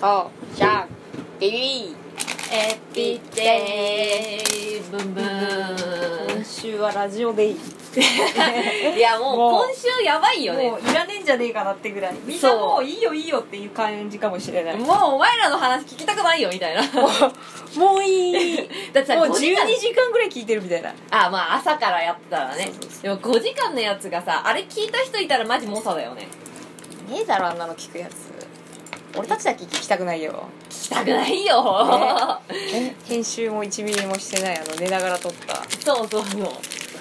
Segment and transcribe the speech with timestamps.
[0.00, 0.56] そう。
[0.56, 0.86] シャー
[1.40, 1.96] ビビ
[2.52, 4.38] エピデ
[4.78, 7.58] イブンブ今週はラジオデイーン。
[8.96, 10.70] いやもう今週やばいよね。
[10.70, 12.14] もういらねえんじゃねえかなってぐらい。
[12.24, 14.76] みんなもういいよいいよっていう感じかもしれない。
[14.76, 16.82] もうお前らの話聞きたくないよみたいな。
[17.76, 18.56] もういい。
[18.92, 19.64] だってさもう5時間。
[19.64, 20.94] 12時間ぐらい聞いてるみたいな。
[21.10, 22.70] あまあ朝からやってたらね。
[23.02, 26.28] でも5時間のやつがさあれ聞いた人いたらマジ猛者だよね。
[27.10, 28.37] ねえだろあんなの聞くやつ
[29.16, 30.44] 俺たちだけ聞きたくないよ。
[30.68, 35.56] 聞きたくないよ、え編集も1ミリもしてないあの寝ながら撮った。
[35.80, 36.42] そうそうそう。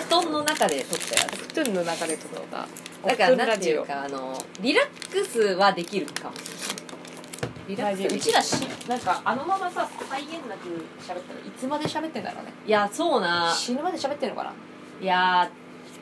[0.07, 1.61] 布団の中で撮ったやつ。
[1.61, 2.67] 布団の中で撮った
[3.07, 3.77] だからお布団ラジオ。
[3.77, 6.39] なんていうかあのリラックスはできるかもし
[7.69, 7.97] れない。
[7.97, 8.15] リラックス。
[8.15, 8.53] うちらし
[8.87, 10.67] なんかあのままさ際限なく
[10.99, 13.53] 喋ったらいつまで喋ってんだろうねいやそうな。
[13.53, 14.53] 死ぬまで喋ってんのかな。
[15.01, 15.49] いや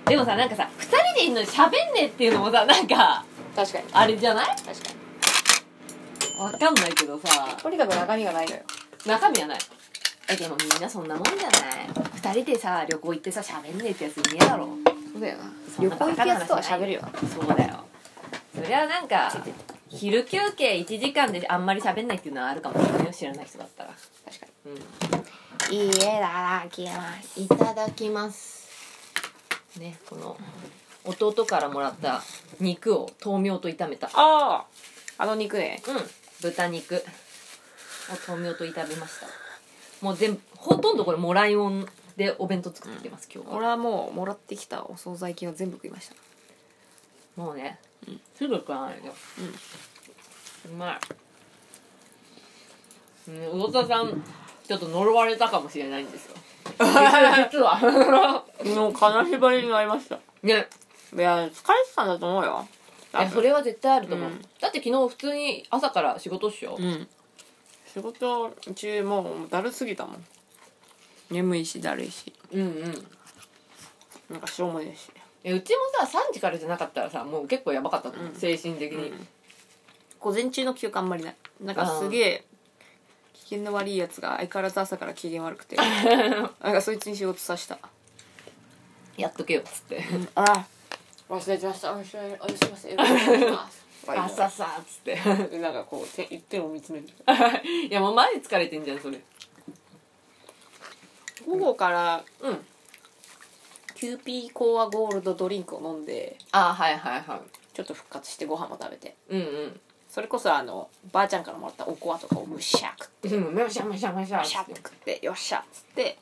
[0.05, 3.25] ーでもさなんかさ2人でいるのに喋んねえっていうのもさなんか
[3.55, 3.85] 確かに。
[3.91, 4.47] あれじゃない？
[4.47, 5.04] 確かに
[6.37, 7.55] わかんないけどさ。
[7.61, 8.61] とにかく中身がないのよ。
[9.05, 9.59] 中身はない。
[10.27, 11.49] えでもみんなそんなもんじゃない
[12.21, 14.69] ？2人でさ旅行行ってさ喋んねえってやついねえだろ。
[15.13, 15.43] そうだよな。
[15.79, 17.01] 旅行行くやつとは喋るよ。
[17.01, 17.85] なそうだよ。
[18.55, 19.31] そりゃなんか
[19.89, 23.91] 昼休憩1時間であんまり喋んないっていうのはあるかもしれないよ知らない人だったら。
[24.25, 25.75] 確かうん。
[25.75, 27.39] にいいえだらきます。
[27.39, 28.65] いただきます。
[29.79, 30.37] ねこの
[31.03, 32.23] 弟からもらった
[32.59, 34.07] 肉を豆苗と炒めた。
[34.07, 34.65] ああ
[35.17, 35.81] あの肉ね。
[35.87, 37.01] うん豚肉を
[38.27, 39.27] 豆苗と炒めました。
[40.01, 43.57] もう全部ほとんどこれもらいもんでお弁当作ってきてます、今日は。
[43.57, 46.15] 俺はもうもらってきたお惣菜金を全部食いました。
[47.35, 47.79] もうね、
[48.37, 49.13] すぐ食わないよ。
[50.69, 50.99] うまい。
[53.27, 54.23] うん魚田さん
[54.67, 56.35] ちょっと呪われたかもしれないんですよ。
[56.79, 57.79] 実は。
[58.75, 60.19] もう金縛りになりました。
[60.43, 60.67] ね。
[61.13, 61.59] いや疲れて
[61.95, 62.67] たんだと思うよ。
[62.71, 62.74] い
[63.23, 64.41] やそれは絶対あると思う、うん。
[64.59, 67.07] だって昨日普通に朝から仕事っしょ、うん。
[67.93, 70.25] 仕事中もうだるすぎたもん。
[71.31, 72.31] 眠いしだるいし。
[72.51, 73.07] うんうん。
[74.29, 75.09] なんかしょうもねえし。
[75.43, 78.35] えうちもさ3時からじゃなかったらさもう結構やばかったと思う、うん。
[78.35, 79.13] 精神的に、
[80.19, 81.35] 午前中の記憶あんまりない。
[81.61, 82.45] なんかすげえ
[83.33, 85.75] 機嫌の悪いやつが相変わらず朝から機嫌悪くて。
[85.77, 87.77] なんかそいつに仕事さした。
[89.17, 90.03] やっとけよっつって。
[90.35, 90.65] あ
[91.29, 91.93] 忘れてました。
[91.93, 95.15] おやすみおやすみませよろ しくお願いします朝さっつって。
[95.59, 97.07] なんかこうて一点を見つめる。
[97.89, 99.19] いやもうマジ疲れてんじゃんそれ。
[101.47, 102.65] 午後からうん。
[103.95, 107.41] キューピーコアゴールドドリンクを飲んであはいはいは
[107.73, 109.15] ちょっと復活してご飯も食べて。
[109.31, 109.81] いうん。
[110.09, 113.29] それこそあのばあちゃんからもらったおこわとかをむしゃ食って。
[113.29, 114.75] うんむしゃむしゃむしゃむしゃって。
[114.75, 116.17] 食ってよっしゃっつって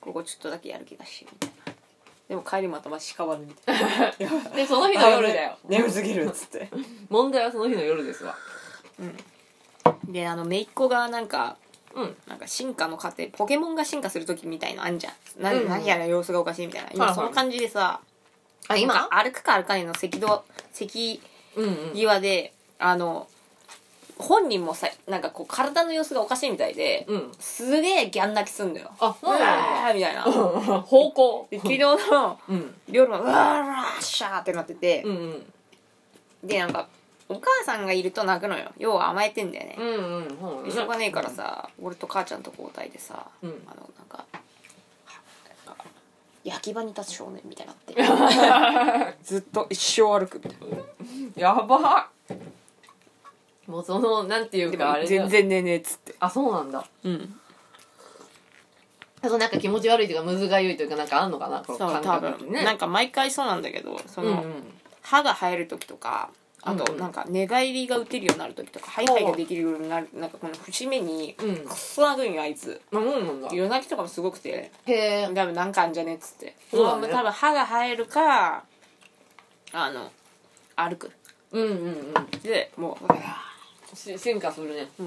[0.00, 1.57] ここちょっとだけやる気だしみたいな
[2.28, 4.10] でも帰りまたましかわるみたいな。
[4.54, 5.56] でその日の夜だよ。
[5.66, 6.68] 眠すぎるっつって。
[7.08, 8.36] 問題はその日の夜ですわ。
[10.04, 11.56] であの姪っ子がなんか
[11.94, 12.16] うん。
[12.26, 15.42] なんか進化の過程ポケモンが進化する時みたいのあんじゃん。
[15.42, 16.90] な、うん何やら様子がおかしいみたいな。
[16.92, 18.00] 今その感じでさ、
[18.68, 19.08] あ今？
[19.10, 20.44] 歩くか歩かないの赤道赤
[21.56, 21.94] うんうん。
[21.94, 23.26] 際であの
[24.18, 27.32] 本人もさなんかこう体の様子がおかしいみたいで、うん。
[27.38, 28.90] すげえギャン泣きすんだよ。
[28.98, 30.24] あそううなんわーみたいな。
[30.24, 31.46] だ方向。
[31.50, 32.74] で昨日のうん。
[32.90, 33.34] 夜はうわー
[33.64, 35.52] うわーシャーってなっててう、んうん。
[36.44, 36.88] でなんか
[37.28, 38.72] お母さんがいると泣くのよ。
[38.78, 43.62] 要は甘えてんだよね、うんうんそうでしょうがねえからさ俺と母ちゃんと交代でさ、うん。
[43.66, 44.24] あのなんか
[45.66, 45.84] なんか
[46.42, 49.14] 焼き場に立つ少年みたいになって。
[49.22, 50.76] ずっと一生歩くみたいな。
[51.36, 52.08] やば
[53.68, 56.14] もうそのなんていうでかあれ全然ねえねえっつって。
[56.18, 56.84] あそうなんだ。
[57.04, 57.34] うん。
[59.20, 62.64] あとなんか気持ち悪いというかむずがゆいというかなんかあんのかなこの感そう多分、覚ね。
[62.64, 64.64] なんか毎回そうなんだけどその、うんうん。
[65.02, 66.30] 歯が生える時とか
[66.62, 71.56] あとなんか寝返りが打てるようになる時とかハイハイができるようになるなんかこの節目にうん。
[71.56, 72.80] くっそ殴るんよあいつ。
[72.90, 73.48] あそうなんだ。
[73.52, 74.92] 夜泣きとかもすごくてへ
[75.22, 75.28] え。
[75.34, 76.56] 多分なんかあんじゃねっつって。
[76.70, 77.08] そうだね。
[77.12, 78.64] 多分歯が生えるか
[79.72, 80.10] あの
[80.76, 81.10] 歩く。
[81.52, 82.14] うんうんうん。
[82.42, 83.18] でもううわ
[83.96, 84.88] し進化するね。
[84.98, 85.04] う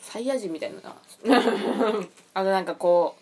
[0.00, 0.78] サイヤ人みたいな。
[2.34, 3.16] あのなんかこ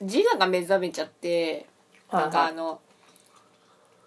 [0.00, 1.66] う自我が目覚めちゃって
[2.10, 2.80] なんかあの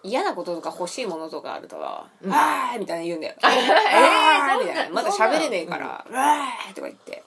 [0.04, 4.90] 嫌なこととか欲しいものとかあると「わー」みたいな言うんだよ「わー」みたいな。
[4.90, 7.24] まだ喋れねえから「わー」とか言って。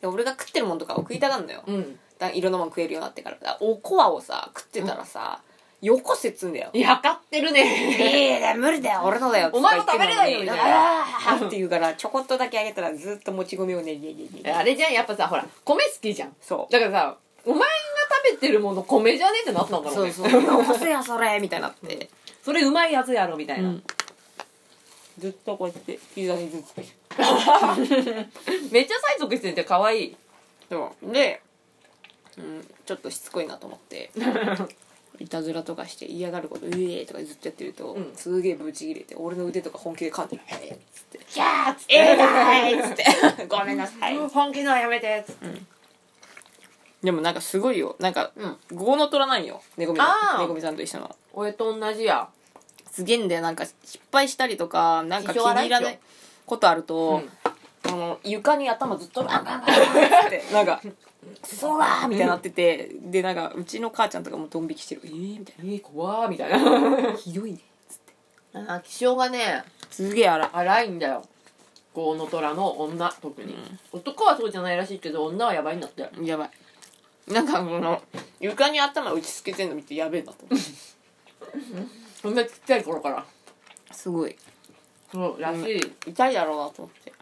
[0.00, 1.62] で俺が食ってるもんとかを食いたがんのよ。
[1.66, 1.98] うん。
[2.18, 5.42] だいろんなもん食えるようになってからだからおこわをさ食ってたらさ、
[5.82, 6.70] よこせっつんだよ。
[6.72, 7.60] やかってるね。
[8.00, 9.02] ええだ無理だよ。
[9.04, 9.50] 俺のだよ。
[9.52, 11.00] お前も食べれないよみたいな。
[11.00, 11.46] あー。
[11.46, 14.92] って言うからちょこっとだけあげたらずっともち米をねねねねあれじゃん。
[14.92, 16.34] やっぱさほら米好きじゃん。
[16.40, 16.72] そう。
[16.72, 17.66] だからさお前が
[18.26, 20.12] 食べてるもの米じゃねってなったんだろうね。
[20.12, 20.42] そうそう。
[20.42, 22.08] よこせよそれみたいになって、
[22.44, 23.82] それうまいやつやろみたいな、うん
[25.18, 26.76] ずっとこうやって膝にずつ
[28.70, 30.16] めっちゃ催促してて可愛い。
[30.68, 31.12] そう。
[31.12, 31.40] で、
[32.36, 34.10] うん、ちょっとしつこいなと思って
[35.18, 38.12] いたずらとかして嫌がること「うえー」とかずっとやってると、うん。
[38.14, 41.20] すげえブチ切れて俺の腕とか本気で噛んでる「えーっつって。
[41.28, 43.04] キャーっつっ「えーだい!」っつって
[43.48, 45.76] 「ごめんなさい」本気のはやめてっつって。
[47.02, 47.94] でもなんかすごいよ。
[47.98, 48.56] なんかうん。
[48.72, 49.62] 業の虎なんよ。
[49.76, 50.40] ねごみあー。
[50.40, 51.14] ねごみさんと一緒の。
[51.34, 52.28] 俺と同じや。
[52.90, 53.42] すげえんだよ。
[53.42, 55.98] なんか失敗したりとかなんか気に入らない
[56.46, 57.22] ことあると、
[57.84, 57.90] うん。
[57.92, 60.42] あの床に頭ずっとバンバンバンって。
[60.52, 60.80] なんか
[61.44, 66.90] 「そうだ!」みたいになっててでなんかうちの母ちゃんとかもドン引きしてる「えー?」みたいえー、怖ーみたいな。
[66.90, 67.60] な 「ひどいね。
[68.54, 70.50] あ気性がね」すげえ荒い。
[70.52, 71.22] 荒いんだよ。
[71.94, 73.56] 豪の虎の女特に、
[73.90, 76.06] 男はそうじゃないらしいけど女はやばいんだって。
[76.22, 76.50] やばい。
[77.32, 78.02] なんかこの
[78.38, 80.44] 床に頭打ちつけてんの見てやべえなと。
[80.50, 80.70] 思って
[82.20, 83.24] そんなちっちゃい頃から。
[83.92, 84.36] すごい。
[85.10, 87.12] そうらしい、痛いだろうなと思って。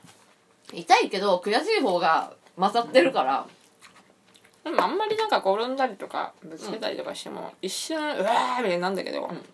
[0.72, 3.46] 痛いけど悔しい方が勝ってるから、
[4.64, 9.44] でもあんまりなんか転んだりとかぶつけたりとかしても、一瞬うわーみたいになんだけど、ん。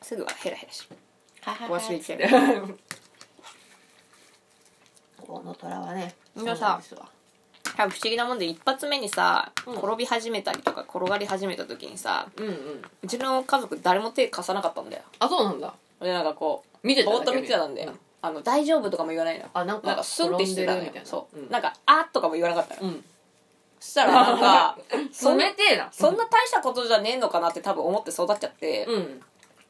[0.00, 0.88] すぐはヘラヘラし
[1.42, 2.16] 忘れて。
[2.16, 2.78] る
[5.26, 6.46] 豪の虎はねみん。
[6.46, 6.80] なさ
[7.76, 9.78] 不思議なもんで一発目にさ、うん。
[9.78, 12.82] 転び始めたりとか転がり始めた時にさうんうん。
[13.02, 15.02] うちの家族誰も手貸さなかったんだよ。
[15.18, 15.74] あそうなんだ。
[16.00, 18.00] でなんかこう見てたぼーっと見てたんだよ、うん。
[18.22, 19.46] あの大丈夫とかも言わないの。
[19.52, 20.84] あなんかなんかスンってしてたのよ。
[20.84, 21.06] みたいな。
[21.08, 21.50] そう、うん。
[21.50, 22.92] なんかあーとかも言わなかったの、うん。
[22.92, 22.98] そ
[23.86, 24.78] したらなんか
[25.12, 25.88] そんな冷てえな。
[25.92, 29.22] そんな大したことじゃねえのかなって多分思って育っちゃって、うん。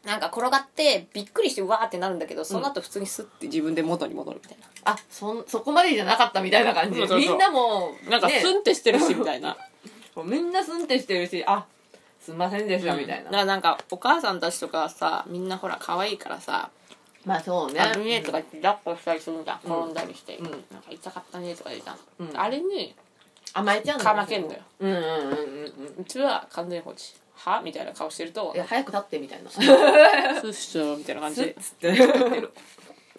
[0.05, 6.99] なんか転がってびっくりしてうわーってなるんだけどその後普通にスッて自分で元に戻るみたいあそんそこまでじゃなかったみたいな感じ。
[7.01, 7.31] そうそうそう。
[7.31, 8.41] みんなもななんかね。
[8.41, 9.57] スンってしてるしみたいな。
[10.25, 11.67] みんなスンってしてるしあ
[12.21, 16.71] すんませんでしたみたいな、だからなんかお母さんたちとかはさみんなほら可愛いからさ
[17.25, 19.61] まあそうね「危ねえ」とか言って抱っこしたりするんじゃん。
[19.65, 19.79] うん。
[19.81, 20.45] 転んだりして、うん。
[20.45, 22.41] なんか痛かったねとか言うじゃん、うん。
[22.41, 22.95] あれに
[23.57, 24.59] 甘えちゃうんだかまけんのよ。
[24.81, 26.03] うんうんうんうんうん。
[26.03, 27.15] うちは完全放置。
[27.37, 27.63] は？
[27.65, 31.43] みたいな顔してるといや早く立ってみたいな「スッシュ」みたいな感じ。
[31.43, 31.93] でつって。
[31.97, 31.99] い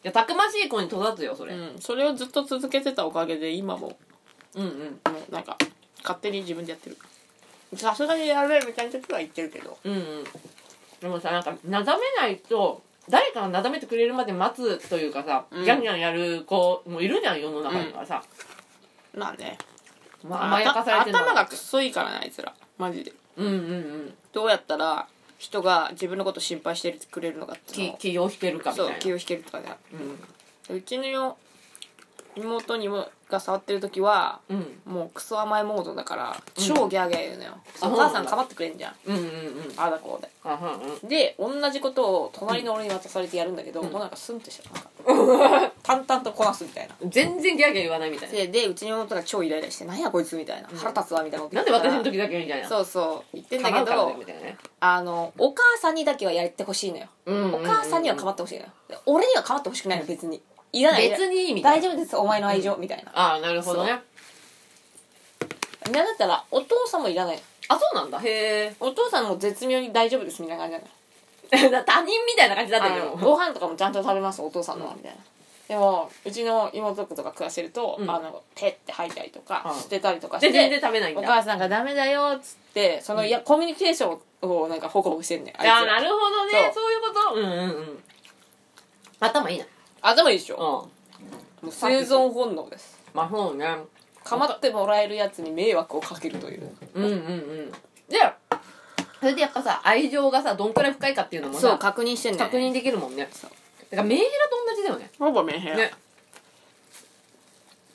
[0.03, 3.97] やたくましい子に育つよそれ、うん、それをずっと続けてたおかげで今も
[4.53, 5.11] うんうん。
[5.11, 5.57] もうなんか
[6.03, 6.97] 勝手に自分でやってる。
[7.75, 9.77] さすがにやべえみたいな時は言ってるけど。
[9.83, 10.23] うんうん。
[11.01, 15.65] でもさなんかなだめないと誰かがなだめてくれるまで待つというかさ、うん。
[15.65, 18.23] ギャンギャンやる子もいるじゃん世の中にはさ、
[19.13, 19.57] まあね
[20.23, 22.53] まあ、甘やかされてんだ頭がくっそいいからねあいつら。
[22.77, 23.13] マジで。
[23.37, 24.13] うんうんうん。
[24.33, 27.97] どうやったら人が自分のこと心配してくれるのかっていうのを。
[27.97, 28.91] 気気を引けるかみたいな。
[28.93, 29.75] そう気を引けるとかね。
[30.69, 30.77] うん。
[30.77, 31.37] うちの
[32.37, 34.79] 妹にもが触ってる時はうん。
[34.85, 37.51] もうクソ甘いモードだから超ギャーギャー言うのよ、
[37.81, 38.93] あお母さんかまってくれんじゃん。
[39.05, 39.29] うんうんうん。
[39.75, 40.29] ああだこうで。
[40.43, 41.09] あはんうん。
[41.09, 46.95] で同じことを隣の俺に渡されてやるんだけど、もうなんかスンってしてるなんか淡々とこなすみたいな。
[47.09, 48.35] 全然ギャーギャー言わないみたいな。
[48.35, 50.69] ででうちの妹が超イライラして「何やこいつ」みたいな。
[50.75, 53.35] 腹立つわみたいなことなんで私の時だけみたいなそうそう。
[53.35, 54.57] 言ってんだけどみたいなね。
[54.79, 58.69] あのお母さんにだけはやってほしいのよ、うんお母さんには構ってほしいのよ。
[58.87, 60.41] で俺には構ってほしくないの別に
[60.73, 61.81] いらない別にいいみたいな。
[61.81, 63.11] 大丈夫ですお前の愛情、みたいな。
[63.13, 63.99] ああなるほどね。
[65.85, 67.39] なんだったらお父さんもいらない。
[67.69, 68.19] あそうなんだ。
[68.23, 70.79] へお父さんも絶妙に大丈夫ですみたいな感
[71.51, 73.03] じなのえ他人みたいな感じだったけど。
[73.03, 75.17] あのご飯とかもちゃんと食べますお父さんのはみたいな、
[75.69, 78.09] でもうちの妹とか食わせると、うん。
[78.09, 79.81] あのペッて吐いたりとか、うん。
[79.81, 86.71] 捨てたりとかしてで全然食べないんおだ母さんが「ダメだよ」っつってその、いやコミュニケーションをなんかホクホクしてんねんあいつらああなるほどね。
[86.73, 87.35] そそういうこと？
[87.35, 88.03] うんうんうん。
[89.19, 89.65] 頭いいな
[90.01, 90.89] 頭いいでしょ、
[91.61, 91.68] うん。
[91.68, 92.99] もう生存本能です。
[93.13, 93.66] まあそうね。
[94.23, 96.69] 構ってもらえるやつに迷惑をかけるという。
[96.95, 97.71] うんうんうん。
[98.09, 98.18] で
[99.19, 102.37] それでやっぱさ愛情がさどんくらい深いかっていうのもさそう確認してんね。
[102.37, 103.27] ん確認できるもんね。
[103.31, 103.51] そう。
[103.89, 105.09] だからメンヘラと同じだよね。
[105.18, 105.92] ほぼメンヘラ、ね。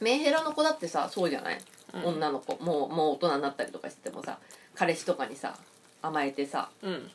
[0.00, 1.58] メンヘラの子だってさそうじゃない、
[1.94, 2.04] うん。
[2.04, 2.56] 女の子。
[2.64, 4.38] もうもう大人になったりとかしてもさ
[4.74, 5.56] 彼氏とかにさ
[6.00, 7.10] 甘えてさ、うん。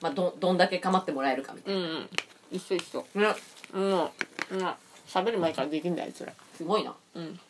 [0.00, 2.10] まあ、どどんだけ構ってもらえるかみたいうんうん。
[2.50, 3.04] 一緒一緒。
[3.14, 3.34] な、ね、
[3.72, 4.12] も
[4.50, 4.74] ううん。
[5.06, 6.32] 喋る前からできんだあいつら。
[6.56, 6.94] すごいな。
[7.14, 7.40] うん。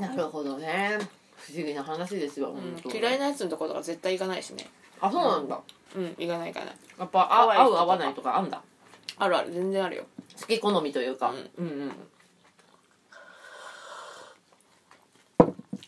[0.00, 0.98] なるほどね。
[1.36, 4.66] 不思議な話ですよ、嫌いなやつのところとか絶対行かないしね。
[5.00, 5.60] あそうなんだ、
[5.94, 6.14] うん。
[6.18, 6.74] 行かない行かない。
[6.98, 7.80] やっぱあ可愛い人とか。
[7.80, 8.62] 合う合わないとかあんだ。
[9.18, 9.52] あるある。
[9.52, 10.04] 全然あるよ。
[10.40, 11.66] 好き好みというか、うん。
[11.66, 11.92] うんうん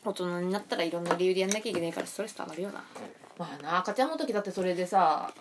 [0.04, 2.84] 大人になったらいろんな理由でやんなきゃいけないからストレスたまるよな。
[3.38, 5.32] まあな赤ちゃんの時だってそれでさ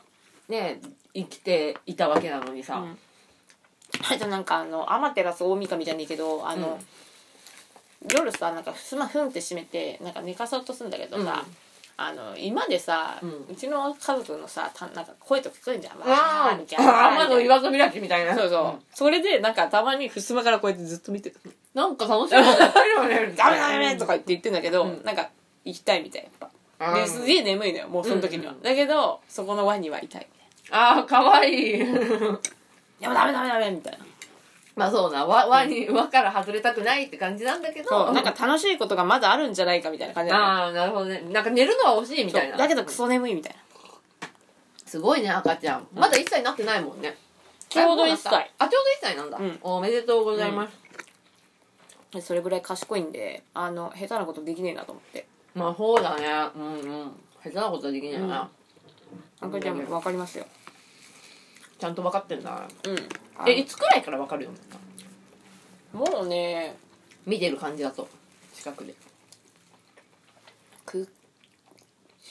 [0.49, 0.81] ね
[1.15, 2.97] 生きていたわけなのにさ、うん。
[4.11, 6.77] あとなんかあの天照大神みたいにいいけどあの、
[8.13, 11.45] 夜さなんかふまふんって閉めてなんか寝かそうとするんだけどさ、
[11.97, 15.99] あの今でさ、ううんちの家族のさたなんか声とか聞こえんじゃん。
[15.99, 16.59] わあー。
[16.59, 17.13] みたいな。
[17.13, 18.35] あ天の岩戸開きみたいな。
[18.35, 18.79] そうそう、ん。
[18.93, 21.35] それでなんかたまに襖からこうやってずっと見てる
[21.73, 22.35] なんか楽しい。
[22.35, 25.03] ことやってるよねダメダメとか言って言ってんだけど、うん。
[25.05, 25.29] なんか
[25.63, 26.93] 行きたいみたいやっぱ。
[26.93, 28.63] ですげえ眠いのよもうその時には、うんうん。
[28.63, 30.27] だけどそこの輪にはいたい
[30.75, 31.53] ああかわい。
[31.75, 31.85] いで
[33.07, 34.05] もダメダメダメみたいな。
[34.75, 37.89] まあそうな輪輪に輪から外れたくないって感じなんだけど。
[37.89, 41.21] そうなんか楽しいことがまだあるんじゃないかみたいな感じなああなるほどね。
[41.31, 42.51] なんか寝るのは惜しいみたいな。
[42.51, 43.59] そうだけどクソ眠いみたいな。
[44.85, 45.87] すごいね赤ちゃん。
[45.93, 47.17] まだ1歳になってないもんね。
[47.69, 48.51] ちょうど1歳。
[48.59, 49.59] あちょうど1歳なんだ、うん。
[49.61, 50.73] おめでとうございます、
[52.11, 55.25] でそれぐらい賢いんであの下手なことできねえなと思って。
[55.53, 56.27] まあそうだね。
[56.55, 57.11] うんうん。
[57.43, 58.17] 下手なことはできな。
[58.17, 58.49] いな、
[59.39, 60.45] 赤ちゃんも分かりますよ
[61.77, 62.67] ちゃんと分かってんだ。
[62.85, 63.49] うん。
[63.49, 64.49] えいつくらいから分かるよ？
[64.49, 66.75] うになったもうね
[67.25, 68.07] 見てる感じだと。
[68.53, 68.93] 近くで。
[70.85, 71.09] く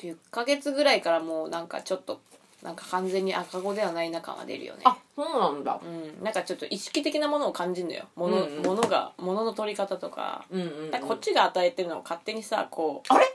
[0.00, 2.20] 10ヶ月ぐらいからもうなんかちょっと
[2.62, 4.82] なんか完全に赤子ではない中が出るよね。
[4.84, 5.78] あそうなんだ。
[5.84, 8.06] うん、なんかちょっと意識的なものを感じるのよ。
[8.16, 8.62] 物,、うんうん。
[8.62, 13.12] 物が物の取り方とか,、うんうん、うん、なんかこっちが与えてるのを勝手にさこう。
[13.12, 13.26] あれ？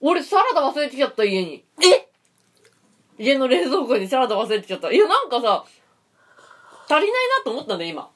[0.00, 1.64] 俺サラダ忘れてきちゃった家に。
[1.82, 2.05] え？
[3.18, 4.92] 家の冷蔵庫にサラダ忘れてきちゃった。
[4.92, 5.64] いやなんかさ
[6.88, 8.08] 足りないなと思ったね今。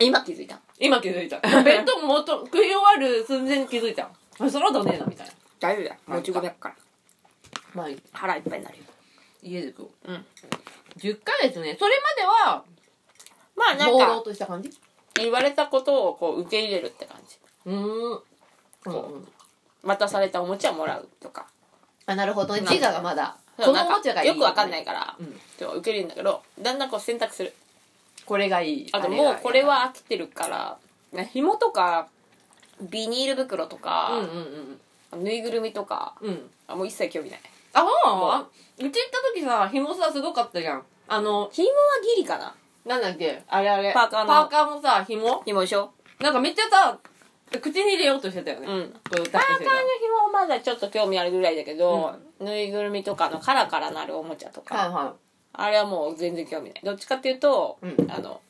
[0.00, 0.60] 今気づいた。
[0.78, 1.40] 今気づいた。
[1.62, 4.10] 弁当もと食い終わる寸前に気づいた。
[4.38, 5.32] あサラダねえなみたいな。
[5.60, 5.96] 大丈夫だよ。
[6.06, 6.74] もち米だから。
[7.74, 8.02] まあいい。
[8.12, 8.84] 腹いっぱいになるよ。
[9.42, 9.88] 家で食う。
[10.04, 10.26] うん。
[10.96, 11.76] 10ヶ月ね。
[11.78, 12.64] それまでは
[13.56, 14.70] まあなんかとした感じ？
[15.14, 17.38] 言われたことをこう受け入れるって感じ。
[17.66, 18.12] うーん。
[18.12, 18.20] うん
[18.84, 19.22] こ
[19.82, 21.46] 渡されたおもちゃもらうとか。
[22.06, 22.60] あなるほどね。
[22.62, 25.78] 自我がまだそうこのおもちいいよくわかんないから、うん。
[25.78, 27.52] 受けるんだけどだんだんこう選択する。
[28.24, 28.88] これがいい。
[28.92, 30.78] あとれがもうこれは飽きてるから
[31.32, 32.08] 紐とか
[32.80, 35.24] ビニール袋とうんか、うんうん。
[35.24, 36.50] ぬいぐるみとかうん。
[36.68, 37.40] あもう一切興味ない。
[37.74, 38.90] あそうう。
[38.90, 40.84] ち行った時さ紐さすごかったじゃん。
[41.08, 41.74] あの紐は
[42.16, 42.54] ギリかな。
[42.84, 43.42] なんだっけ？
[43.48, 43.92] あれあれ。
[43.92, 44.26] パーカーの。
[44.28, 45.42] パーカーのさ紐？
[45.44, 46.98] 紐でしょなんかめっちゃさ
[47.50, 48.66] 口に入れようとしてたよね。
[48.66, 48.90] うん。
[48.90, 55.14] こう歌パーカーの紐はまだちょっと興味あるぐらいだけど、ぬいぐるみとかのカラカラなるおもちゃとか、はいは
[55.52, 56.80] あれはもう全然興味ない。
[56.84, 58.10] どっちかっていうと、うん。
[58.10, 58.40] あの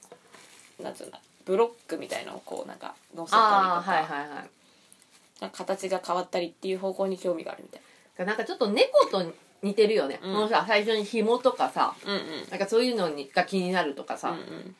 [0.82, 4.28] なんつうんだブロックみたいのをこうなんか乗せたりとか、ああはいはいはい。
[5.40, 7.78] なんか形が変わったりっていう方向に興味があるみた
[8.22, 8.26] い。
[8.26, 10.34] なんかちょっと猫と似てるよね、うん。
[10.34, 12.24] このさ最初に紐とかさなうんうん。
[12.50, 14.76] なんかそういうのにが気になるとかさ、うんうん。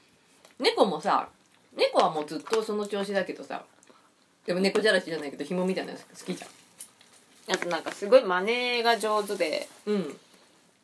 [0.58, 1.28] 猫もさ
[1.76, 3.64] 猫はもうずっとその調子だけどさ
[4.44, 6.44] でも猫じゃらしじゃないけど紐みたいなの好きじ
[7.50, 8.42] あとなんかすごい真
[8.76, 10.16] 似が上手でうん。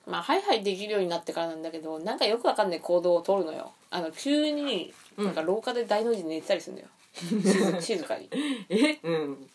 [0.06, 3.72] まあハイハイできるようになってからなんだけどなんかよくわかんない行動を取るのよ。
[3.90, 5.24] あの急にうん。
[5.26, 6.88] なんか廊下で大の字寝てたりするんだよ、
[7.80, 8.28] 静静かに。
[8.68, 8.98] え？
[9.02, 9.50] うん。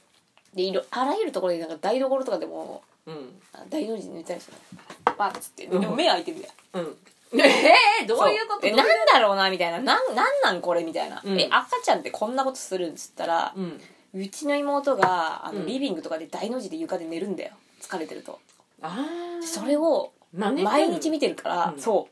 [0.53, 3.41] でいろあらゆるところでなんか台所とかでもうん。
[3.53, 4.57] あ大の字寝たりする
[5.05, 5.13] の。
[5.17, 5.67] バッつって。
[5.67, 6.41] でも目開いてる
[6.73, 6.83] やん。
[6.83, 6.97] うん。
[7.31, 8.65] えー、どういうこと？
[8.65, 9.77] えなんだろうなみたいな。
[9.79, 10.83] なんなんなんこれ？
[10.83, 11.39] みたいな、うん。
[11.39, 12.95] え赤ちゃんってこんなことするん？
[12.95, 13.79] つったら、うん
[14.13, 15.65] うちの妹があの、うん。
[15.65, 17.51] リビングとかで大の字で床で寝るんだよ。
[17.81, 18.39] 疲れてると。
[18.81, 19.05] あ
[19.41, 21.79] あそれを毎日見てるから、うん。
[21.79, 22.07] そ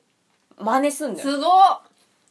[0.60, 0.64] う。
[0.64, 1.30] 真似すんだよ。
[1.30, 1.50] すごっ。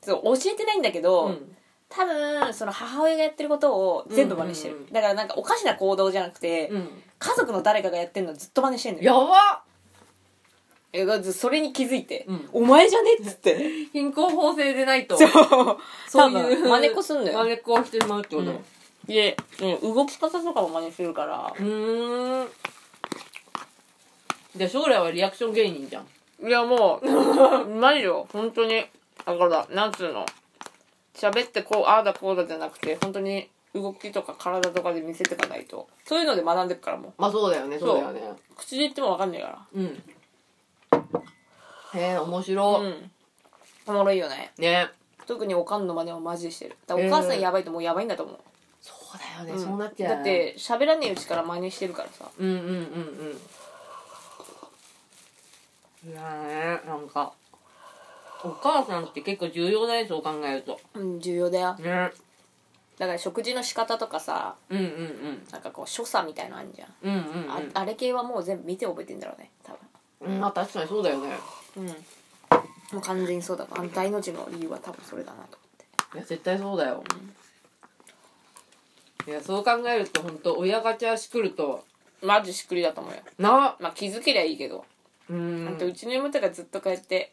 [0.03, 1.57] そう教えてないんだけど、うん。
[1.89, 4.93] 多分その母親がやってることを全部真似してる、うんうんうん。
[4.93, 6.89] だからなんかおかしな行動じゃなくて、うん。
[7.19, 9.13] 家族の誰かがやってるのずっと真似してんのよ。
[9.13, 9.63] やばっ。
[11.23, 12.49] てそれに気づいて「うん。
[12.53, 13.59] お前じゃね?」っつって。
[13.93, 15.17] 貧困法制でないと。
[15.17, 15.31] そう。
[16.09, 17.39] そういう多分真似っこすんのよ。
[17.41, 18.65] 真似っこをしてしまうってこと、うん
[19.07, 21.53] で、うん動き方とかも真似するから。
[21.59, 22.49] うーん。
[24.57, 26.07] じゃあ将来はリアクション芸人じゃん。
[26.47, 28.27] いやもう マジよ。
[28.33, 28.85] 本当に。
[29.25, 30.27] だからなんつうの。
[31.15, 35.89] 喋ってこうああだこうだじゃなくて本当に動きとか体とかで見せていかないと。
[36.05, 37.13] そういうので学んでくからもう。
[37.17, 37.79] まあそうだよね。
[37.79, 37.97] そう。
[37.97, 38.21] だよね。
[38.57, 40.03] 口で言っても分かんないかうん。
[41.95, 42.83] へえ面ら白。
[42.83, 43.11] い、うん。
[43.87, 44.53] おもろいよね。
[44.59, 44.91] ね。
[45.27, 46.77] 特におかんの真似はマジでしてる。
[46.87, 48.39] だからお母さんやばいともうやばいんだと思う
[49.19, 49.65] だよね、うん。
[49.65, 50.15] そうなっちゃう。
[50.17, 52.29] だって喋らねえうちから真似してるからさ。
[52.39, 52.65] うんうんうん
[56.05, 56.11] うん。
[56.11, 57.33] いやーねなんか。
[58.45, 60.81] お母さんって結構重要だねそう考えると。
[60.95, 61.75] うん重要だよ。
[61.75, 62.11] ね。
[62.99, 65.47] だから食事の仕方とかさうんうんうん。
[65.51, 67.51] なんかこう所作みたいのあんじゃん、うんうんうん。
[67.51, 69.77] ああれ系はもう全部見て覚えてんだろうね多
[70.21, 71.31] うんまあ確かにそうだよね。
[71.75, 71.91] 分うん。
[71.91, 71.95] も
[72.95, 75.59] う完全にそうだあの大の字の理由は多分それだなと
[76.15, 77.03] いや絶対そうだよ、
[79.27, 81.85] いやそう考えると本当親ガチャしくると
[82.23, 83.21] マジしっくりだと思うよ。
[83.39, 84.85] なまあ気づけりゃいいけど、
[85.29, 85.39] うだっ
[85.77, 87.33] てんうちの妹がずっとこうやって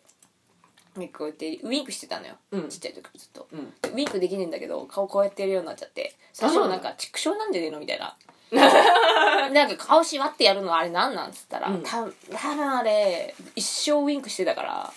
[0.98, 2.70] ねこうやってウィンクしてたのよ、うん。
[2.70, 3.48] ちっちゃい時ずっと。
[3.52, 3.60] うん。
[3.60, 6.16] ウィンクできねえんだけど顔こうやってやるようになっちゃって。
[6.34, 7.80] 最初はなんか畜生なんじゃねえの？
[7.80, 8.18] みたいな。
[9.50, 11.32] なんか顔しわってやるのあれなんなん？
[11.32, 11.84] つったら、うん。
[11.84, 14.94] た多分あれ一生ウインクしてたから。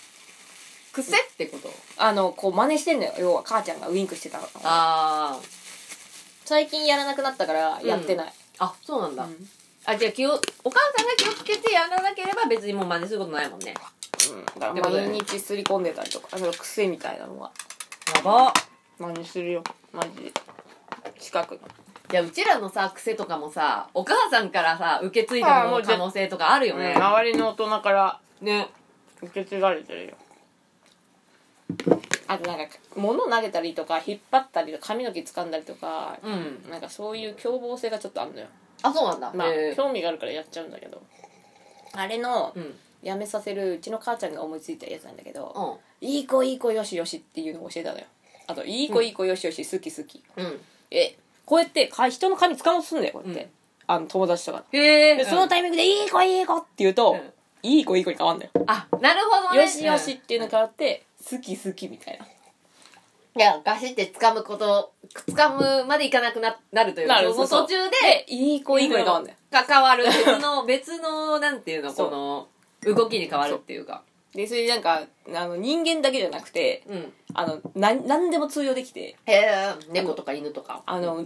[0.92, 1.70] 癖ってこと？
[1.98, 3.12] あのこう真似してんのよ。
[3.18, 5.38] 要は母ちゃんがウインクしてたのあ
[6.46, 9.48] 最近やらなくなったからやってない、ああそうなんだ、うん。
[9.84, 10.30] あじゃあ気を
[10.64, 13.74] お母さんが気をつけてやらなければ別にもう真似することないもんね。
[14.30, 14.60] うん。
[14.60, 16.38] だから毎日すり込んでたりとか。
[16.38, 17.50] その癖みたいなのが
[18.14, 18.54] やば。
[18.98, 19.64] 真似するよ。
[19.92, 20.32] マジで。
[21.18, 21.60] 近くの。
[22.08, 26.94] じゃあうちらのさ癖とかもさお母さんからさ受け継いだものの可能性とかあるよね。
[26.94, 28.68] 周りの大人からね。
[29.22, 30.16] 受け継がれてるよ
[32.28, 36.70] あとなんか物投げたりとか引っ張ったりとか髪の毛掴んだりとかうん。
[36.70, 38.46] なんかそういう凶暴性がちょっとあるのよ。
[38.82, 39.32] あそうなんだ。
[39.34, 39.76] まあへー。
[39.76, 41.02] 興味があるからやっちゃうんだけど。
[41.92, 42.74] あれのうん。
[43.02, 48.04] やめさせるうちの母ちゃんが思いついたやつなんだけどうん「いい子いい子よしよし」っていうのを教えたのよ。
[48.48, 50.60] あと「いい子いい子よしよし好き好き」うん。
[50.90, 51.14] え
[51.44, 53.50] こうやってか人の髪掴もうとすんだよこうやって、うん。
[53.86, 54.64] あの友達とか。
[54.72, 57.32] へえでそのタイミングで「いい子いい子」って言うと「うん。
[57.62, 58.50] いい子いい子」に変わんだよ。
[58.66, 59.62] あなるほどね。
[59.62, 62.24] よしよしっていうの変わって、好き好きみたいな。
[62.24, 64.92] いやガシって掴むこと
[65.28, 69.36] 掴むまでいかなくななるというかなるその途中でで、いい子いい子に変わんだよ。
[69.50, 74.02] 関わる別の別のなんていうのこの動きに変わるっていうか
[74.36, 75.02] で、それでなんか、
[75.34, 81.24] あの、人間だけじゃなくて、うんあの、な、なんでも通用できて、へえ猫とか犬とかあの、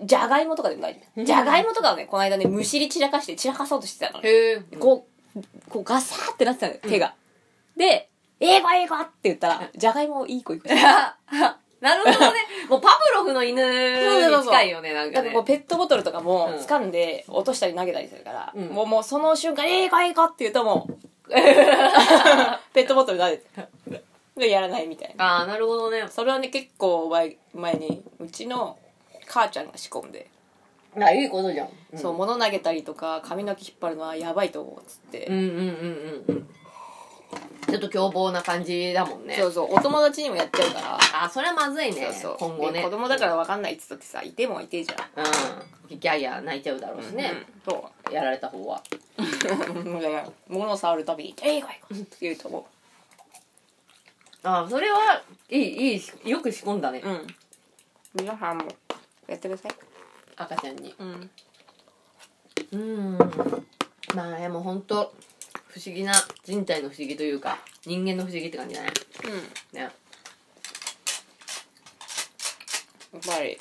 [0.00, 1.24] じゃがいもとかでも大丈夫。
[1.24, 4.28] じゃがいもとかをね、この間ね、むしり散らかして散らかそうとしてたのね。
[4.28, 7.14] へえこう、こうガサーってなってたのよ、手が。
[7.76, 8.08] で、
[8.40, 10.68] いい子いい子って言ったら、じゃがいもいい子いい子。
[11.80, 12.38] なるほどね。
[12.68, 15.14] もうパブロフの犬に近いよねなんかね。
[15.14, 16.54] だからこうペットボトルとかもうん。
[16.56, 18.66] 掴んで落としたり投げたりするから、うん。
[18.68, 23.44] もうもうその瞬間「いい子いい子」って言うともう ペットボトル投げて
[24.36, 25.38] でやらないみたいな。
[25.38, 26.06] ああなるほどね。
[26.08, 28.78] それはね結構前前にうちの
[29.26, 30.28] 母ちゃんが仕込んで、
[30.98, 31.70] あいいことじゃん。
[31.96, 36.48] そう物投げたりとか髪の毛引っ張るのはやばいと思うっつって、うんうんうんうんうん
[37.68, 39.36] ちょっと凶暴な感じだもんね。
[39.36, 39.74] そうそう。
[39.74, 41.24] お友達にもやっちゃうから。
[41.24, 42.10] あそれはまずいね。
[42.12, 42.48] そうそう。
[42.50, 42.80] 今後ね。
[42.80, 45.24] で子供だから分かんないっつったってさいてもいてじゃん。
[45.24, 45.98] うん。
[45.98, 48.82] ギャーギャー泣いちゃうだろうしね、うんそうやられた方は。
[49.18, 52.66] だから物を触るたびに「えいこいこ」って言うと思
[54.42, 57.26] あそれはいいいいしよく仕込んだね、ううん
[58.14, 58.64] 皆さんも
[59.26, 59.72] やってください
[60.36, 61.30] 赤ちゃんにうん
[62.72, 63.18] うん
[64.14, 65.12] まあでも本当
[65.72, 66.12] 不思議な
[66.44, 68.90] 人体の不思議というか人間の不思議って感じだね。
[69.24, 69.78] うん。
[69.78, 69.82] ね。
[69.82, 69.92] やっ
[73.26, 73.56] ぱり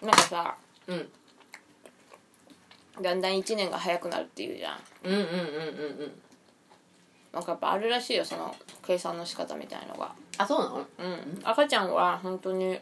[0.00, 1.08] なんかさうん。
[3.02, 4.78] だんだん1年が早くなるっていうじゃん。
[5.04, 5.34] うんうんうんうんう
[6.06, 6.12] ん。
[7.32, 8.54] なんかやっぱあるらしいよその
[8.86, 10.14] 計算の仕方みたいのが。
[10.38, 10.78] あそうなの？
[10.78, 11.40] うん。
[11.42, 12.78] 赤ちゃんは本当に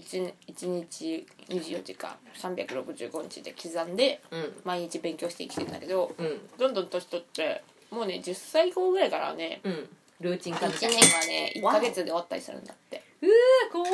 [0.00, 4.52] 1, 1日24時間365日で刻んでうん。
[4.64, 6.40] 毎日勉強して生きてるんだけどうん。
[6.58, 9.88] どんどん年取ってもうね10歳後ぐらいからねうん。
[10.20, 13.02] ルーチン化1みたい年なはね1ヶ月で終わったりするんだって。
[13.22, 13.28] うー
[13.72, 13.90] 怖っ。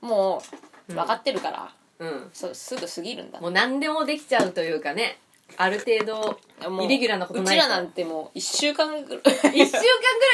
[0.00, 0.42] も
[0.88, 2.30] う分かってるから、うん。
[2.32, 5.18] そうすぐ過ぎるんだもう何でもできちゃうというかね
[5.56, 9.20] ある程度もうイレギュラーなことうとちらなんてもう1週間ぐらい。
[9.22, 9.84] 1週間ぐ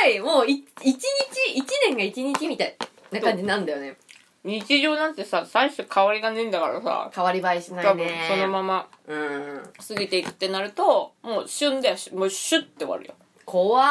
[0.03, 2.77] らいもうい一日1年が1日みたい
[3.13, 3.97] な感じなんだよね
[4.42, 7.11] 日常なんてさ最初変わりがねえんだからさ。
[7.14, 9.62] 変わり映えしな多分いねそのままうん。
[9.87, 11.96] 過ぎていくってなるともう旬だよ。
[12.14, 13.14] もうシュッて終わるよ。
[13.44, 13.87] 怖っ。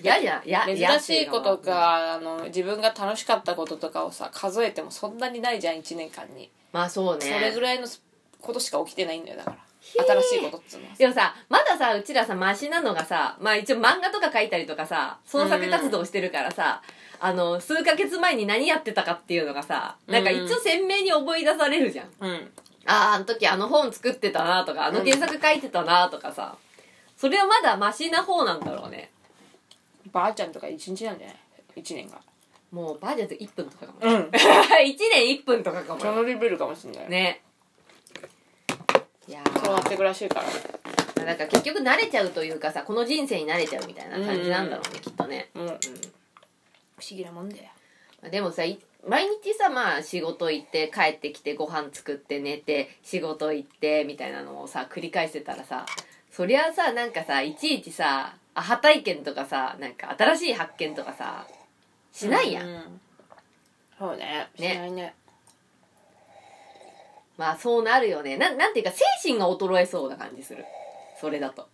[0.00, 7.26] 嫌じゃんや珍しいことかあの自分が楽しかったこととかをさ数えてもそんなにないじゃん1年間に、まあそうね。
[7.26, 7.88] それぐらいの
[8.40, 10.88] ことしか起きてないんだよだから新しいことっつうの。
[10.88, 16.82] はでもさまださうちらさマシなのがさまあ一応漫画とか書いたりとかさ創作活動してるからさ、
[17.20, 22.50] あの数ヶ月前に何やってたかっていうのがさなんか一応鮮明に思い出されるじゃん、うん。
[22.86, 26.56] あああの時あの本作ってたなとかあの原作書いてたなとかさ。
[27.18, 29.10] それはまだマシな方なんだろうね。
[30.12, 31.36] ばあちゃんとか1日なんじゃない
[31.76, 32.20] 1年が。
[32.70, 34.30] もうバージョンズ1分とかかもうん。
[34.30, 34.38] 1
[35.12, 37.42] 年1分とかかもそのレベルかもしんない、ね
[39.28, 40.46] いやそうなってくらしいから。
[40.46, 45.50] ーなんか結局慣れちゃうというかさこの人生に慣れちゃうみたいな感じなんだろうね、きっとね。
[45.54, 45.78] うん不思
[47.10, 47.64] 議なもんだよ。
[48.22, 55.86] うんでもさい毎日さまあ仕事行って帰ってきてご飯作って寝て仕事行ってみたいなのをさ繰り返してたらさ
[56.32, 61.46] そりゃさなんかさいちいちさアハ体験とかさなんか新しい発見とかさ
[62.12, 63.00] しないやん、うん
[63.98, 64.48] そうね。
[64.56, 65.14] しねないね
[67.38, 68.36] まあそうなるよね。
[68.36, 70.64] なんなんていうか精神が衰えそうな感じする。
[71.18, 71.68] それだと。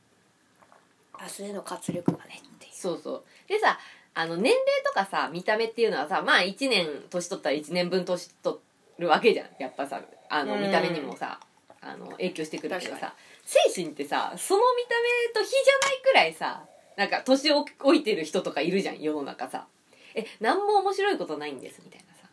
[1.20, 2.72] 明日への活力がねっていう。
[2.72, 3.24] そうそう。
[3.48, 3.79] でさ
[4.14, 8.59] あの年齢とかさ見た目っていうのはさまあ1年年取ったら1年分年取っ
[8.98, 9.46] るわけじゃん。
[9.59, 10.62] やっぱさあのうん。
[10.62, 11.40] 見た目にもさ、
[11.81, 13.14] あの影響してくるけどさ。
[13.44, 14.94] 精神ってさその見た
[15.35, 16.64] 目と比じゃないくらいさ
[16.96, 19.66] なんか年を置いてる人とかいるじゃん世の中さ。
[20.14, 22.29] え何も面白いことないんですみたいなさ。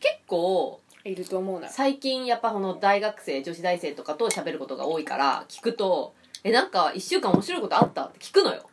[0.00, 1.68] 結構いると思うな。
[1.68, 8.68] 最近やっぱこの大学生女子大生とかと喋ることが多いから聞くと「えなんか1週間面白いことあった?」って聞くのよ。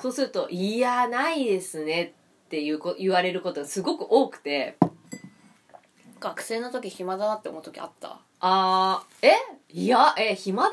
[0.00, 2.14] そうすると「いやないですね」
[2.46, 4.76] っていうこ言われることがすごく多くて。
[6.20, 8.18] 学生の時暇だなって思う時あった。
[8.40, 9.32] あーえ？
[9.70, 10.70] いやえ暇だ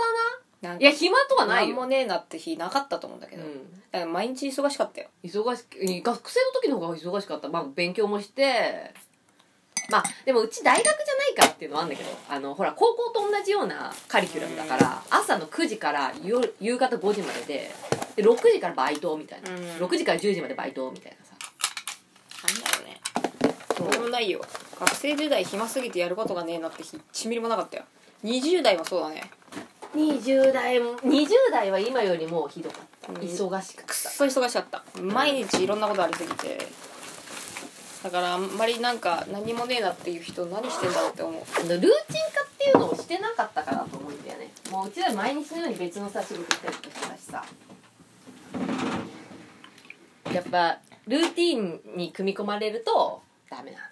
[0.63, 0.74] な？
[0.74, 5.10] んないや暇とはないなんもよ、ねえなって日なかったと思うんだけど、うん、だから毎日忙しかったよ。
[5.24, 7.48] 忙しく学生の時の方が忙しかった。
[7.50, 8.91] まあ勉強もして
[9.89, 17.71] まあでもうち大学じゃないからっていうのはあるんだけどあのほら高校と同じようなカリキュラムだから朝の9時から夜夕方5時までで
[18.15, 19.58] で6時からバイトみたいな、うん。
[19.86, 21.36] 6時から10時までバイトみたいなさ。
[22.48, 23.02] なんだろうね。
[23.91, 24.04] どう。
[24.04, 24.41] もないよ。
[24.80, 27.84] 学生時代暇すぎてやることがねえなって日1ミリもなかったよ。
[28.24, 29.30] 20代もそうだね。
[29.93, 33.12] 20代も20代は今よりもひどかった。
[33.12, 33.17] うん。
[33.17, 34.84] 忙しかっくっそ忙しかった。
[35.02, 36.58] 毎日いろんなことありすぎて
[38.06, 41.63] だからあんまりなんか何もねえなっていう人何してんだろうって思う。
[41.63, 41.98] のルーチン化っ
[42.56, 44.52] ていうのをしてなかったからと思うんだよね。
[44.70, 47.44] もううちら毎日のように別のさ仕事行ったりとかしてたしさ。
[50.32, 53.89] やっぱルーティンに組み込まれるとダメなのよ。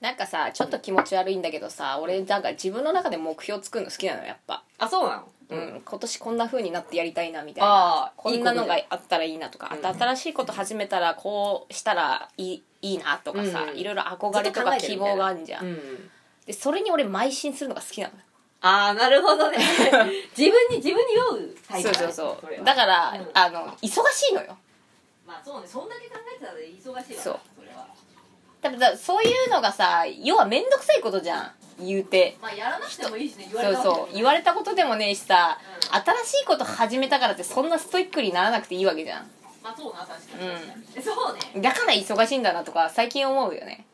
[0.00, 4.64] なんかさちょっと気持ち悪いんだけどさ俺なんか自分の中で目標作るの好きなのやっぱ。
[4.78, 5.24] あそうなの？
[5.50, 7.68] うん、今年こんな風になってやりたいなみたいな。
[7.68, 13.78] ああこんなのがあったらいいなとかと新しいこと始めたらこうしたらいいいいなとかさ、うん。
[13.78, 16.10] いろいろ憧れとか希望があるじゃん、うん。
[16.46, 18.14] でそれに俺邁進するのが好きなの
[18.60, 19.58] ああなるほどね。
[20.36, 22.64] 自分に自分に酔うタイプそうそうそう。
[22.64, 23.30] だから、うん。
[23.34, 24.56] あの忙しいのよ。
[25.26, 25.66] まあそうね。
[25.66, 27.40] そんだけ考えてたら忙しいわそう。
[27.56, 27.86] それは。
[28.62, 32.38] 多分だそういうのがさ要は面倒くさいことじゃん言うて。
[32.40, 34.14] まあやらなくてもいいしね言そうそう。
[34.14, 34.96] 言われたことでも。
[34.96, 39.30] ねえしさ、う新しいこと始めたからってそんなストイックにならなくていいわけじゃん
[39.64, 40.46] まあそうな確かに。
[40.46, 40.54] うん。
[40.54, 41.62] 確かに、そうね。
[41.62, 43.86] だから忙しいんだなとか最近思うよね。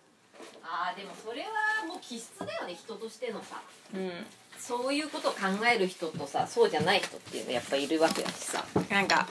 [0.65, 3.63] ああでもそれはもう気質だよね人としてのさ。
[3.95, 4.11] うん。
[4.59, 5.39] そういうことを考
[5.73, 8.65] える人とさそうじゃない人っていうのやっぱいるわけだしさ。
[8.91, 9.29] なんか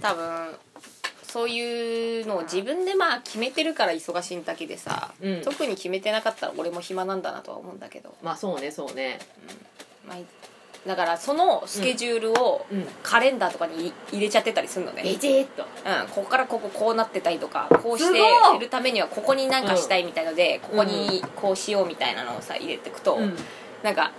[0.00, 0.54] 多分
[1.22, 5.42] そういうのを自分でまあ決めてるから忙しいだけでさ、うん。
[5.42, 9.18] 特に決めてなかったら俺も暇なんだなとは思うんだけど、まあそうねそうね。
[10.06, 10.18] まあ、
[10.86, 12.86] だからそのスケジュールをうん。
[13.02, 15.62] カレンダーとかに入れちゃってたりするのね、ベチッと。
[15.62, 18.58] うん、ここからこここうなってたりとかこうしてすごい。
[18.58, 23.36] るためにはここになんかしたいみたいので、ここにこうしようみたいなのをさ入れていくと、うん。
[23.82, 24.12] なんか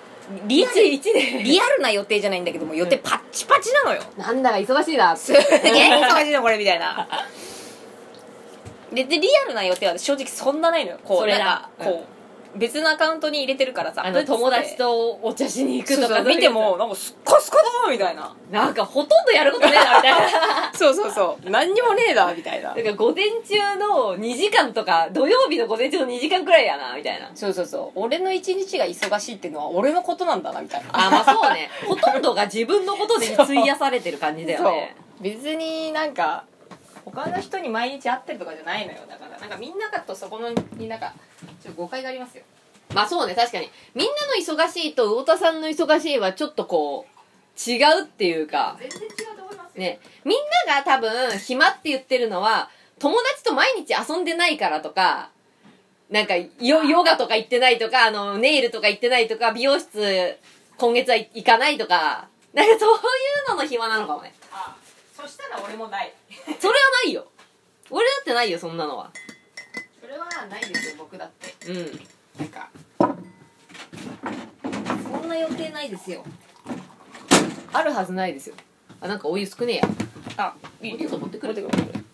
[0.47, 1.43] リアル一で。
[1.43, 5.15] リアルな予定じゃないんだけども予定パッチパチなのよ、なんだか忙しいな。
[5.15, 7.08] すげえ忙しいのこれみたいな。
[8.91, 10.99] ででリアルな予定は正直そんなないのよ。
[11.04, 12.14] こそうれだなんかこう、
[12.58, 14.06] 別のアカウントに入れてるからさ。
[14.06, 16.78] あの友達とお茶しに行くとかそうそう見ても。
[16.78, 18.36] なんかすっかすかだなみたいな。
[18.52, 20.72] なんかほとんどやることねえなみたいな。
[20.74, 21.50] そうそうそう。
[21.50, 22.74] 何にもねえだみたいな。
[22.74, 27.32] だから午前中の2時間とか土曜日の午前中の2時間くらいやなみたいな。
[27.36, 28.00] そうそうそう。
[28.00, 30.89] 俺の一日が忙しいっていうのは俺のことなんだなみたいな。
[30.91, 31.70] あまあそうね。
[31.88, 34.96] ほとんどが自分のことで費やされてる感じだよね。
[35.22, 36.46] 別になんか
[37.06, 39.00] 他の人に毎日会ってるとかじゃないのよ。
[39.08, 41.13] だからなんかみんながとそこのになんか
[41.62, 42.44] ちょっと誤解がありますよ。
[42.94, 43.70] まあそうね確かに。
[43.94, 44.13] みんな
[44.58, 48.76] の忙しいと魚田さんの忙しいはちょっとこう違うっていうか。
[48.80, 49.82] 全然違うと思いますよ。
[49.82, 50.00] ね。
[50.24, 50.38] みん
[50.68, 55.30] なが多分暇って言ってるのは友達と毎日遊んでないからとか
[56.10, 60.38] なんかヨヨガとか行ってないとかあのネイルとか行ってないとか美容室
[60.78, 62.28] 今月は行かないとか。
[62.54, 63.02] なんかそうい
[63.48, 64.34] うのの暇なのかもね。
[64.52, 64.76] あ
[65.13, 66.13] そしたら俺もない
[66.45, 66.73] それは
[67.05, 67.27] ないよ。
[67.89, 69.12] 俺だってないよそんなのは。
[70.01, 71.71] それはないですよ僕だって。
[71.71, 71.99] うん。
[72.39, 72.69] なんか。
[72.99, 73.05] そ
[75.25, 76.23] んな予定ないですよ。
[77.73, 78.55] あるはずないですよ。
[79.01, 79.84] あなんかお湯少ねえや。
[80.38, 82.05] あいお湯持ってくる持ってくる。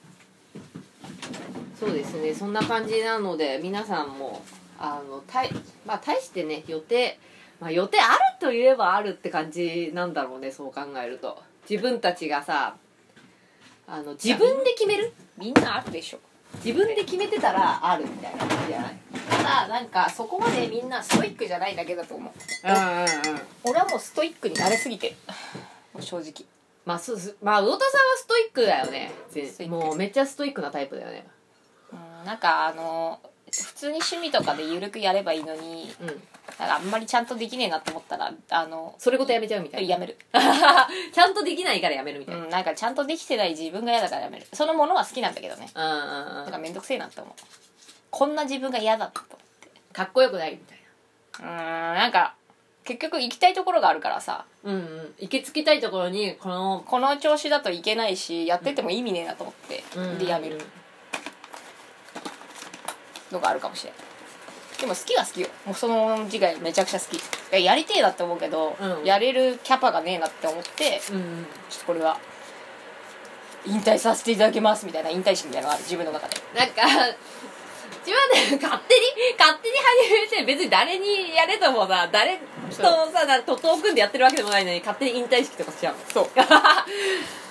[1.79, 4.43] そうですねそんな感じなので皆さんも
[4.77, 5.49] あのたい
[5.83, 7.17] まあ大してね予定
[7.59, 11.41] まあ予定あると言えばあるって感じなんだろうねそう考えると。
[11.69, 12.75] 自分たちがさ
[13.93, 15.11] あの自分で決める？
[15.37, 16.19] みんなあるでしょ。
[16.63, 18.97] 自分で決めてたらあるみたいな感じじゃない？
[19.29, 22.67] ただなんかそこまでみんなストイックじゃないだけだと思う。
[22.67, 23.41] うんうんうん。
[23.65, 25.15] 俺はもうストイックになれすぎて。
[25.93, 26.45] もう正直。
[26.85, 29.11] まあそうすまあ魚田さんはストイックだよね。
[29.29, 31.27] ぜストイックもうめっちゃストイックなタイプだよね。
[31.91, 33.19] うんなんかあの
[33.51, 36.07] 普通に趣味とかで緩くやればいいのにうん。
[36.59, 39.89] なんかあんまりちゃんとできねえなって思ったらあのそれごとやめちゃうみたいな。
[39.89, 42.43] やめる、 ちゃんとできないからやめるみたいな。
[42.43, 44.47] うん、なんかちゃんとできてない自分が嫌だからやめる。
[44.53, 45.69] そのものは好きなんだけどね。
[45.73, 47.33] うんうんなんかめんどくせえなって思う。
[48.09, 50.77] こんな自分が嫌だと思ってかっこよくないみたい
[51.39, 52.35] うーんなんか
[52.83, 54.45] 結局行きたいところがあるからさ。
[54.63, 55.15] なうんうん。
[55.19, 59.83] 行き着きたいところにこのこの調子だといけないしやってても意味ねえなと思って、
[60.17, 60.61] でやめる
[63.31, 63.99] のがあるかもしれない
[64.81, 65.47] でも好きは好きよ。
[65.65, 67.15] もうその次回めちゃくちゃ好き。
[67.15, 67.19] い
[67.51, 69.05] ややりてえなって思うけど、うん。
[69.05, 72.17] やれるキャパがねえなって思ってちょっとこれは
[73.63, 75.83] 引退させていただきますみたいな引退式みたいなのがある。
[75.83, 76.35] 自分の中で。
[76.57, 76.81] なんか
[78.03, 79.05] 自分で勝手に
[79.37, 85.95] 勝手に始めて別に誰にやれともさ誰とさなんか徒党組んでやってるわけでもないのに勝手に引退式とかしちゃう。
[86.11, 86.27] そう。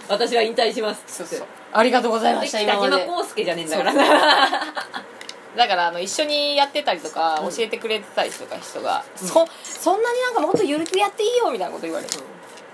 [0.09, 1.47] 私は引退しますそうそう。
[1.73, 3.05] ありがとうございました北今まで。
[3.05, 3.93] 島康介じゃねえんだから
[5.57, 7.51] だからあの一緒にやってたりとかうん。
[7.51, 12.13] 教えてくれてたりとか人が、そそんなになんかもっとゆるくやっていいよみたいなこと言われる、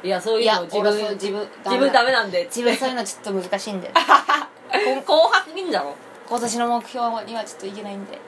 [0.03, 2.45] いやそういうの自分自分自分ダメなんで。
[2.45, 3.91] 自分そういうのちょっと難しいんで
[4.71, 5.95] 紅白銀だろ
[6.29, 8.19] 今年の目標にはちょっといけないんで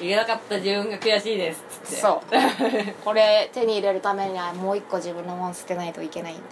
[0.00, 2.34] 言えなかった自分が悔しいですそう。
[3.04, 6.42] これ手に入れるためにはもう一個自分のもん捨てないといけないんで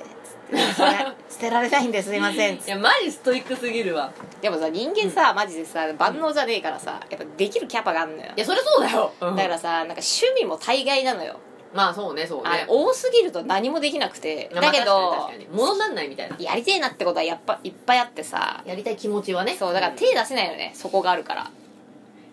[0.48, 0.92] それ
[1.28, 2.56] 捨てられないんですいません。
[2.56, 4.12] いやマジストイックすぎるわ。
[4.40, 8.32] でもさ人間さ、マジでさ万能じゃねえからさやっぱできるキャパがあんのよ。
[8.36, 11.38] いやそりゃそうだよ、だからさなんか趣味も大概なのよ。
[11.74, 15.44] まあそうねそうあねの多すぎると何もできなくてまあだけど、確かに。
[15.44, 16.36] 確かに物になんないみたいな。
[16.38, 18.62] やりてえなってことはやっぱいっぱいあってさ。
[18.64, 19.54] やりたい気持ちはね。
[19.54, 21.50] そうだから手出せないよねそこがあるから。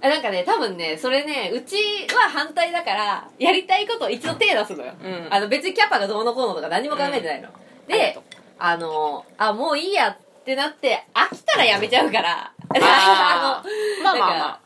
[0.01, 1.75] あなんかね多分ねそれねうち
[2.13, 5.28] は反対だからやりたいことを一度手出すのよ、うん。
[5.32, 7.49] あの別にキャパがどうのこうのとか何も考えてないの、
[7.88, 8.17] で
[8.58, 12.52] あのあもういいやってなって飽きたらやめちゃうから。
[12.69, 13.74] あー。
[14.04, 14.60] まあまあまあ。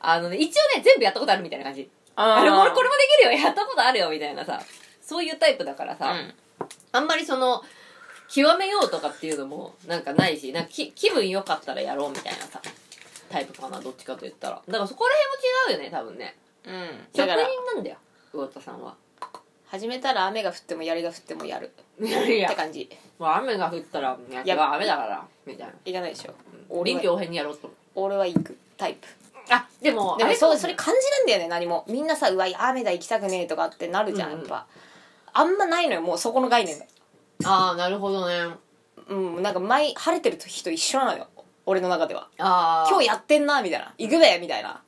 [0.00, 1.90] あのね一応ね全部やったことあるみたいな感じ。
[2.16, 3.44] ああれこれこれもできるよ。
[3.44, 4.08] やったことあるよ。
[4.10, 4.60] みたいなさ。
[5.02, 6.34] そういうタイプだからさ、うん。
[6.92, 7.62] あんまりその
[8.28, 12.60] 極めようとかっていうのもなんかないしなんかき気分良かったらやろうみたいなさ
[13.30, 14.62] タイプかなどっちかと言ったら。
[14.66, 15.14] だからそこら
[15.66, 16.36] 辺も違うよね多分ね。
[16.64, 17.06] うん。
[17.14, 17.36] 職人
[17.74, 17.96] なんだよ
[18.32, 18.94] 魚田さんは
[19.68, 21.72] 始めたら雨が降っても槍が降ってもやる。
[22.00, 22.24] いや。
[22.24, 22.88] いやって感じ。
[23.18, 25.72] もう雨が降ったらいやいや違う雨だからみたいな。
[25.84, 26.34] いかないでしょ。
[26.68, 27.66] 俺は臨機応変にやろうと。
[27.66, 29.08] 思う俺は行くタイプ。
[29.50, 31.84] あでもでもそうそれ感じるんだよね何も。
[31.88, 34.40] みんなさうわ雨だ行きたくねえとかってなるじゃん、うんうん。
[34.40, 34.66] やっぱ
[35.32, 36.86] あんまないのよもうそこの概念が。
[37.44, 38.54] ああなるほどね。
[39.08, 41.26] うんなんか毎晴れてる時と一緒なのよ。
[41.64, 42.28] 俺の中では。
[42.38, 43.92] ああ今日やってんなみたいな。
[43.98, 44.82] 行くべみたいな。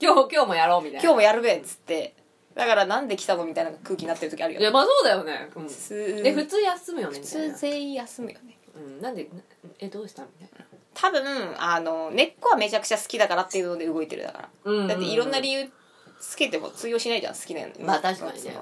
[0.00, 1.02] 今日今日もやろうみたいな。
[1.02, 2.14] 今日もやるべっつって
[2.58, 7.54] だからなんで来たのみたいな空気になってる時あるよいやまあそうだよね、うん、普で普通休むよねみ普たいな。
[7.54, 8.58] 通全員休むよね。
[8.74, 9.40] うん、なんでな
[9.78, 10.66] えどうしたみたいな。
[10.92, 14.74] 多分あの根っこはめちゃくちゃ好きだからっていうので動いてるだから、うん。
[14.74, 15.70] うんうんだっていろんな理由
[16.18, 18.52] つけても通用しないじゃん好きなのまあ確かにね、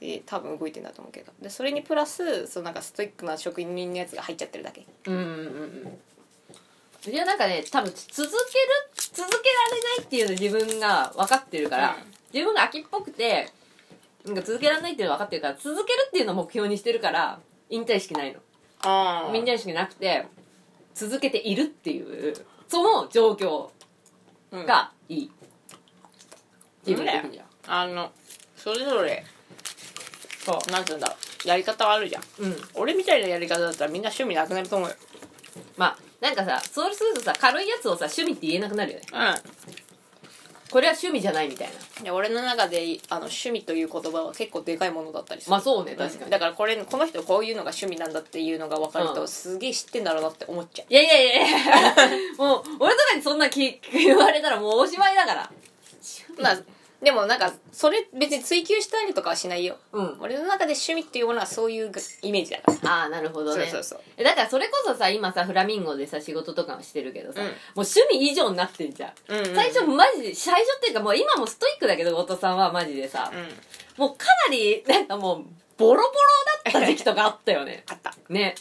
[0.00, 1.32] で多分動いてんだと思うけど。
[1.40, 4.86] でそれにプラスそのなんかストイックな職人のやつが入っちゃってるだけ。
[5.06, 5.26] うんうんうん
[7.06, 7.10] うん。
[7.10, 8.30] いやなんかね多分続ける
[8.94, 13.48] 続けられないっていうの自分が分かってるから、うん自分が秋っぽくて
[14.26, 17.38] なんか続けられないっていうの分かってるから続けるっていうのを目標にしてるから
[17.70, 18.40] 引退式ないの。
[18.82, 20.26] あ引退式なくて
[20.94, 22.34] 続けているっていう
[22.66, 23.68] その状況
[24.50, 25.30] ががいい、
[26.86, 27.44] 自分的には。
[27.66, 28.12] あの
[28.56, 29.24] それぞれ
[30.44, 30.70] そう。
[30.70, 31.48] なんつうんだろう。
[31.48, 32.22] やり方はあるじゃん。
[32.40, 32.56] うん。
[32.74, 34.94] 俺みたいなやり方だったらみんな趣味なくなると思うよ。
[35.76, 39.04] まあなんかさそうするとさ軽いやつをさ趣味って言えなくなるよね。
[39.12, 39.83] うん
[40.70, 41.74] これは趣味じゃないみたいな。
[42.02, 45.50] いや俺の中であの趣味という言葉は結構でかいものだったりする。
[45.52, 49.28] まあそうね確かに、だからこれこの人こういうのが趣味なんだっていうのが分かると、うん。
[49.28, 50.92] すげえ知ってんだろうなって思っちゃう。
[50.92, 51.96] いやいやいやいや。
[52.38, 55.50] もう俺とかにそんなき言われたらもうおしまいだから。
[56.38, 56.58] まあ
[57.04, 59.76] でもなんかそれ別に追求したりとかはしないよ。
[59.92, 60.16] うん。
[60.20, 62.90] 俺の中で趣味っていうものはそういうイメージだから。
[62.90, 63.66] ああなるほどね。
[63.66, 64.00] そうそうそう。
[64.16, 67.46] えだからそれこそさ今さフラミンゴでさ仕事とかもしてるけどさ、うん。
[67.46, 69.54] もう趣味以上になってんじゃん、うんうんうん。
[69.54, 74.02] 最初マジで最初っていうかもう今もストイックだけど後藤さんはマジでさ、うん。
[74.02, 75.44] もうかなりなんかもう
[75.76, 76.10] ボロボロ
[76.72, 77.84] だった時期とかあったよね。
[77.90, 78.14] あった。
[78.28, 78.54] ね。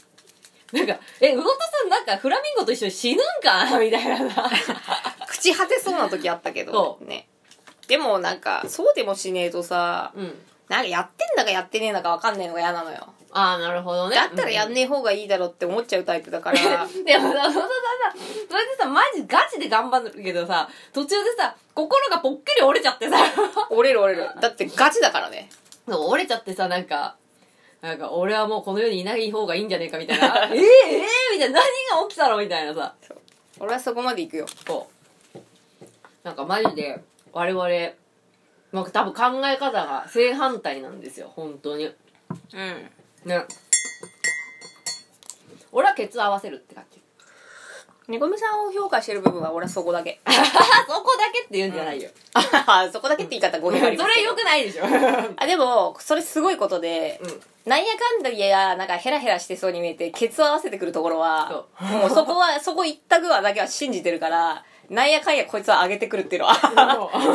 [0.71, 3.79] なんかえ魚田さんなんかフラミンゴと一緒に死ぬんか？
[3.79, 4.29] みたいな。
[4.29, 4.49] さ
[5.32, 7.27] 朽ち果てそうな時あったけどそね
[7.87, 10.33] でもなんかそうでもしねえとさうん。
[10.69, 13.13] なんかやってんだかやってねえのか分かんないのが嫌なのよ。
[13.31, 14.15] ああなるほどね。
[14.15, 16.59] だったらやんねえ方がいいだろって思っちゃうタイプだから。
[16.59, 17.69] でもさ、そのさ、
[18.49, 23.17] それでさ、マジガチで頑張るけどさ、途中でさ、心がぽっくり折れちゃってさ、
[23.71, 24.29] 折れる折れる。
[24.39, 25.49] だってガチだからね。
[25.87, 27.15] そう折れちゃってさ、なんか、
[27.81, 30.63] なんか、俺はもうこの世にいない方がいいんじゃねえかみたいな、 えー、えー、
[31.33, 32.93] みたいな、何が起きたのみたいなさ、
[33.59, 34.45] 俺はそこまで行くよ。
[34.65, 34.87] そ
[35.33, 35.37] う。
[36.23, 37.01] なんかマジで、
[37.33, 37.67] 我々、
[38.71, 41.85] なんか多分考え方が正反対なんですよ、本当に。
[41.85, 41.95] うん。
[43.25, 43.45] ね。
[45.71, 47.01] 俺はケツ合わせるって感じ。
[48.07, 50.19] 猫みさんを評価してる部分は俺はそこだけ。
[50.25, 50.31] あ
[50.87, 54.83] そこだけって言うんじゃないよ、あ そこだけって言い方語弊ありそれよくないでしょ。
[55.37, 57.41] あでもそれすごいことで、うん。
[57.65, 66.55] なんやかんだやなんかヘラヘラしてそうに見えてケツを合わせてくるところはそもうそこはそこ一択はだけは信じてるからなんやかんやこいつは上げてくるっていうのは。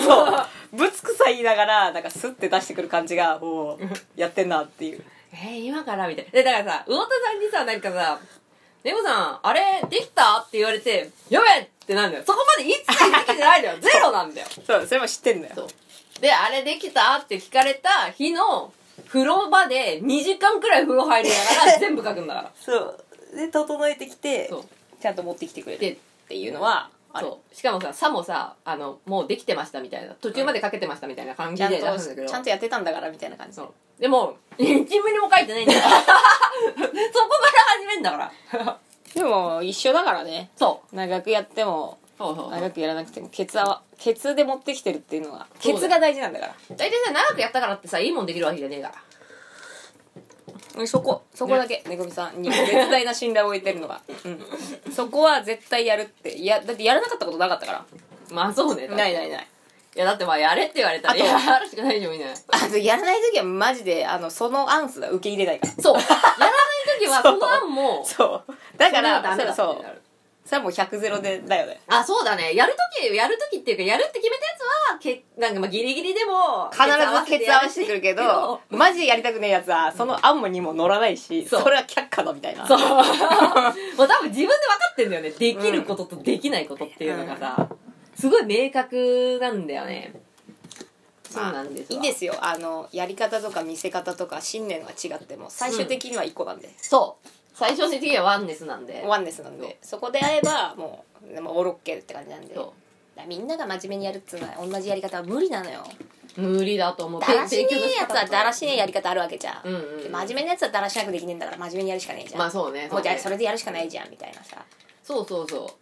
[0.01, 0.77] そう。
[0.77, 3.79] ぶつくさ言いながらなんかスッて出してくる感じがもう
[4.17, 5.03] やってんなっていう。
[5.33, 6.31] えー、今からみたいな。
[6.31, 8.19] でだからさ魚田さんにさなんかさ
[8.85, 12.25] 「猫さんあれできた?」って言われて「やべえ!」ってなんだよ。
[12.27, 14.47] そこまでいつかできてないんだよ ゼロなんだよ。
[14.67, 15.67] そうそれも知ってんだよ。
[16.21, 17.17] であれできた？
[17.19, 18.73] って聞かれた日の
[19.09, 21.35] 風呂場で2時間くらい風呂入りな
[21.65, 22.51] がら 全部書くんだから。
[22.61, 23.05] そう。
[23.37, 24.51] で整えてきて
[25.01, 25.97] ちゃんと持ってきてくれるでっ
[26.29, 27.55] ていうのはそう。
[27.55, 30.15] しかもささもさあのもうできてましたみたいな。
[30.15, 32.29] 途中までかけてましたみたいな感じでちゃんと出すんだけど。
[32.29, 33.73] ちゃんとやってたんだからみたいな感じそう。
[34.01, 35.81] でも1ミリも書いてないんだよ。
[35.83, 36.93] そこから
[37.79, 38.79] 始めんだから。
[39.15, 40.51] でも一緒だからね。
[40.57, 40.97] そう。
[40.97, 46.55] 長くやってもそうそう長くやらなくてもケツはケツで持ってきてるっていうのはケツが大事なんだから。
[46.77, 48.95] 大体さ長くやったからってさいいもんできるわけじゃねえから。
[48.95, 49.08] うん
[50.87, 51.83] そこそこだけ。
[51.89, 51.97] ね。
[51.97, 56.37] こみさんに絶大な信頼を置いてるのが、うん、そこは絶対やるって。
[56.37, 57.85] いやだってやらなかったことなかったか
[58.31, 58.87] まあそうね。
[58.87, 59.47] らないないない。
[59.97, 62.27] いやだってまあやれって言われたらあとやるしかないじゃんみんな。
[62.31, 65.83] あとやらない時はマジであのそのアンスが受け入れないから。
[65.83, 65.95] そう。
[65.95, 66.51] やらない
[67.01, 68.53] 時はその案も そう。
[68.77, 69.98] だからそうそう
[70.49, 71.79] それはもう100ゼロでだよね。
[71.89, 72.55] あそうだね。
[72.55, 82.67] やる時やる時っていうかやるって決めたやつはけなんかまあギリギリでも必ずケツ合わせてくるけど マジでやりたくねえやつはその案にも乗らないしそれは却下だみたいな。
[82.67, 82.79] そう。
[82.81, 84.55] もう多分自分で分か
[84.93, 85.31] ってんだよね。
[85.33, 87.69] できることとできないことっていうのがさ、
[88.19, 90.15] すごい明確なんだよね。
[91.31, 91.95] そうなんですわ。
[91.95, 92.35] いいんですよ。
[92.41, 97.29] あのやり方とか見せ方とか信念が違っても最終的には1個なんで、そう
[97.59, 99.03] 最終的にはワンネスなんで。
[99.05, 99.79] ワンネスなんで。
[99.83, 102.57] そこであればもうでもオールオッケーって感じなんで。
[103.27, 105.85] みんなが真面目にやるっつうのは同じやり方は無理なのよ。
[106.37, 107.21] う無理だと思う。
[107.21, 109.81] だらしねえやつはだらしねえやり方あるわけじゃん、うんうん。
[109.81, 114.65] うんで真面目なやつはだらしなくできねえんだから真面目にやるしかねえじゃんまあそうねもうじゃあそれれでやるしかないじゃんみたいなさ。
[115.03, 115.77] そうそうそ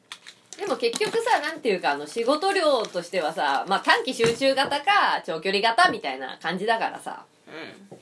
[0.57, 0.59] う。
[0.59, 7.27] でも結局さなんていうかあの仕事量としてはさ、まあ、短期集中型か長距離型みたいな感じだからさ。
[7.47, 7.99] うん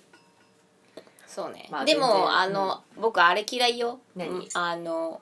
[1.35, 2.31] そうね、まあでも全然。
[2.31, 3.99] あの、僕あれ嫌いよ。
[4.14, 4.29] 何？
[4.29, 5.20] うんあの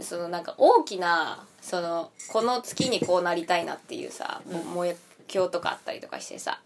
[0.00, 4.40] そのなんか大きなそのこの月にこうなりたいなっていうさ、
[4.74, 4.96] 目
[5.28, 6.60] 標とかあったりとかしてさ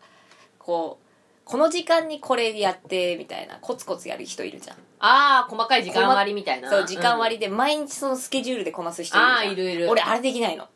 [0.59, 4.77] こうこの時間にこれやってみたいなコツコツやる人いるじゃん。
[5.01, 6.71] ああ細かい時間割りみたいな。
[6.71, 9.39] そう時間割り、りで毎日そのスケジュールでこなす人いるじゃん。
[9.39, 9.91] あーいるいる。
[9.91, 10.69] 俺あれできないの。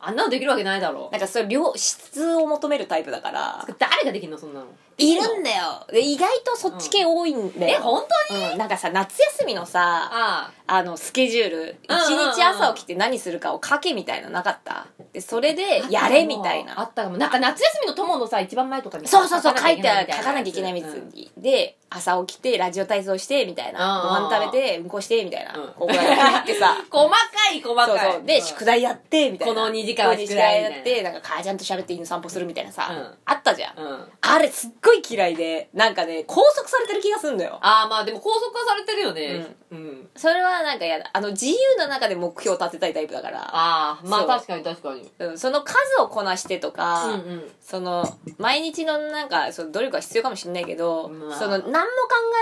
[0.00, 3.66] あんなのできるわけないだろなんかそれ量質を求めるタイプだから。
[3.78, 4.66] 誰ができんのそんなの？
[4.98, 5.86] いるんだよ。
[5.90, 8.44] で意外とそっち系多いんだよ、え本当に？
[8.52, 11.90] うん、なんかさ夏休みのさああのスケジュール一
[12.34, 14.86] 日朝起きて何するかを書けみたいなのなかった？
[15.12, 16.78] でそれであやれみたいな。
[16.78, 17.16] あったかも。
[17.16, 20.96] なんか夏休みの友のさ一番前とかにさそうそうそう書いて書かなきゃいけないみたいな。
[20.96, 24.02] うんで朝起きてラジオ体操してみたいな。
[24.02, 25.54] ご飯食べてうんこしてみたいな。
[25.58, 25.68] うん。
[25.68, 26.76] ここやってさ。
[26.90, 27.16] 細か
[27.50, 27.86] い細かい。
[27.86, 28.22] そうそう。
[28.24, 29.54] で、ん宿題やってみたいな。
[29.54, 33.18] この二時間は宿題やってなんか母ちゃんと喋って犬散歩するみたいなさ、うん。
[33.24, 34.12] あったじゃん、うん。
[34.20, 37.58] あれすっごい嫌いでなんかね拘束されてる気がするんだよ。
[37.62, 39.46] ああまあでも拘束化されてるよね。
[39.70, 41.10] うん、それはなんかやだ。
[41.12, 43.42] あの自由な中で目標を立てたいタイプだから。
[43.42, 45.10] ああまあ確かに確かに。
[45.18, 47.50] うんその数をこなしてとか、うんうん。
[47.60, 48.04] その
[48.38, 51.38] 毎日のなんかその努力は必要かもしれないけど、まあ。
[51.38, 51.84] その何も考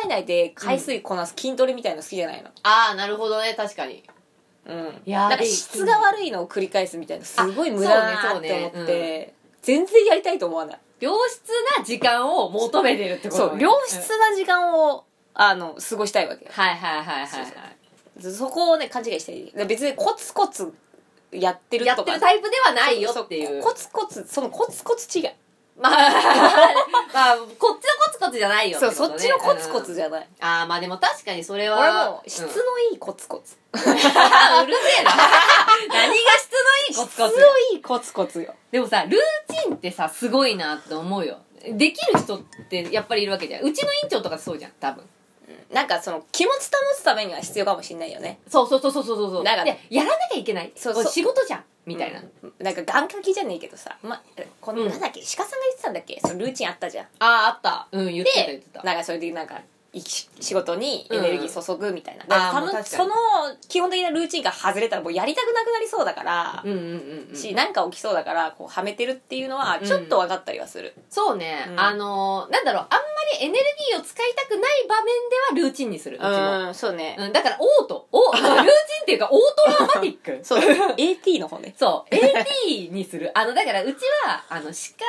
[0.04, 4.02] えないで回数こなす筋トレみたいなの好きじゃないの、ああなるほどね確かに。
[4.66, 5.02] うん。
[5.04, 10.78] いやーなんか質が悪いのを繰り返すみたいなすごい無駄だなって思そうって、ね全然やりたいと思わない。
[11.00, 16.50] 良質な時間を求めてるってことそう良質な時間をあの過ごしたいわけよ。
[16.54, 17.75] はいはいはいはいはい
[18.20, 20.72] そこをね勘違いしていい別にコツコツ
[21.32, 23.62] やってるやっとかてるタイプではないよっていう。
[23.62, 25.28] そコツコツそのコツコツ違い。
[25.78, 25.92] まあ、
[27.12, 30.28] まあ、こっちのコツコツじゃないよそう、そっちのコツコツうんじゃない。
[30.40, 32.48] ああまあでも確かにそれは俺も質うん。
[32.48, 32.54] の
[32.92, 33.56] いいコツコツ。
[33.74, 35.10] うるせえな。
[35.92, 37.34] 何が質のいいコツコツ？
[37.34, 38.54] 質のいいコツコツよ。
[38.70, 39.12] でもさルー
[39.64, 41.40] チンってさすごいなって思うよ。
[41.68, 43.62] できる人ってやっぱりいるわけじゃん。
[43.62, 45.04] うちの院長とかそうじゃん多分
[45.72, 48.38] なんかその気持ち保つためには必要かもしれないよね。
[48.48, 49.44] そうそうそうそうそうそう。
[49.44, 50.72] なんかでやらなきゃいけない。
[50.76, 51.04] そうそう。
[51.04, 52.52] 仕事じゃんみたいな、うん。
[52.58, 54.22] なんか願掛けじゃねえけどさ、ま、
[54.60, 54.88] この、うん。
[54.88, 56.20] なんだっけ、鹿さんが言ってたんだっけ？
[56.20, 57.04] そのルーチンあったじゃん。
[57.04, 57.88] あああった。
[57.92, 59.60] うん言ってた言でってた、なんかそれでなんか、
[60.00, 62.84] 仕事にエネルギー注ぐみたいな、う確かに。
[62.84, 63.14] その
[63.68, 67.36] 基本的なルーチンが外れたらもうやりたくなくなりそうだから、うんうんうんうん。
[67.36, 71.80] しなんか起きそうだからこうはめてるっていうのはちょっと分かったりはする、そうね、うん。
[71.80, 72.98] あのーなんだろうあんま
[73.38, 75.06] りエネルギーを使いたくない場面
[75.56, 78.06] ではルーチンにするうちも、うんそうね、うん、だからオート。
[78.12, 78.62] お ルーチン
[79.02, 79.40] っていうかオー
[79.76, 80.40] トマティック。
[80.44, 80.60] そう。
[80.96, 81.74] AT の方ね。
[81.76, 82.14] そう。
[82.14, 83.30] AT にする。
[83.34, 85.04] あのだからうちはあの歯科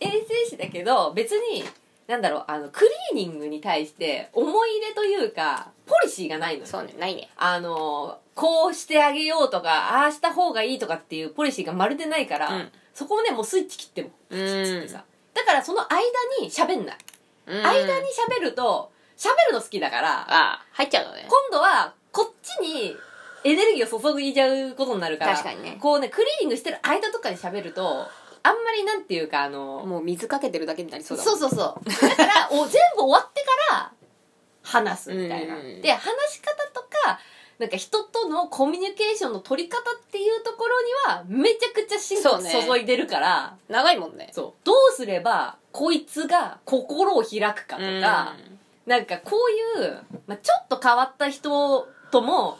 [0.00, 1.64] 衛生士だけど別に
[2.08, 6.66] なんだろうあのクリーニングに対して思い入れというかポリシーがないのよ。
[6.66, 7.28] そうねないね。
[7.36, 12.68] あのこうしてあげようとかああした方がいいとかっていうポリシーがまるでないから、うん。
[12.94, 15.04] そこをねもうスイッチ切ってもうってさ
[15.34, 16.00] だからその間
[16.40, 16.98] に喋んない、
[17.46, 17.66] うん。
[17.66, 18.06] 間に
[18.38, 21.26] 喋ると喋るの好きだからあ入っちゃうのね。
[21.28, 22.96] 今度はこっちに
[23.44, 25.78] エネルギーを注いじゃうことになるから確かにね。
[25.80, 28.06] こうねクリーニングしてる間とかに喋ると
[28.42, 31.50] あんまりなんていうかあのもう水かけてるだけになりそそううだもん。
[31.50, 31.58] そう
[31.92, 33.92] そう だからお全部終わってから
[34.62, 35.56] 話すみたいな。
[35.56, 35.80] うん。
[35.82, 37.20] で話し方とか
[37.58, 42.64] なんか人とのコミュニケーションの取り方っていうところにはめちゃくちゃ心そうね。
[42.66, 43.56] 注いでるから。
[43.68, 44.30] 長いもんね。
[44.32, 44.52] そう。
[44.64, 48.34] どうすればこいつが心を開くかとか、
[48.86, 49.36] なんかこ
[49.76, 52.58] ういう、まあ、ちょっと変わった人とも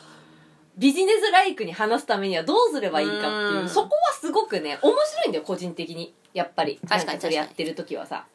[0.78, 3.68] ビジネスライクに話すためにはどうすればいいかっていううん。
[3.68, 6.14] そこはすごくね面白いんだよ個人的に。
[6.34, 8.26] やっぱり確かになんそれやってる時はさ。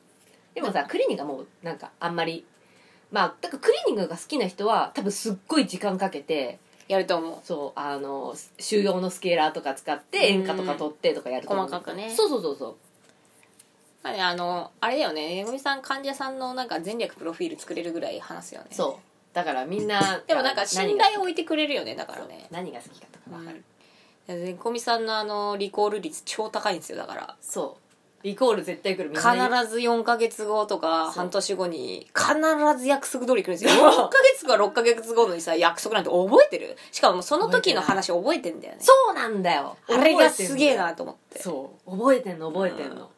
[0.53, 2.45] でもさクリーニングがもうなんかあんまり
[3.11, 7.37] まあだからクリーニングが好きな人は多分すっごい時間かけてやると思う。
[7.43, 10.25] そうあの収容のスケーラーとか使ってうん。
[10.41, 11.65] 塩化とか取ってとかやると思う。
[11.67, 12.13] 細かくね。
[12.13, 12.75] そうそうそうそう。
[14.03, 15.35] まあねあのあれだよね。
[15.35, 18.67] めぐみさん患者さんのなんか前略プロフィール作れるぐらい話すよね。
[18.71, 22.47] そうだからみんな でもなんか信頼を置いてくれるよねだからね。
[22.51, 23.63] 何が好きかとか分かる、
[24.27, 27.35] めぐみさんのあのリコール率超高いんですよだから。
[27.41, 27.83] そう。
[28.23, 29.09] リコール絶対来る。
[29.09, 29.21] 必
[29.69, 33.71] ず4ヶ月後とか半年後に必ず約束通り来るんですよ。
[33.71, 36.77] 4ヶ月か6ヶ月後にさ約束なんて覚えてる？
[36.93, 38.79] しかもその時の話覚えてんだよね。
[38.81, 39.75] そうなんだよ。
[39.89, 41.41] あれがすげえなと思って。
[41.41, 41.91] そう。
[41.91, 43.09] 覚えてんの覚えてんの、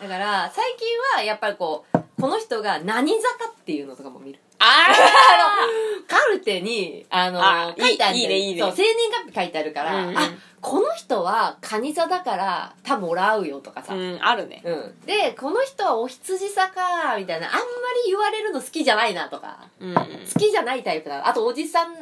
[0.00, 5.66] だから最近はやっぱりこうこの人が何坂っていうのとかも見るあ
[6.08, 8.22] カルテにあのあ書いてあるんだよ。
[8.22, 8.60] いいねいいね。
[8.60, 10.18] そう生年月日書いてあるから、うんうん。
[10.18, 14.62] あこの人は蟹座だから多分俺合うよとかさ、あうんあるね。
[14.64, 17.58] うん、でこの人はお羊座かみたいなあんま
[18.06, 19.58] り言われるの好きじゃないなとか。
[19.80, 20.00] うん好
[20.38, 21.28] きじゃないタイプだ。
[21.28, 21.94] あとおじさん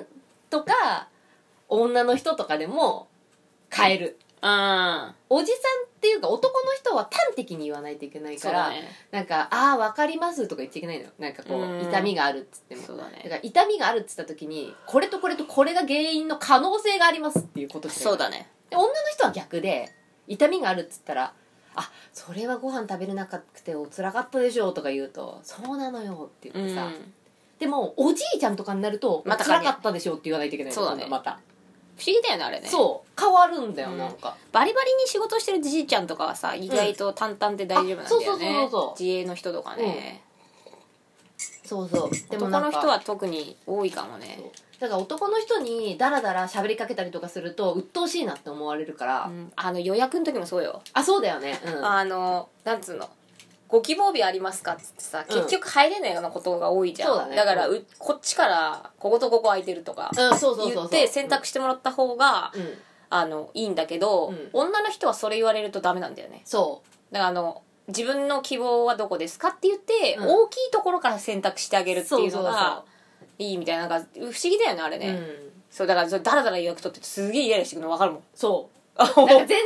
[0.49, 1.09] とか
[1.69, 3.09] 女の人とかでも
[3.71, 5.14] 変えるうん。
[5.30, 8.88] おじさんっていうか男の人は端的に言わないといけないから、そうだね。
[9.12, 11.11] なんか「ああ分かります」とか言っちゃいけないのよ。
[11.18, 11.80] なんかこううん。
[11.80, 12.82] 痛みがあるっつっても。
[12.82, 13.20] そうだね。
[13.22, 18.51] だから痛みがあるっつった時にこれとこれとこれが原因の可能性がありますっていうことしか言わないそうだね。
[18.70, 19.93] で女の人は逆で
[20.26, 21.32] 痛みがあるっつったら
[21.74, 26.90] 「あそれはご飯食べれなくてお辛かったでしょ」とか言うと「そうなのよ」って言ってさ、
[27.59, 31.03] でもおじいちゃんとかになると「また辛かったでしょ」って言わないといけないのそうだね。
[31.03, 31.40] 今度また
[31.99, 32.68] 議だよねあれね。
[32.68, 33.20] そう。
[33.20, 33.99] 変わるんだようん。
[33.99, 38.05] なんか、バリバリに仕事してるじいちゃんとかはさ意外と淡々で大丈夫なんだよね。
[38.05, 40.22] あそうそうそうそう自営の人とかね、
[41.64, 42.11] そうそう。
[42.30, 42.70] でも男なんか。
[42.70, 44.38] の人は特に多いかもね。
[44.80, 49.53] だから男の人にダラダラ喋りかけたりとかすると鬱陶しいなって思われるから、うん。
[49.55, 51.61] あの予約の時もそうよ、あそうだよね。
[51.64, 51.84] うん。
[51.84, 53.09] あのなんつうの？
[53.73, 54.75] ご希望日ありますか？
[54.75, 55.35] っつってさうん。
[55.35, 57.37] 結局入れないようなことが多いじゃん、そうだね。
[57.37, 60.75] からうこっちからこことここ空いてるとかうんそうそうそうそう。
[60.75, 62.75] 言って選択してもらった方が、うん。
[63.09, 64.51] あのいいんだけど、うん。
[64.53, 66.43] 女の人はそれ言われるとダメなんだよね。
[66.45, 70.27] そだからあの自分の希望はどこですかって言って、うん。
[70.29, 72.85] 大きいところから選択してあげるっていうのそうそうが
[73.39, 75.53] いいみたいななんか不思議だよねあれう、ね、うん。
[75.70, 78.23] そうだからそれダラダラ予約取ってすげえイライラしてくるの分かるもん。
[78.35, 78.79] そう。
[78.79, 79.59] あなんか全然取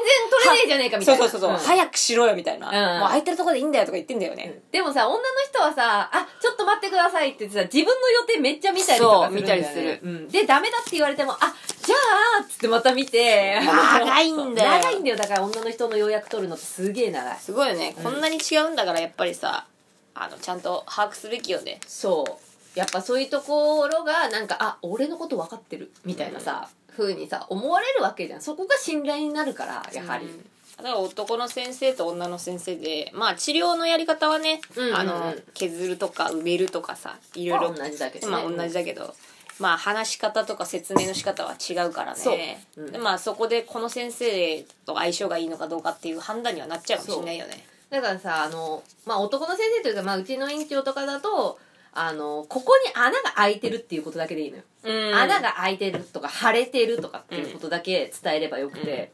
[0.44, 1.24] れねえじゃねえかみたいうな。
[1.24, 1.58] そそうそうそう、ん。
[1.58, 3.00] 早くしろよみたいな、うん。
[3.00, 10.00] もう空いてるところでいいんだよとか言ってんだよね、でもさ女の人はさ「あちょっと待ってください」って言ってさ自分の予定めっちゃ見たりとかするね、見たりする。
[10.02, 11.96] うん、でダメだって言われても「あじゃ
[12.40, 13.60] あ」っつってまた見て。
[13.60, 14.70] 長いんだよ。
[14.70, 15.16] 長いんだよ。
[15.16, 17.36] だから女の人の予約取るのってすげえ長い。
[17.38, 19.66] すごいよね、こんなに違うんだからやっぱりさ
[20.14, 21.80] あのちゃんと把握すべきよね。
[21.86, 22.78] そう。
[22.78, 25.90] やっぱそういうところがなんかあ俺のこと分かってる。
[26.04, 28.40] みたいなさ、風にさ思われるわけじゃん。
[28.40, 34.96] そこが信頼になるからやはり、うんだから男の先生と女の先生でまあ治療のやり方はね、うんうんうん。
[34.96, 37.72] あの削るとか埋めるとかさいろいろ。
[37.72, 38.32] まあ同じだけどね。
[38.32, 39.14] まあ同じだけど、
[39.58, 42.18] まあ話し方とか説明の仕方は違うからね。
[42.18, 42.84] そう。
[42.84, 42.92] うん。
[42.92, 47.66] でまあそこでこの先生と相性がいいのかどうかっていう判断にはなっちゃうかもしれないよね。
[47.88, 51.58] だからさあの、まあ、男の先生というか、まあ、うちの院長とかだと
[51.98, 55.14] あのここに穴が開いてるっていうことだけでいいのよ、うん。
[55.14, 59.12] 穴が開いてるとか腫れてるとかっていうことだけ伝えればよくて、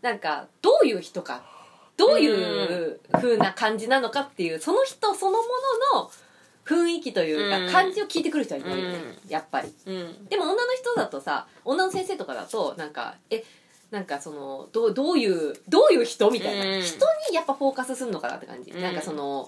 [0.00, 1.44] なんかどういう人か
[1.96, 5.44] どういう風な感じなのかっていうその人そのも
[5.94, 6.10] のの
[6.64, 7.70] 雰囲気というか、うん。
[7.70, 9.30] 感じを聞いてくる人はいるよね、うん。
[9.30, 9.74] やっぱり。
[9.86, 10.26] うん。
[10.26, 13.44] でも女の人だとさ女の先生とかだとなんかえ
[13.90, 16.82] なんかそのどうどういうどういう人みたいな、うん。
[16.82, 16.96] 人
[17.30, 18.80] にやっぱフォーカスするのかなって感じ、うん。
[18.80, 19.46] なんかその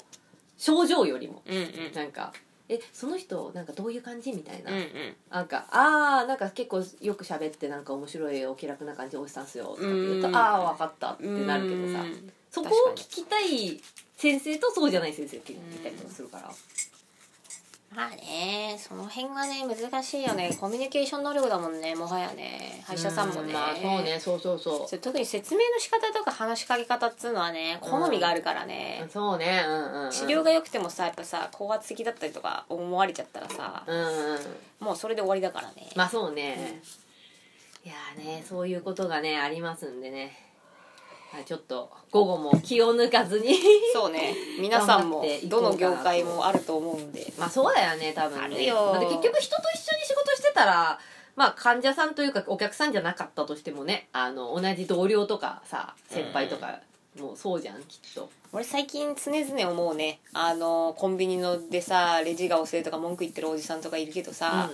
[0.59, 1.43] 症状よりも。
[1.47, 1.93] うんうん。
[1.95, 2.32] なんか
[2.68, 5.14] えその人なんかどういう感じみたいな、うんうん。
[5.30, 10.36] なんかああなんか結構よく喋ってなんか面白いお気楽な感じでおじさんっすよとかって言うと、うん。
[10.36, 12.32] ああ分かったってなるけどさ、うん。
[12.50, 13.80] そこを聞きたい
[14.16, 16.50] 先生とそうじゃない先生っていたりとかするから、
[17.95, 20.57] まあねその辺がね難しいよね。
[20.61, 22.82] コミュニケーション能力だもんねもはやね。
[22.84, 29.05] 歯医者さんもね,、うまあそうねそうそうそそう特に説明の仕方とか話しかけ方っつうのはね好みがあるからね。
[29.07, 34.38] う、そうねうんうん、うん、治療が良くてもさやっぱさ高圧的だったりとか思われちゃったらさ、うんうん
[34.80, 36.82] もうそれで終わりだからね、まあそうね、
[37.84, 40.36] いやーねそういうことがねありますんでね
[41.35, 43.57] まあちょっと午後も気を抜かずに
[43.93, 44.32] そうね。
[44.61, 47.32] 皆さんもどの業界もあると思うんで。
[47.37, 48.45] まあそうだよね多分ね。
[48.45, 48.93] あるよ。
[48.93, 51.01] だって結局人と一緒に仕事してたら
[51.35, 56.78] まあ患者さんというかお客さんじゃなかったとしてもねあの同じ同僚とかさ先輩とか
[57.18, 58.30] もそうじゃんきっと。
[58.53, 60.20] 俺最近常々思うね。
[60.32, 64.70] あのコンビニのでさレジが遅いとか文句言ってるおじさんとかいるけどさ、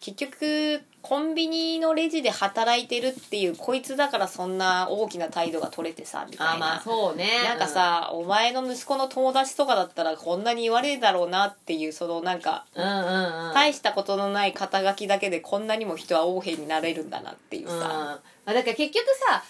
[0.00, 6.54] 結局コンビニのレジで働いてるっていうこいつだからそんな大きな態度が取れてさみたいな。
[6.54, 7.28] あまあそうね。
[7.44, 13.54] なんかさ、お前の息子の友達とかだったらこんなに言われるだろうなっていうそのなんかうんうんうん。
[13.54, 19.04] 大したことのない肩書きだけでこんなにも人は横柄になれるんだなっていううん、さ、まあだから結局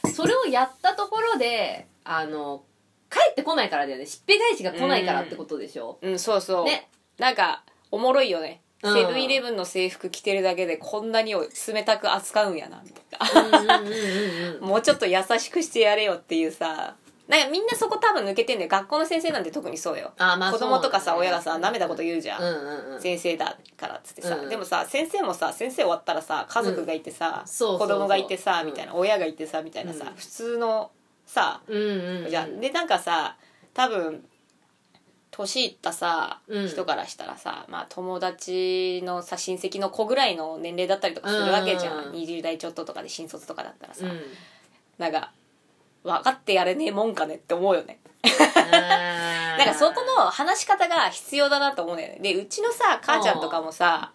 [0.05, 2.63] さそれをやったところであの
[3.11, 4.07] 帰ってこないからだよね。
[4.07, 6.89] しっぺ返しが来ないからってことでしょ、うん、そうそう、ね。
[7.19, 8.95] なんかおもろいよね、うん。
[8.95, 13.81] セブンイレブンの制服着てるだけでこんなに冷たく扱うんやなみたいな。
[14.61, 16.97] もうちょっと優しくしてやれよっていうさ。
[17.29, 18.69] なんかみんなそこ多分抜けてんだよ。
[18.69, 20.13] 学校の先生なんて特にそうよ。
[20.19, 22.53] あまあ子供とかさ親がさ舐めたこと言うじゃん、うんう
[22.91, 23.01] んうん。
[23.01, 24.49] 先生だからっつってさ、うん。
[24.49, 27.89] でもさ先生もさ先生終わったらさ家族がいてさ、そうそうそう。
[27.89, 28.67] 子供がいてさうん。
[28.67, 28.97] みたいな。
[28.97, 30.15] 親がいてさみたいなさ、うん。
[30.17, 30.91] 普通の
[31.25, 32.31] さうんうんうん。
[32.31, 32.61] じゃん。
[32.61, 33.37] でなんかさ
[33.75, 34.25] 多分
[35.41, 36.69] 年いったさ、うん。
[36.69, 42.13] 人からしたらさ、まあ、友達のさ親戚の子ぐらいの年齢だったりとかするわけじゃん、うん。
[42.13, 44.21] 20代ちょっととかで新卒とかだったらさ、うん。
[44.99, 45.33] なんか
[46.05, 47.99] 分かってやれねえもんかねって思うよね。
[48.23, 52.19] な なんかそこの話し方が必要だなと思うんだよね。
[52.21, 54.13] でうちのさ母ちゃんとかもさ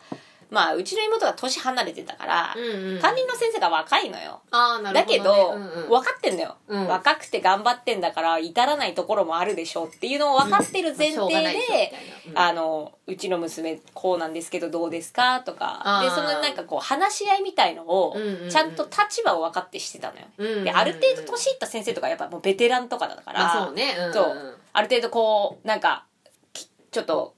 [0.50, 3.00] まあうちの妹が年離れてたから、うんうん。
[3.00, 4.42] 担任の先生が若いのよ。
[4.52, 5.18] あーなるだほどね。
[5.18, 5.90] けど、うんうん。
[5.90, 6.88] 分かってんだよ、うん。
[6.88, 11.94] 若くて頑張ってんだから至らないところもあるでしょうっていうのを分かってる前提で
[12.30, 12.38] うん。
[12.38, 15.42] あのうちの娘こうなんですけどどうですか？
[15.42, 18.16] とかでそのなんかこう話し合いみたいのを
[18.50, 23.94] ちゃんと立場を分かってしてたのよ、うんうんうんである程度年いった先生とかやっぱもうベテランとかだから、まあそうね。
[24.14, 24.60] そう。
[24.74, 26.06] ある程度こうなんか
[26.54, 27.36] きちょっと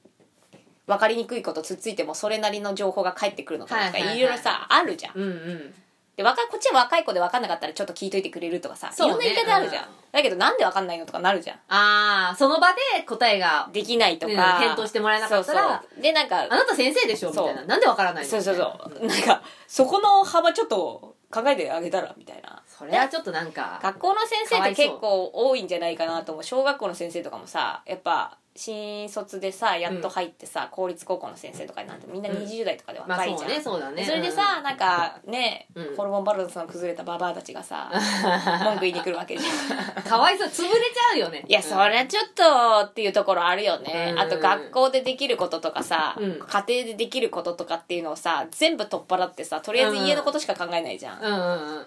[0.87, 4.17] 分かりにくいことつっついてもそれなりの情報が返ってくるのとかはいはいはい。
[4.17, 5.13] いろいろさあるじゃん。
[5.15, 5.73] うんうん。
[6.15, 8.93] で若いこっちは若い子で分かんなかったらちょっと聞いといてくれるとかさ、ね。
[8.97, 11.57] いろんな言い方あるじゃん、うんだけどなんで分かんないのとかなるじゃん。
[11.67, 17.57] ああその場で答えができないとか、うん返答してもらえなかったらでなんかあなた先生でしょみたいな。
[17.59, 18.29] そうなんでわからないの？
[18.29, 18.63] そうそうそ
[19.03, 19.05] う。
[19.05, 22.63] なんかそこの幅ちょっと考えてあげたらみたいな。
[22.65, 26.43] それはちょっとなんか学校の先生って結構多いんじゃないかなと思う。
[26.43, 34.03] 小学校の先生とかもさやっぱ新卒でさやっと入ってさ、公立高校の先生とかになってみんな20代とかでまあ若いじゃん、そうねそうだね。
[34.03, 35.95] それでさ、なんかね、うん。
[35.95, 37.91] ホルモンバランスの崩れたババアたちがさ
[38.65, 40.03] 文句言いに来るわけじゃん。
[40.03, 40.47] かわいそう。
[40.47, 41.45] 潰れちゃうよね。
[41.47, 44.19] いやそりゃちょっとっていうところあるよね、うん。
[44.19, 46.39] あと学校でできることとかさ、うん。
[46.39, 51.85] 家庭でできることとかっていうのをさ全部取っ払ってさとりあえず家のことしか考えないじゃん、うんうんうん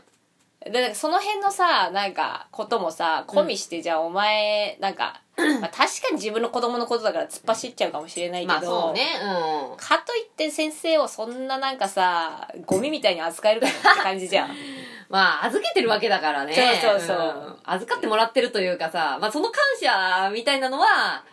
[0.68, 9.06] でその辺のさなんかこともさ込みして、じゃあお前なんか、まあ、確かに自分の子供のことだから突っ走っちゃうかもしれないけど、まあそうね
[9.72, 9.76] うん。
[9.78, 14.50] かといって先生をそんななんかさゴミみたいに扱えるかなって感じじゃん。
[15.08, 16.52] まあ預けてるわけだからね。
[16.82, 17.16] そうそうそう。
[17.16, 17.58] ん。
[17.64, 21.24] 預かってもらってるというかさまあその感謝みたいなのは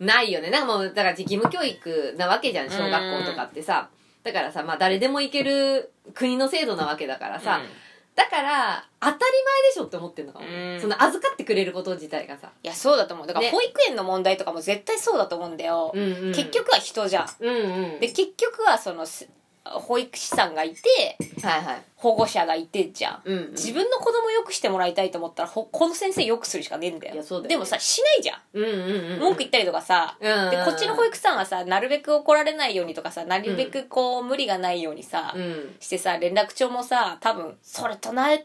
[0.00, 0.48] ないよね。
[0.48, 2.70] なんかもうだから義務教育なわけじゃん。
[2.70, 3.90] 小学校とかってさ。
[4.22, 7.83] だからさまあ誰でも行ける国の制度なわけだからさ、うん
[8.14, 9.28] だから当たり前
[9.68, 10.80] でしょって思ってんのかも、うん。
[10.80, 13.26] その預かってくれること自体がさ、いやそうだと思う。
[13.26, 13.50] だからね。
[13.50, 16.32] 保育園の問題とかも絶対そうだと思うんだよ、うんうん。
[16.32, 17.28] 結局は人じゃん。
[17.40, 18.00] うんうん。
[18.00, 19.28] で結局はそのす
[19.64, 21.82] 保育士さんがいてはいはい。
[21.96, 23.50] 保護者がいてじゃん、うんうん。
[23.52, 27.14] 自分の子供よくしてもらいたいと思ったらほこの先生よくするしかねえんだよ。
[27.14, 27.48] いやそうだよね。
[27.48, 28.40] でもさしないじゃん。
[28.52, 30.50] うんうんうん文句言ったりとかさ、うんうんうん。
[30.50, 35.76] でこっちの保育士さんはさなるべく怒られないようにとかさなるべくこう、無理がないようにさ、うん。
[35.80, 38.44] してさ連絡帳もさ多分それとない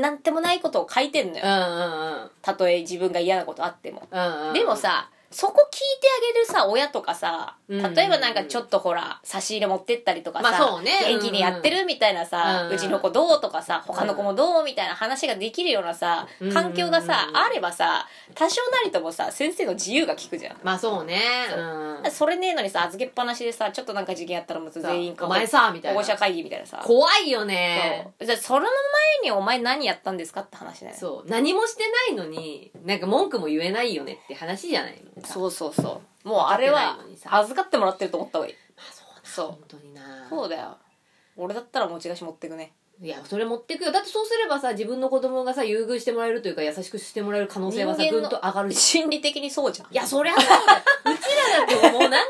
[0.00, 1.44] なんてもないことを書いてんのよ。
[1.44, 2.30] うんうんうん。
[2.42, 4.54] たとえ自分が嫌なことあっても、うんうん。
[4.54, 7.94] でもさそこ聞いてあげるさ親とかさうん。
[7.94, 10.92] 例えばなんかちょっとほら差し入れ持ってったりとかさ、まあそうね。
[11.08, 16.52] 元気にやってるみたいなさ、ううんちの子どうとかさ他の子もどうみたいな話ができるようなさうん。
[16.52, 20.56] 環境がさ、うんあればさ多少なりともさ先生の自由が利くじゃん。
[20.62, 21.20] まあそうね。
[21.50, 21.60] そう。
[22.04, 22.10] うん。
[22.10, 25.94] それねえのにさ預けっぱなしでさちょっとなんか事件やったらもう全員お前さみたいな。
[25.94, 26.82] 保護者会議みたいなさ。
[26.84, 28.08] 怖いよね。
[28.20, 28.26] そう。
[28.26, 28.70] じゃあそれの
[29.22, 30.98] 前にお前何やったんですかって話だよね。
[30.98, 31.30] そう。
[31.30, 35.15] 何もしてないのになんか文句も言えないよねって話じゃないの？
[35.24, 36.28] そうそうそう。
[36.28, 38.54] もうあれは預かってもらってると思った方がいい。
[38.76, 39.20] まあそうだ。
[39.24, 39.46] そう。
[39.48, 40.02] 本当にな。
[40.28, 40.76] そうだよ。
[41.36, 42.72] 俺だったら持ち菓子持ってくね。
[42.98, 43.92] いやそれ持ってくよ。
[43.92, 49.92] だってそうすればさ自分の子供がさ優遇してもらえるというか優しくしてもらえる可能性はさぐんと上がるし心理的にそうじゃん。
[49.92, 50.54] いやそりゃそうだ。
[50.54, 50.58] よ
[51.04, 51.22] うち
[51.60, 52.20] らだってもう何回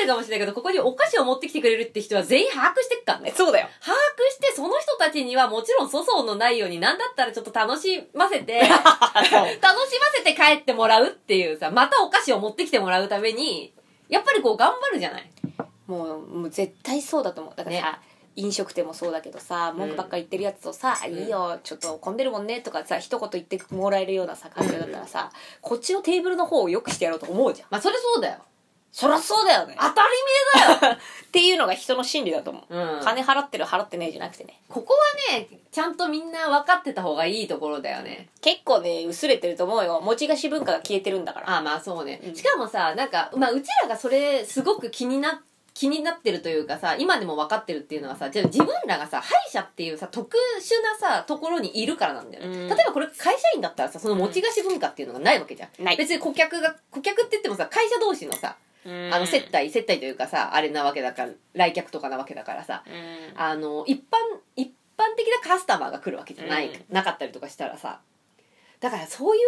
[0.00, 3.68] してるかもしれないけどここにお菓子を持ってきてくれるって人は全員把握してっからねそうだよ。
[3.84, 3.98] 把握
[4.32, 8.78] してその人たちにはもちろん粗相のないように何だったらちょっと楽しませて 楽し
[9.30, 9.60] ま
[10.16, 13.72] せて帰ってもらうっていうさまたお菓子を持ってきてもらうために
[14.08, 15.30] やっぱりこう頑張るじゃない？
[15.86, 17.54] もうもう絶対そうだと思う。
[17.56, 18.00] だからさ、
[18.36, 21.12] 飲食店もそうだけどさ文句ばっかり言ってるやつとさ「ん。
[21.12, 25.30] いいよちょっと混んでるもんね」とかさ一言言ってもらえるようなさ環境だったらさ、
[25.60, 27.68] こっちのテーブルの方を良くしてやろうと思うじゃん。
[27.70, 28.38] まあそれそうだよ
[28.92, 29.76] そりゃそうだよね。
[29.80, 30.08] 当たり
[30.94, 34.60] っていうのが人の心理だと思う、前だよ、うん、金払ってる払ってないじゃなくてね。
[34.68, 34.94] ここ
[35.30, 38.28] はねちゃんとみんな分かってた方がいいところだよね。
[38.40, 40.00] 結構ね薄れてると思うよ。
[40.00, 41.50] 持ち菓子文化が消えてるんだから。
[41.50, 42.34] ああまあそうね、うん。
[42.34, 52.68] しかもさなんか、まあ、うちらがそれすごく気にな気になってるというかさ今でも分かってるっていうのはさじゃあ自分らがさ歯医者っていうさ特殊なさところにいるからなんだよね、うん。
[52.68, 55.96] 例えばこれ会社員だったらさその持ち菓子文化っていうのがないわけじゃん、ない。
[55.96, 63.40] 別に顧客が顧客って言ってもさ会社同士のさあの接待接待というかさあれなわけだから来客とかなわけだからさうん。
[63.40, 64.02] あの一般
[64.56, 66.74] 一般的なカスタマーが来るわけじゃない、うん。
[66.90, 68.00] なかったりとかしたらさ。
[68.80, 69.42] だからそういう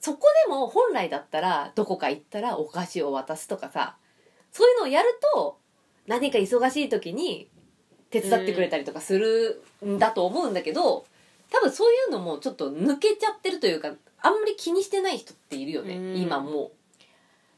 [0.00, 3.96] そこでも本来だったらどこか行ったらお菓子を渡すとかさ
[4.52, 5.58] そういうのをやると
[6.06, 7.48] 何か忙しい時に
[8.10, 11.04] 手伝ってくれたりとかするんだと思うんだけど、
[11.50, 13.88] 多分そういうのもちょっと抜けちゃってるというか
[14.22, 16.16] あんまり気にしてない人っているよね、うん。
[16.16, 16.70] 今も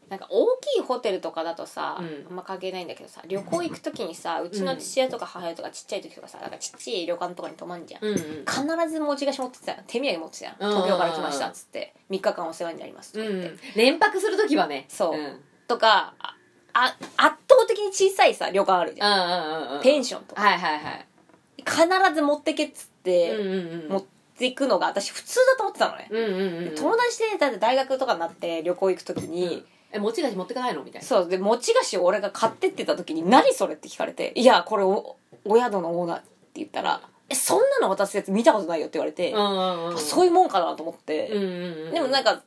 [0.08, 2.26] なんか大きいホテルとかだとさ、うん。
[2.30, 9.78] あんま関係ないんだけどさ旅行行く時にさうちの父親とか母親とかちっちゃい時とかさなんかちっちゃい旅館とかに泊まんじゃん、う、うんうん、必ず持ち菓子持ってたよ。
[9.86, 10.52] 手土産持ってたよ。
[10.58, 14.86] うん東京から来ましたっつって3日間お世話になりますとか言って、うん、連泊する時はね。
[14.88, 15.14] そう。
[15.14, 16.34] うん、うんとかあ
[16.72, 20.42] あ圧倒的に小さいさ旅館あるじゃん、うんうんうんペンションとか。
[20.42, 21.06] はいはいはい。
[21.58, 23.88] 必ず持ってけっつって、うんうんうん。
[23.90, 24.04] 持っ
[24.38, 30.82] ていくのが私普通だと思ってたのね、うんうんうん友達でだって大学とかになって旅行行く時に、え持ち菓子持ってかないの？
[30.82, 31.06] みたいな。
[31.06, 36.26] そうで持ち菓子を俺が買ってってた時に「何それ?」って聞かれて「いやこれおお宿のオーナー」って
[36.56, 41.52] 言ったら「えそんなの渡すやつ見たことないよ」って言われて、うんそういうもんかなと思って、うんうん
[41.86, 42.42] うんでもなんか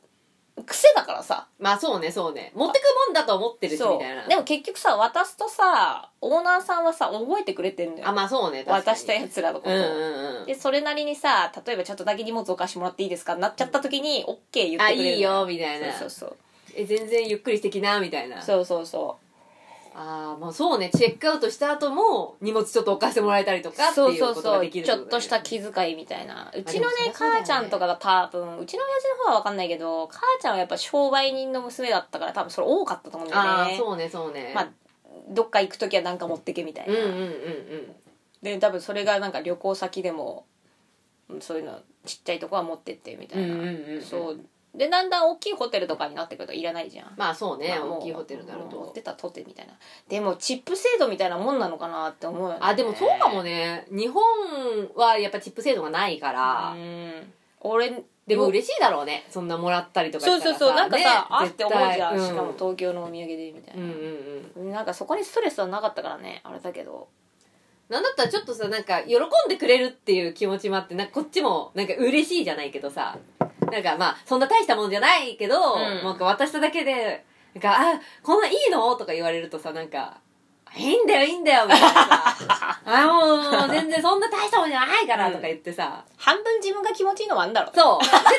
[0.66, 1.48] 癖だからさ。
[1.58, 2.52] まあそうねそうね。
[2.54, 4.26] 持ってくもんだと思ってるしそみたいな。
[4.26, 8.84] うでも結局さ渡すとさオーナーさんはさ覚えてくれてんだよあまあそうね確かに。
[8.84, 9.82] 渡したやつらのこうんうん
[10.40, 10.46] うん。
[10.46, 15.90] でそれなりにさ例えばちょっとだけ荷物お貸しもらっていいですかなっちゃった時に OK 言ってくあれるいいよみたいな。
[15.98, 16.36] そうそう
[16.74, 18.42] え全然ゆっくりしてきなみたいな。
[18.42, 19.18] そうそうそ
[19.94, 20.90] ああまあそうね。
[20.90, 26.50] チェックアウトした後も荷物ちょっと置かせてもらえたりとかうそうっていうそうそうことができるちょっとした気気遣いみたいな。
[26.54, 33.48] うちのね母ちゃんとかが多分うちの親父の方は分かんないけど母ちゃんはやっぱ商売人の娘だったから多分それ多かったと思うんだよね。
[33.48, 34.52] ああそうねそうね。
[34.54, 34.68] まあ
[35.28, 37.32] どっか行く時は何か持ってけみたいな、うんうんうんうん。
[38.42, 40.46] で多分それがなんか旅行先でも
[41.28, 44.02] うんそういうのちっちゃいとこは持ってってみたいな、うんうんうんうん。
[44.02, 44.40] そう
[44.74, 47.12] でだんだん大きいホテルとかになってくるといらないじゃん。
[47.16, 49.74] まあそうねまあもう大きいホテルになる持ってたとてみたいな。
[50.08, 52.58] でもチップ制度みたいなもんなのかなって思うよね。
[52.62, 53.86] あでもそうかもね。
[53.90, 54.22] 日本
[54.94, 56.72] はやっぱチップ制度がないから。
[56.72, 57.32] うん。
[57.60, 59.26] 俺でも嬉しいだろうね。
[59.28, 60.74] そんなもらったりとかそうそうそう。
[60.74, 64.72] なんかさ、ねあって思うじゃん、しかも東京のお土産でみたいうんな、うんうん。
[64.72, 66.40] なんかそこにストレスはなかったからね。
[66.44, 67.08] あれだけど。
[67.88, 73.18] なんだったらちょっとさなんか喜んでくれるっていう気持ちもあってなんかこっちもなんか嬉しいじゃないけどさ
[73.72, 76.04] なんかまあそんな大したもんじゃないけど、ん。
[76.04, 78.94] なんか渡しただけでなんかあこんなんいいの？
[78.96, 80.18] とか言われるとさなんか
[80.76, 82.80] いいんだよいいんだよみたいなさ。
[82.84, 87.70] あもう全然そんな大したもんじゃないからとか言ってさ、半分自分が気持ちいいのもあんだろ。
[87.70, 87.98] うそう。
[88.04, 88.38] 絶対自分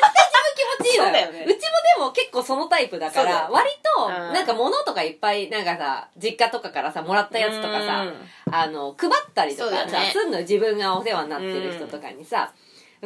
[0.78, 1.10] 気持ちいいのよ。
[1.10, 1.44] そうだよね。
[1.46, 1.60] うちも
[1.98, 3.32] でも結構そのタイプだから、そう。
[3.32, 4.32] だよ割と、うん。
[4.32, 8.30] なんか物とかいっぱい、なんかさ、実家とかからさ、もらったやつとかさう、ん。
[8.52, 10.10] あの、配ったりとかさ、そうだよね。
[10.12, 12.52] すんの自分がお世話になってる人とかにさ、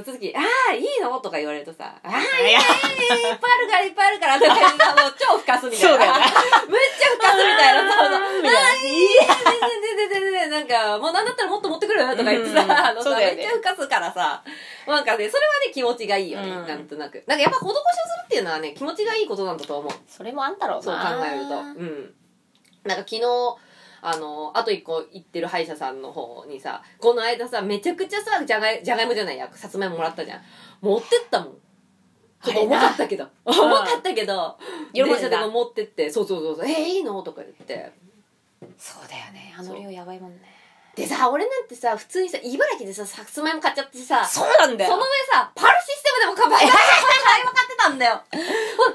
[0.05, 0.40] その時、あ
[0.70, 1.18] あ、いいの？
[1.20, 2.57] とか言われるとさ、ああ、いいねい。
[2.57, 2.59] っ
[3.38, 5.88] ぱいあるから、いっぱいあるから、とか言うのもう 超ふかすみたいな。
[5.88, 6.18] そうだよね
[6.68, 7.92] むっちゃふかすみたいな。
[7.92, 14.42] そうああ、いい全然全然全然、なんかさもうなんだったらもっと持ってくるよとか言ってさ、うんあのさめっちゃ浮かすからさ
[14.86, 16.66] なんかねそれはね気持ちがいいよね、うん。
[16.66, 17.22] なんとなく。
[17.26, 19.92] なんかやっぱ施しをするっていうのはね気持ちがいいことなんだと思う。
[20.09, 21.55] それもあんだろうそう考なえると。
[21.57, 22.14] うん。
[22.84, 23.22] なんか昨日
[24.01, 30.40] あのあと一個行ってる歯医者さんの方にさこの間さめちゃくちゃさじゃがいじゃがいもじゃないやさつまいももらったじゃん。
[30.80, 31.55] 持ってったもん。
[32.42, 33.26] ちょっと重かったけど。
[33.44, 34.57] 重かったけど。
[34.92, 37.92] 電車でも持ってってそうそうそうそう「えー、いいの?」とか言って。
[38.78, 39.55] そうだよね。
[39.59, 40.55] あの量やばいもんね。
[40.94, 44.90] でさ俺なんてさ普通にさ茨城でささつまいも買っちゃってさそうなんだよ。
[44.90, 48.22] その上さパルシステムでも買 買い買ってたんだよ。
[48.30, 48.34] さ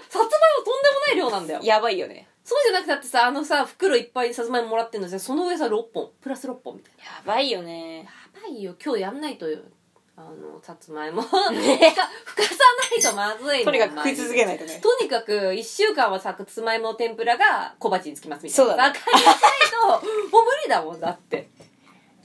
[0.09, 0.27] つまいも
[0.65, 1.59] とんでもない量なんだよ。
[1.63, 7.03] やばいよねそうじゃなくたってさあのさ袋いっぱいさつまいももらってんのさその上さ6本プラス6本みたいな。
[7.05, 7.99] やばいよね。
[7.99, 8.75] やばいよ。
[8.83, 9.59] 今日やんないとよ。
[10.15, 11.21] あのさつまいも。
[11.21, 11.49] ふかさ
[12.91, 14.79] ないとまずいもん とにかく食い続けないとね。
[14.81, 18.71] とにかく1週間はさつまいもの天ぷらが小鉢につきますみたいな。
[18.71, 18.99] そうだね。
[18.99, 19.37] さ感じしない
[19.71, 19.87] と
[20.29, 21.49] もう無理だもんだって。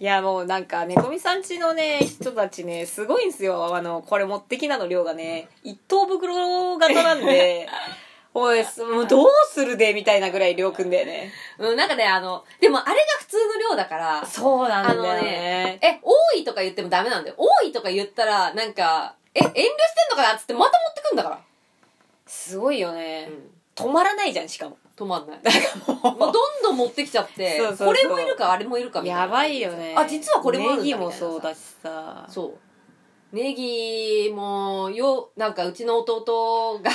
[0.01, 3.75] いやもうなんか猫みさんちのね人たちねすごいんですよ。
[3.75, 5.49] あのこれ持ってきなの量がね。
[5.63, 7.69] 一等袋型なんで
[8.35, 8.63] おい
[8.93, 11.33] もうどうするでみたいなぐらい量くんだよね。
[11.59, 17.37] うんなんかねあのでもあれが普通の量だからそうなんあのねえ多いとか言ってもダメなんだよ。
[17.37, 19.65] 多いとか言ったらなんかえ遠慮してん
[20.11, 21.41] のかなっつってまた持ってくんだから、
[22.27, 23.85] すごいよね、うん。
[23.85, 24.79] 止まらないじゃんしかも。
[24.97, 25.41] 止まんない。
[25.43, 27.89] なんかももうどんどん持ってきちゃってそうそうそう。
[27.89, 29.23] これもいるかあれもいるかみたいな。
[29.23, 29.95] やばいよね。
[29.97, 31.25] あ実はこれもあるんだネギみたいなさ。
[31.25, 32.27] もそうだしさ。
[32.29, 32.68] そう
[33.33, 36.91] ネギもよなんかうちの弟が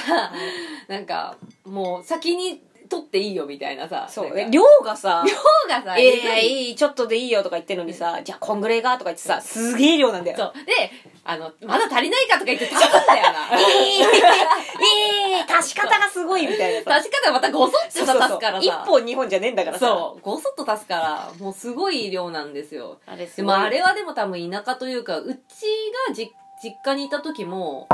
[0.88, 2.62] なんかもう先に
[2.94, 5.34] 取っていいよみたいなさそう量がさ 量
[5.76, 10.38] がさええいいちょっとでいいよとか言ってるのにさ、じゃあこんぐらいがとか言ってさすげえ量なんだよ。
[10.38, 10.66] そう。
[10.66, 10.92] で
[11.26, 13.50] あのまだ足りないかとか言って足すんだよな。
[13.58, 16.96] ええ足し方がすごいみたいなさ。
[16.98, 19.88] 足し方がまたごそっと足すから一さ本二本じゃねえんだからさ。
[19.88, 20.22] そう。
[20.22, 22.98] ごそっと足すからもうすごい量なんですよ。
[23.08, 23.56] あれすでごい。
[23.56, 25.66] もあれはでも多分田舎というかうち
[26.08, 26.32] がじ
[26.62, 27.88] 実家にいた時も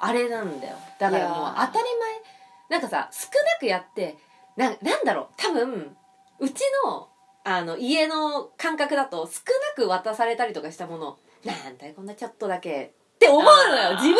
[0.00, 0.76] あれなんだよ。
[0.98, 2.42] だからもう当たり前。
[2.68, 4.16] なんかさ少なくやって
[4.56, 5.26] ななんだろう。
[5.36, 5.96] 多分
[6.38, 7.08] うちの
[7.44, 9.40] あの家の感覚だと少
[9.78, 11.18] なく渡されたりとかしたもの。
[11.44, 12.92] なんだよこんなちょっとだけ。
[13.14, 14.16] って思うのよ自分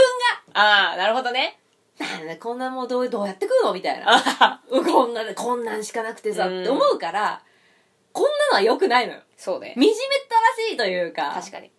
[0.54, 1.58] ああなるほどね。
[1.98, 4.06] がなんだこんなもうどうどうやって食うのみたいな。
[4.08, 6.60] あこんなこんなんしかなくてさうん。
[6.60, 7.42] って思うから
[8.12, 9.20] こんなのは良くないのよ。
[9.36, 9.74] そうね。
[9.76, 9.92] 惨めっ
[10.28, 11.32] たらしいというか。
[11.34, 11.70] 確かに。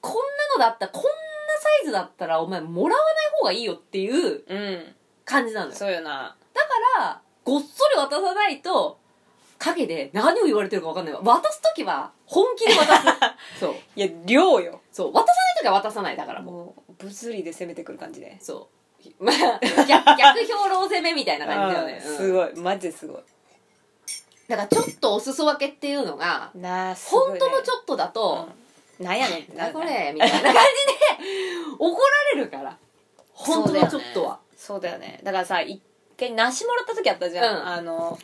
[0.00, 0.20] こんな
[0.54, 4.94] のだったらこんなサイズだったらお前もらわない方がいいよっていううん。
[5.24, 5.72] 感じなのよ。
[5.72, 6.36] だそうよな。
[6.54, 8.98] からごっそり渡さないと
[9.58, 11.14] 陰で何を言われてるか分かんない。
[11.14, 13.04] わ渡す時は本気で渡す。
[13.60, 13.74] そう。
[13.96, 14.80] いや量よ。
[14.92, 15.12] そう。
[15.12, 16.92] 渡さない時は渡さないだからもう。
[16.98, 18.36] 物理で攻めてくる感じで。
[18.40, 18.68] そ
[19.00, 19.04] う。
[19.24, 19.36] まあ
[19.86, 22.16] 逆逆兵糧攻めみたいな感じだよね、うんうん。
[22.16, 22.54] すごい。
[22.56, 23.22] マジですごい。
[24.48, 28.48] だからちょっとお裾分けっていうのがね、本当のちょっとだと、
[28.98, 29.06] うん。
[29.06, 30.54] なんやねんってなこれみたいな感じで
[31.78, 32.76] 怒られるから。
[33.32, 34.40] 本当のちょっとは。
[34.56, 35.20] そうだよね。
[35.22, 35.82] だからさ一
[36.18, 37.66] 回梨もらった時あったじゃん、うん。
[37.68, 38.18] あの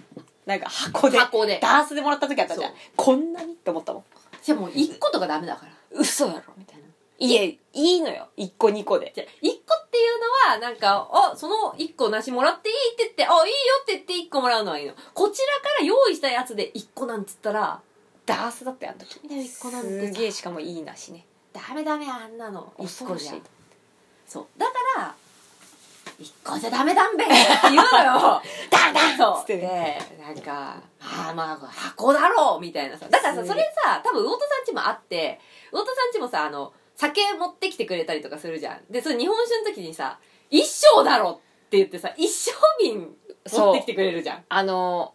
[0.47, 1.59] なんか箱で箱で。
[1.61, 2.71] ダースでもらった時あったじゃん。
[2.71, 2.79] そう。
[2.97, 4.05] こんなにって思ったもん。
[4.43, 5.73] じゃあもう1個とかダメだから。
[5.93, 6.83] 嘘やろみたいな。
[7.19, 7.59] いえ。
[7.73, 8.29] いいのよ。
[8.37, 9.13] 1個2個で。
[9.15, 14.95] じゃあ1個っていうのはなんかあその1個梨もらっていいって言ってあいいよって言って1個もらうのはいいの。
[15.15, 17.81] こちらから用意したやつで1個なんつったら
[18.27, 19.27] ダースだったよあの時。
[19.27, 21.27] いや一個なんすげえしかもいい梨ね。
[21.53, 22.73] ダメダメあんなの。
[22.79, 23.43] 1個じゃ恐ろしい
[24.27, 24.47] そう。
[24.57, 25.15] だから
[26.21, 27.35] 1個じゃダメだんべって
[27.71, 28.43] 言うのよ。
[28.71, 29.99] ダンダンそうつってね。
[30.19, 33.07] でなんかまあまあ箱だろうみたいなさ。
[33.09, 35.41] だからさそれさ多分魚田さんちもあって
[35.73, 38.85] 魚田さんちもさあの酒持ってきてくれたりとかするじゃん。
[38.91, 40.19] でそれ日本酒の時にさ
[40.51, 43.17] 一升だろって言ってさ一升瓶
[43.51, 44.45] 持ってきてくれるじゃん。
[44.49, 45.15] あの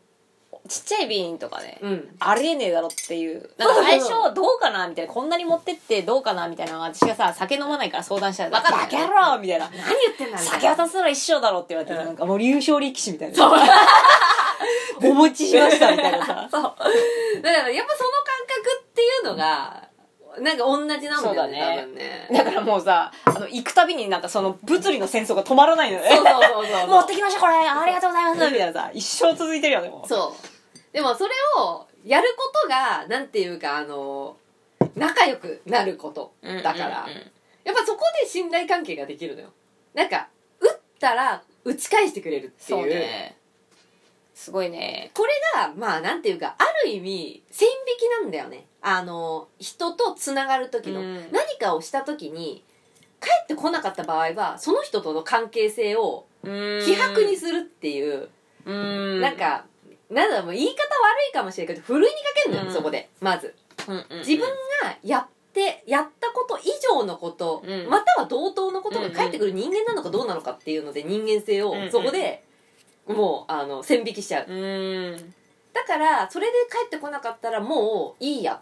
[0.67, 2.15] ちっちゃい瓶とかね、うん。
[2.19, 3.49] ありえねえだろっていう。
[3.57, 9.69] なんか最初どうかなみたいなこんなに持ってってどうかなみたいな私がさ酒飲まないから相談したらバカ野郎みたいな。
[9.69, 12.05] 何言ってんだ酒な渡すなら一緒だろって言われて、うん。
[12.05, 13.47] なんかもう優勝力士みたいな。
[14.97, 16.47] お持 ちしましたみたいなさ。
[16.51, 16.61] そう。
[16.61, 16.77] だか
[17.63, 19.83] らやっぱその感覚っていうのが
[20.39, 22.27] なんか同じなんだよねね。
[22.29, 22.29] ね。
[22.31, 26.09] だからもうさあの行くたびになんかその物理の戦争が止まらないのね。
[26.09, 26.87] そうそうそうそう。
[26.89, 27.53] 持ってきましたこれ。
[27.55, 28.51] ありがとうございます。
[28.51, 30.07] みたいなさ一生続いてるよねもう。
[30.07, 30.54] そう
[30.95, 34.37] でもそれをやることがなんていうかあの
[34.95, 37.31] 仲良くなることだから、うんうんうん
[37.65, 39.49] やっぱそこで信頼関係ができるのよ。
[39.95, 40.27] なんか
[40.59, 42.79] 打ったら打ち返してくれるっていう。
[42.81, 43.37] そうね。
[44.35, 45.09] すごいね。
[45.15, 48.67] これがまあなんていうかある意味線引きなんだよね。
[48.83, 51.31] あの人とつながる時の、うん。
[51.31, 52.63] 何かをした時に
[53.19, 56.49] 帰ってこなかった場合はその人との関係性を希
[56.93, 58.29] 薄にするっていう、
[58.67, 59.21] うん。
[59.21, 59.65] なんか
[60.09, 60.77] なんだろうもう言い方悪
[61.29, 62.73] いかもしれないけどふるいにかけるのよ、うん。
[62.73, 63.53] そこでまず。
[63.87, 64.19] うんうんうん。
[64.19, 64.41] 自分
[64.83, 67.89] がやってやったこと以上のこと、うん。
[67.89, 71.91] または同等のことが返ってくる人間なのかどうなのかっていうので人間性をうんうん。
[71.91, 72.43] そこで
[73.07, 74.51] もうあの線引きしちゃう。
[74.51, 75.33] うん。
[75.73, 78.61] だからそれで帰ってこなかったらもういいや。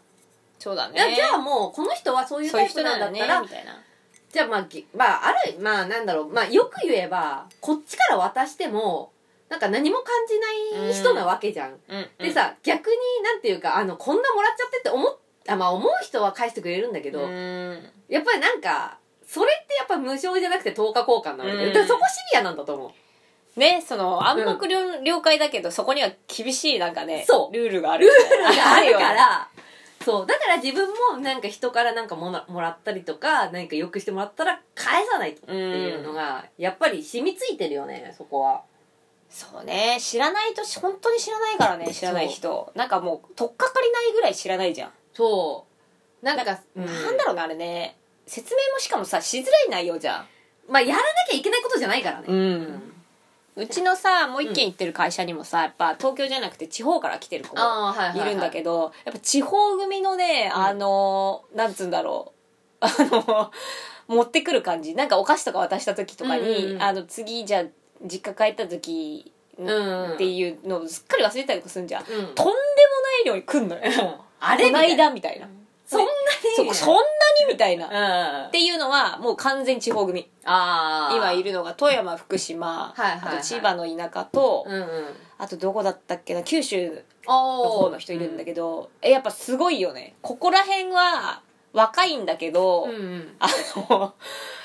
[0.59, 0.95] そうだね。
[0.95, 3.83] いやじゃあもうこの人はそういうそういうタイプ人なんんだったらねみたいな。
[4.31, 9.11] じゃあまあぎまああるまあなんだろうまあよく言えばこっちから渡しても
[9.49, 10.39] なんか何も感じ
[10.77, 12.07] ない人なわけじゃん、うん。
[12.17, 15.17] でさ逆になんていうかあのこんなもらっちゃってって思っ
[15.47, 17.83] あまあ思う人は返してくれるんだけど、うん。
[18.07, 21.87] やっぱりなんかそれってやっぱ無償じゃなくて10日交換なわけで、うん。
[21.87, 23.59] そこシビアなんだと思う。
[23.59, 27.55] ねその暗黙了了解だけどそこには厳しいなんかねそう。
[27.55, 29.49] ルールがあるルールがあるから。
[30.03, 30.25] そう。
[30.25, 38.63] だから自分もなんか人からなんかもらもらったりとか何かよくしてもらったら返さないとっていうのがやっぱり染みついてるよねそこは
[39.33, 39.97] そうね。
[39.99, 42.71] 知らないと本当に知らないからね知らない人。
[42.75, 45.65] なんかもう取っかかりないぐらい知らないじゃん、そ
[46.21, 46.25] う。
[46.25, 46.85] なんか、うん。
[46.85, 47.97] なんだろうねあれね。
[48.27, 50.27] 説明もしかもさしづらい内容じゃん。
[50.69, 52.93] まあやらなきゃいけないことじゃないからね、うん。
[53.55, 58.31] うちのさもう一軒行ってる会社にもさやっぱ東京じゃなくて地方から来てる子もああはいはい、はい、い。
[58.33, 60.61] るんだけどやっぱ地方組のねうん。
[60.61, 62.33] あのなんつうんだろ
[62.81, 62.85] う。
[62.85, 63.51] あの
[64.07, 64.93] 持ってくる感じ。
[64.93, 66.83] なんかお菓子とか渡した時とかに、うんうんうん。
[66.83, 67.63] あの次じゃあ
[68.03, 70.13] 実家帰った時んうん。
[70.15, 72.07] っていうのをすっかり忘れたりとかするんじゃん、うん。
[72.07, 72.53] とんでもな
[73.21, 74.25] い量に来んのよ。
[74.39, 74.85] あれこな。
[74.85, 75.47] いだみたいな。
[75.85, 76.05] そんな
[76.63, 76.73] に？
[76.73, 77.03] そんなに
[77.47, 78.47] みたいな、うん。
[78.47, 80.27] っていうのはもう完全地方組。
[80.43, 84.65] 今いるのが富山福島、あと千葉の田舎と、
[85.37, 86.41] あとどこだったっけな？
[86.41, 90.15] 九州のの方の人いるんだけど、えやっぱすごいよね。
[90.21, 91.41] ここら辺は
[91.73, 92.87] 若いんだけど、
[93.39, 93.47] あ
[93.89, 94.13] の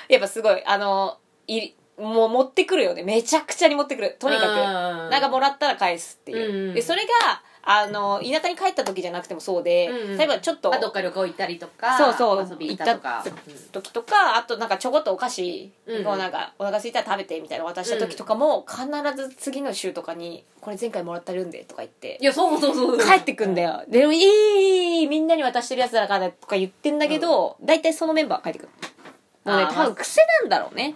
[0.08, 0.64] やっぱすごい。
[0.64, 3.02] あのいもう持ってくるよね。
[3.02, 4.16] めちゃくちゃに持ってくる。
[4.18, 4.46] とにかく。
[4.46, 6.74] ななんかもらったら返すっていう、うんうん。
[6.74, 10.18] でそれがあの田舎に帰った時じゃなくてもそうで、うんうん。
[10.18, 13.22] 例えばちょっとまあ、どっか旅行行ったりとかそうそう遊び行ったとか。
[13.24, 13.32] 行
[13.72, 18.86] 時とかあとなんかちょこっとお菓子うんをなんかお腹空いたら食べてみたいなの渡した時とかも必
[19.16, 23.82] ず次の週とかに「これ前回もらったるんで」とか言っていやそうそうそう帰ってくんだよ。
[23.88, 28.68] でもいいみんなに渡してるやつだからとか言ってんだけど大体そのメンバー帰ってくる。
[29.44, 30.94] もうねあー多分癖なんだろうね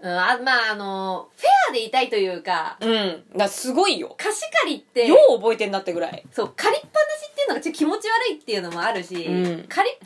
[0.00, 3.24] うん、あまああのフェアでいたいというかうん。
[3.36, 4.14] だすごいよ。
[4.18, 6.24] 貸し借りってよう覚えてんなってぐらい。
[6.32, 9.22] そう借りっぱなしっていうのがちょっと気持ち悪いっていうのもあるし、うん。
[9.22, 9.98] 借りっぱなし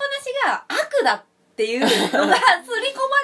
[0.46, 1.22] が悪だっ
[1.56, 2.34] ていうのが刷り込ま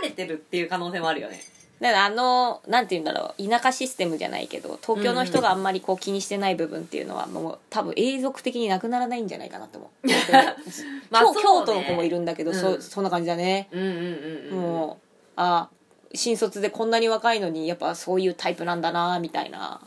[0.03, 1.41] れてるっていう可能性もあるよね。
[1.81, 3.49] だからあのなんて言うんだろう。
[3.49, 10.09] 田舎システムじゃないけど東京の人があんまりこう気にしてない部分っていうのはもう多分永続的になくならないんじゃないかなと思う。
[10.09, 10.15] 京
[11.11, 11.43] まあそうね。
[11.43, 12.57] 京都の子もいるんだけど、うん。
[12.57, 14.61] そそんな感じだね、うんうんうんうん。
[14.61, 14.97] もう
[15.37, 15.69] あ
[16.15, 19.81] 新卒でこんなに若いのにやっぱそういうタイプなんだなみたいな。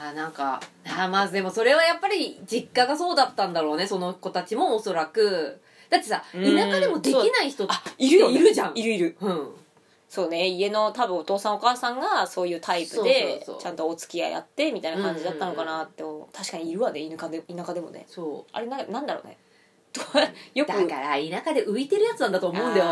[0.00, 5.60] あーなんかあーまあでもそれはやっぱり実家がそうだったんだろうねその子たちもおそらく。
[5.90, 7.66] だってさ田うん舎でもできない人
[7.98, 8.72] いるいるじゃん。
[8.76, 9.16] いるいる。
[9.20, 9.48] うん。
[10.08, 16.36] そうね家の多分お父さんお母さんがそういうタイプでちゃんとお付き合いやってみたいな感じだったのかなって思う。
[16.36, 18.06] 確かにいるわね田舎で田舎でもね。
[18.08, 19.36] そあれななんだろうね。
[20.54, 22.84] よくうだから田舎で浮いてるやつなんだと思うんだよ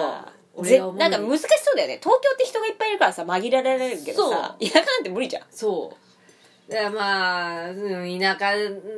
[0.57, 1.99] 俺なんか難しそうだよね。
[2.03, 5.43] 東京って人がいっぱいいるからさ紛れられるけどさそ田舎なんて無理じゃん。
[5.51, 5.93] そ
[6.69, 6.73] う。
[6.73, 7.75] だからまあう
[8.07, 8.53] ん田舎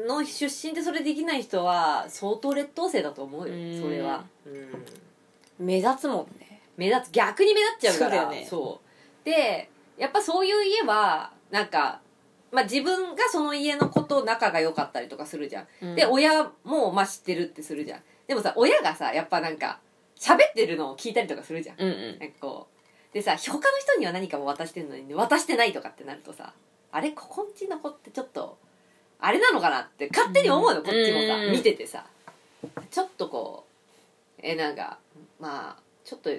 [0.06, 3.82] の出身でそれできない人は相当劣等生だと思うようん。
[3.82, 4.50] それは、う
[5.62, 6.60] ん、目立つもんね。
[6.76, 7.12] 目立つ。
[7.12, 8.46] 逆に目立っちゃうからそうだよね。
[8.48, 9.24] そう。
[9.24, 12.00] でやっぱそういう家はなんか、
[12.52, 18.00] まあ、自分がその家の子と仲が良かったりとかするじゃん、で親もまあ知ってるってするじゃん。
[18.28, 19.80] でもさ親がさやっぱなんか
[20.18, 21.76] 喋ってるのを聞いたりとかするじゃん。
[21.78, 22.18] うんうん。
[22.18, 22.78] なんかこう。
[23.14, 26.52] でさ他の人には何かも渡してんのに渡してないとかってなるとさ
[26.92, 28.58] あれここんちの子ってちょっと
[29.18, 32.06] あれなのかなって勝手に思うの、こっちもさ、うん見ててさ。
[32.90, 33.64] ちょっとこ
[34.38, 34.98] うえなんか
[35.40, 36.30] まあちょっと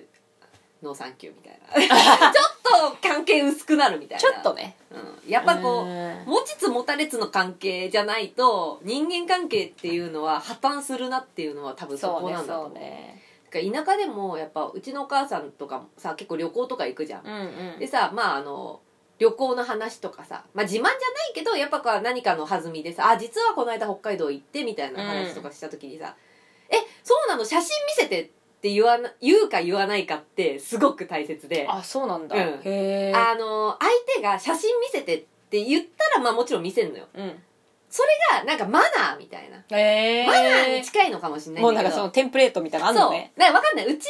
[0.81, 1.59] ノーサンキューみたい
[1.89, 2.31] な。
[2.31, 4.21] ちょっと関係薄くなるみたいな。
[4.21, 4.77] ちょっとね。
[4.91, 6.23] うん、やっぱこう、ん。
[6.25, 12.71] 持ちつ持たれつの関係じゃないと人間関係っていうのは破綻するなっていうのは多分そそうねこなんだと思う。
[12.71, 17.31] そうね田舎でもやっぱうちのお母さんとかもさ結構旅行とか行くじゃん、うん
[17.73, 17.79] うん。
[17.79, 18.81] でさまああの
[19.17, 20.97] 旅行の話とかさ、まあ、自慢じゃない
[21.33, 26.15] けどやっぱこう何かの弾みでさ「あ実はこの間北海道行って」みたいな話とかした時にさ
[26.69, 27.43] 「えそうなの？
[27.43, 31.65] 写真見せて」って言わな言うか言わないかってすごく大切で。
[31.69, 32.41] あそうなんだ、うん。
[32.41, 32.61] へ
[33.09, 37.05] えあの相手が写真見せてって言ったらまあもちろん見せんのよ。
[37.13, 37.43] うん
[37.89, 38.09] それ
[38.39, 39.57] がなんかマナーみたいな。
[39.77, 43.31] へえマナーに近いのかもしれないもうなんかそのテンプレートみたいなのあんそうのね。
[43.35, 43.85] だから分かんない。
[43.85, 44.05] うちの家だ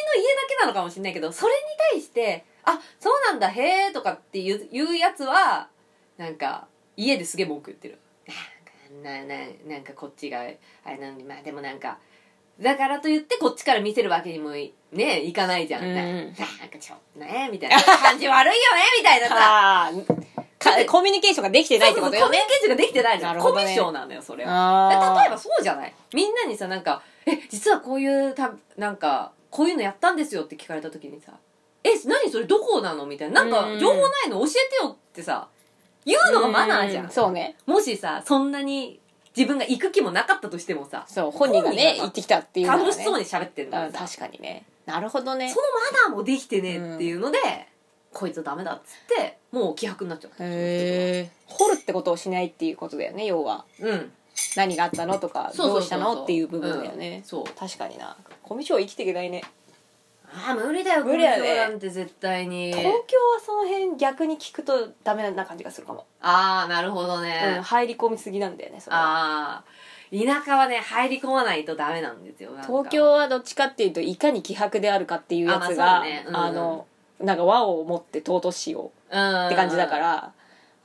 [0.49, 1.59] けなのかもしれないけどそれに
[1.91, 5.69] 対して「あそうなんだへえ」とかっていう言うやつは
[6.17, 6.67] なんか
[6.97, 7.99] 家ですげえ文句言ってる。
[9.03, 10.43] なんかなななんかこっちがあ
[10.91, 11.97] れなんでまあでもなんか
[12.59, 15.95] だからといってこっちから見せるわけにもいねいかないじゃん、うん。
[15.95, 16.43] なんか
[16.77, 17.81] ちょっとねみたいな。
[17.81, 19.91] 感じ悪いよねみたいなさ
[20.87, 22.25] コミュニケーションができてないってことよね。
[22.25, 25.17] コミュニケーションができてないじゃなんコミュ障なのよそれは。
[25.21, 25.93] 例えばそうじゃない？
[26.13, 31.31] みんなにさなんか「え実はこういうたなんかこういうのやったんですよ」って聞かれた時にさ
[31.83, 34.39] 「え何それどこなの?」みたいな「なんか情報ないの？
[34.41, 35.47] 教えてよ」ってさ
[36.05, 37.09] 言うのがマナーじゃうん。
[37.09, 37.55] そうね。
[37.65, 38.99] もしさそんなに
[39.37, 42.73] 自分が行く気もなかったとしてもさそう本人がね行ってきたっていうね。
[42.77, 44.65] 楽しそうに喋ってるの確かにね。
[44.85, 45.49] なるほどね。
[45.53, 45.67] その
[46.07, 47.37] マナーもできてねっていうので、
[48.13, 53.65] こいつダメだっつってもう気迫になっちゃうへえ掘るってことをしないっていうことだよね要は。
[53.79, 54.11] うん。
[54.55, 55.73] 何があったのとかそうそうそうそう。
[55.73, 57.17] どうしたのっていう部分だよね。
[57.17, 57.23] うん。
[57.23, 57.43] そう。
[57.57, 58.15] 確かにな。
[58.41, 59.43] コミュ障生きていけないね。
[60.31, 62.67] ああ無理だよ無理だよなんて絶対に。
[62.67, 69.01] 東京はその辺逆に聞くとダメな感じがするかも、ああなるほどうん、ね、入り込みすぎなんだよねそれは。
[69.01, 69.63] ああ
[70.11, 72.67] 田舎はね入り込まないとダメなんですよなんか。
[72.67, 76.35] 東京はどっちかっていうといかに希薄であるかっていうやつあまあそがうねうん。
[76.35, 76.85] あの
[77.19, 80.33] なんか和を持って尊しよううんって感じだから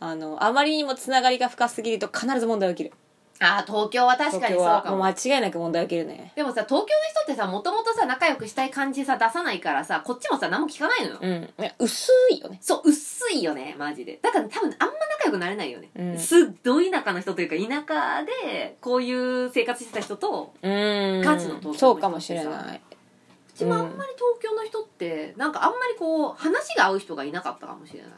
[0.00, 2.92] あのあまりにもつながりが深すぎると必ず問題起きる。
[3.40, 4.66] ああ東京は確かにそうかも。
[4.66, 6.32] はもう間違いなく問題起きるね。
[6.36, 11.54] でもさ東京の人ってさもともとさ仲良くしたい感じさ出さないからさこっちもさ何も聞かないのよ、うん。
[11.58, 12.58] ね薄いよね。
[12.60, 14.20] そう薄いよねマジで。
[14.22, 16.18] だから多分あんま仲良くなれないよね、うん。
[16.18, 21.22] すっごい田舎の人というか田舎でこういう生活してた人とうん。
[21.22, 22.80] ガチの東京の人そうかもしれない。
[22.92, 22.93] う
[23.54, 28.10] ちもあんまり東京の人ってなんかあんまりこう話が合う人がいなかったかもしれない。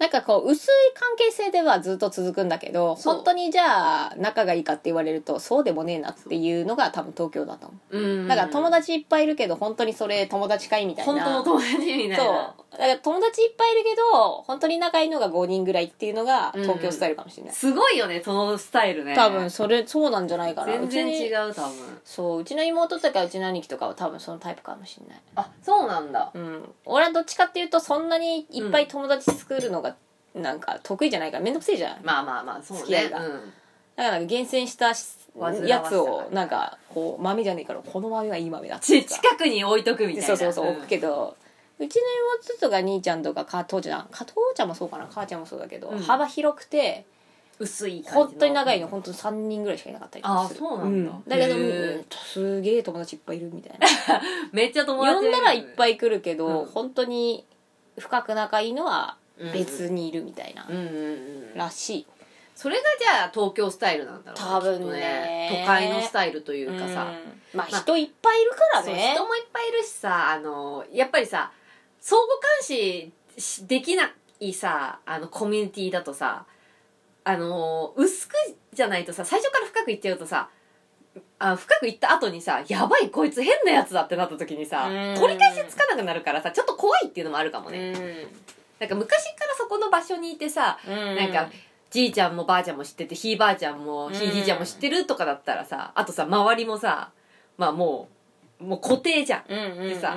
[0.00, 7.98] なんかこう薄い関係性ではずっと続くんだけど本当にじゃあ仲がいいかって言われるとそうでもねえなっていうのが多分東京だと思う。
[7.98, 8.28] うん。
[8.28, 11.12] だから友達いっぱいいるけど本当にそれ友達かいみたいな。
[11.12, 12.26] 本当の友達みたいそう。
[12.32, 16.62] なだから友達いっぱいいるけど本当に仲いいのが5人ぐらいっていうのがうん。
[16.62, 19.14] 東京スタイルかもしれない、すごいよねそのスタイルね。
[19.14, 20.72] 多分それそうなんじゃないかな。
[20.72, 21.72] 全然違う多分。
[22.04, 25.20] そううちの妹とかうちの兄貴とかは多分そのタイプかもしれない。
[25.36, 26.30] あそうなんだ。
[26.32, 26.72] うん。
[26.86, 29.89] 俺はどっちかっていうとそんなにいっぱい友達作るのが
[30.34, 32.04] なんか得意じゃないから面倒くせえじゃん。
[32.04, 32.82] まあまあまあそうね。
[32.84, 33.26] 付き合いが。
[33.26, 33.52] うん。
[33.96, 40.26] だから厳選したし煩わしさがやつをなんかこう豆じゃねえからこの豆はいい豆だってち近くに置いとくみたいな。
[40.26, 40.72] そうそうそううん。
[40.72, 41.36] 置くけど、
[41.78, 42.02] うちの
[42.48, 44.06] 妹とか兄ちゃんとかか父ちゃん。
[44.10, 45.08] か父ちゃんもそうかな。
[45.10, 45.98] 母ちゃんもそうだけど、うん。
[45.98, 47.04] 幅広くて
[47.58, 48.26] 薄い感じの。
[48.26, 48.88] 本当に長いの。
[48.88, 50.60] 本当に3人ぐらいしかいなかったりとかする。
[50.64, 51.12] あそうなんだ。
[51.28, 51.96] だけど、へー。
[51.96, 53.86] うんすげえ友達いっぱいいるみたいな。
[54.52, 55.16] めっちゃ友達。
[55.16, 56.66] 呼んだらいっぱいい来るけど、うん。
[56.66, 57.44] 本当に
[57.98, 59.16] 深く仲いいのは
[59.52, 60.86] 別にいるみたいな、うんうんう
[61.54, 61.54] ん。
[61.54, 62.06] らしい。
[62.54, 65.48] それがじゃあ東京スタイルなんだろう多分ね。
[65.62, 66.94] 都会のスタイルというかさ、うん。
[66.94, 67.10] まあ
[67.54, 69.12] まあ人いっぱいいるからね。
[69.14, 71.52] 人もいっぱいいるしさあのやっぱりさ
[72.00, 74.10] 相互監視しできな
[74.40, 76.44] いさあのコミュニティだとさ
[77.24, 78.34] あの薄く
[78.72, 80.48] じゃないとさ最初から深くいっちゃうとさ
[81.38, 85.14] あ深くいった後にさやばいこいつ変なやつだってなった時にさうん。
[85.18, 88.26] 取り返しつかなくなるからさちょっと怖いっていうのもあるかもね、
[88.80, 91.16] なんか昔からそこの場所にいてさうん。
[91.16, 91.48] なんか
[91.90, 97.10] じいちゃんもばあちゃんも知っててひいばあちゃんもひいじいちゃんも知ってるとかだったらさあとさ周りもさ
[97.58, 98.08] まあも
[98.60, 99.46] うもう固定じゃん。
[99.48, 100.16] でさ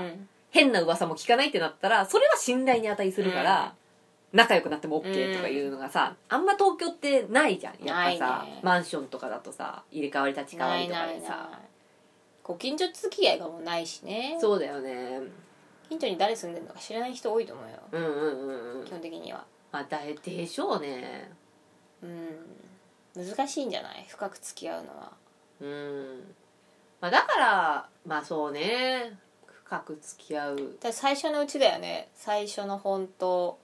[0.49, 3.73] 変な噂も聞かないってなったらそれは信頼に値するから、
[4.33, 7.83] 仲良くなっても OK とかいうのがさ、あんま東京ってないじゃん。
[7.83, 8.59] やっぱさ、ね。
[8.61, 11.49] マンションとかだとさ入れ替わり立ち替わりとかでさ。
[12.43, 14.37] ご近所付き合いがもうないしね。
[14.39, 15.21] そうだよね
[15.89, 17.77] 近所に誰住んでるのか知らない人多いと思うよ。
[17.91, 18.85] うんうんうんうん。
[18.85, 19.45] 基本的には。
[19.71, 21.31] まあだでしょうね。
[22.01, 22.29] うん。
[23.15, 24.05] 難しいんじゃない？
[24.07, 25.11] 深く付き合うのは。
[25.61, 26.35] うん。
[27.01, 29.17] まあだからまあそうね。
[29.65, 30.55] 深く付き合う。
[30.55, 32.09] だから最初のうちだよね。
[32.15, 33.57] 最初の本当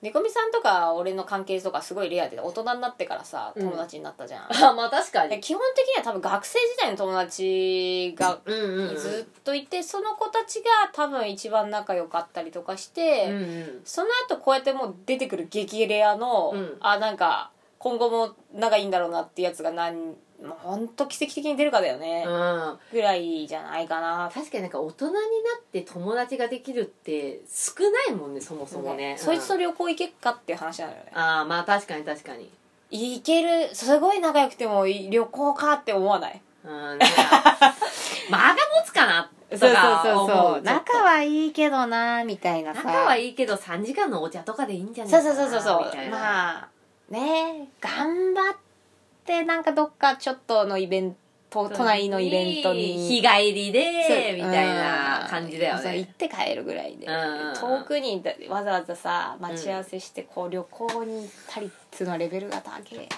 [0.00, 3.70] 猫みさんとか俺の関係とかすごいレアで大人になってからさうん。
[3.70, 8.96] 友達になったじゃん、 あまあ確かで基本的には多分学生時代の友達がうんうんうん。
[8.96, 13.82] ずっといてその子たちが多分一番仲良かったりとかして、うんうん。
[13.84, 16.76] その後こうやってもう出てくる激レアの、うん。
[16.80, 22.78] あなんか今後も仲いいんだろうなってやつが何もうほんと奇跡的に出るかだよね、うん。
[22.92, 24.30] ぐらいじゃないかな。
[24.32, 25.18] 確かになんか大人にな
[25.58, 29.16] って友達ができるって少ないもんねそもそもね。
[29.18, 31.10] そいつとうん旅行行けっかっていう話なのよね。
[31.12, 32.48] ああまあ確かに確かに。
[32.90, 36.40] 行けるすごい仲良くても旅行かって思わない？
[36.64, 37.04] うんなんか
[38.30, 40.62] 間が持つかなとか思う。
[40.62, 42.84] 仲はいいけどなみたいなさ。
[42.84, 46.10] 仲はいいけど3時間のお茶とかでいいんじゃないそうそうそうそうそう。
[46.10, 46.68] まあ
[47.10, 48.67] ね頑張って
[49.44, 51.16] なんかどっかちょっとのイベン
[51.50, 57.54] ト都内のイベントに日帰りでみたいな感じだよそう行っねて帰るぐらいで、うん。
[57.54, 63.08] 遠くにわざわざさ待ち合わせしてこう旅行に行ったりっていうのはレベルが高い。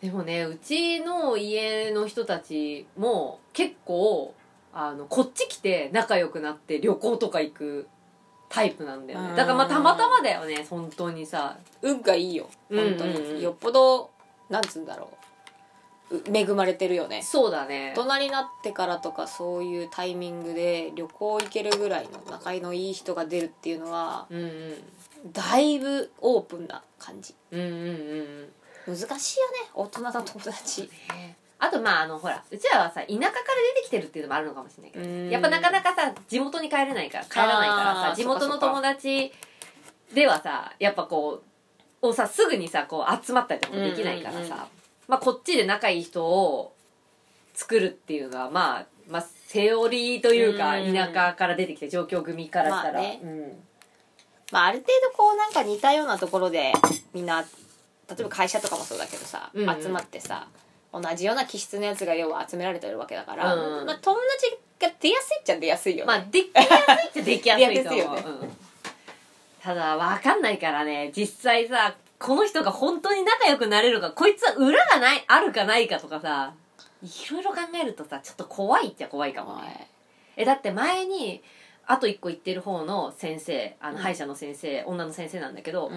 [0.00, 4.34] でもねうちの家の人たちも結構
[4.74, 7.88] あのこっち来て仲良くなって旅行とか行く
[8.48, 9.28] タイプなんだようん。
[9.28, 11.56] ねだからまあたまたまだよね本当にさ。
[11.80, 12.50] 運がいいよ。
[12.68, 13.40] 本当に、うんうんうん。
[13.40, 14.10] よっぽど
[14.50, 15.21] なんつうんだろうう
[16.32, 17.22] 恵まれてるよね。
[17.22, 17.94] そうだね。
[17.96, 25.32] 大人になってからとかそういうタイミングで旅行行けるぐらいの仲のいい人が出るっていうのはうんうん。
[25.32, 27.34] だいぶオープンな感じ。
[27.50, 27.72] うんうんう
[28.44, 28.52] ん
[28.84, 30.82] 難しいよね大人の友達。
[30.82, 31.36] ね。
[31.58, 33.30] あとまああのほらうちらはさ田舎から
[33.76, 35.30] 出てきてるっていうのもあるのかもしれないけどうん。
[35.30, 39.32] やっぱなかなかさ地元に帰れないから帰らないからさ地元の友達
[40.12, 41.42] ではさやっぱこ
[42.02, 44.81] うをさすぐにさこう集まったりとかもできないからさ、うんうんうん
[45.12, 46.72] まあこっちで仲いい人を
[47.52, 50.94] 作るっていうのはまあまあセオリーというかうん。
[50.94, 53.20] 田舎から出てきた状況組からしたら、まあね。
[53.22, 53.40] うん。
[54.52, 56.72] まあある程度こうなんか似たようなところで
[57.12, 57.46] みんな例
[58.20, 59.82] えば会社とかもそうだけどさ、うんうん。
[59.82, 60.48] 集まってさ
[60.94, 63.86] 同じような気質のやつが要は集められてるわけだから、うん。
[63.86, 66.72] まあ、友達が出やすいっちゃ出やすいよね、まあできやすい
[67.10, 68.22] っちゃできやすいと思う、 よね。
[68.24, 68.56] うん。
[69.60, 71.12] ただ分かんないからね。
[71.14, 76.54] 実際さこの人が本当に仲良くなれるかこいつは裏がないあるかないかとかさ
[77.02, 79.88] いろいろ考えるとさちょっと怖いっちゃ怖いかもね。
[80.36, 81.42] えだって前に
[81.86, 84.02] あと一個言ってる方の先生あのうん。
[84.02, 85.90] 歯医者の先生、女の先生なんだけど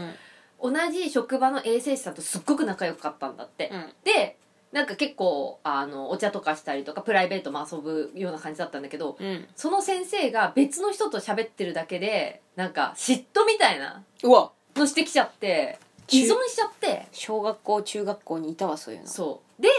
[0.62, 0.74] う、ん。
[0.74, 3.94] 同じ職場の衛生士さんとすっごく仲良かったんだって、うん。
[4.04, 4.38] で
[4.72, 9.46] なんか結構あのお茶とかしたりとかプライベートも遊ぶような感じだったんだけどうん。
[9.56, 14.52] その先生が別の人と喋ってるだけでなんか嫉妬みたいなうわ。
[14.76, 19.08] のしてきちゃって中依存しちゃって小学校中学校にいたわそういうの。
[19.08, 19.62] そう。
[19.62, 19.70] で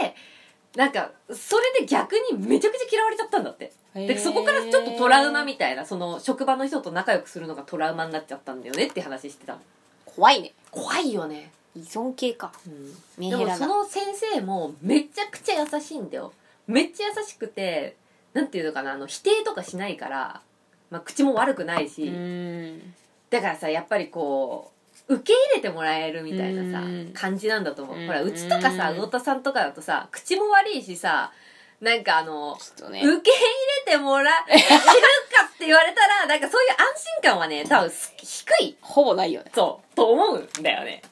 [0.77, 3.73] なんかそれで逆にめちゃくちゃ嫌われちゃったんだって。
[3.95, 9.61] でそこからちょっとトラウマみたいなその職場の人と仲良くするのがトラウマになっちゃったんだよねって話してたの。
[10.05, 10.53] 怖いね。
[10.71, 12.53] 怖いよね、依存系か。
[13.17, 14.05] メンでもその先
[14.35, 16.33] 生もめちゃくちゃ優しいんだよ。
[16.67, 17.97] めっちゃ優しくて
[18.35, 20.43] なんていうのかなあの否定とかしないから、
[20.91, 22.95] まあ、口も悪くないし、うん。
[23.31, 24.76] だからさやっぱりこう
[25.09, 27.11] 受け入れてもらえるみたいなさうん。
[27.13, 28.07] 感じなんだと思う、うん。
[28.07, 28.97] ほらうちとかさうん。
[28.97, 31.33] 魚田さんとかだとさ口も悪いしさ
[31.81, 32.57] なんかあの
[32.91, 33.03] ね。
[33.03, 33.41] 受け入
[33.87, 34.75] れてもらえるか
[35.55, 36.77] って言われたらなんかそういう安
[37.23, 38.77] 心感はね多分す低い。
[38.81, 39.51] ほぼないよね。
[39.55, 39.97] そう。
[39.97, 41.03] と思うんだよね。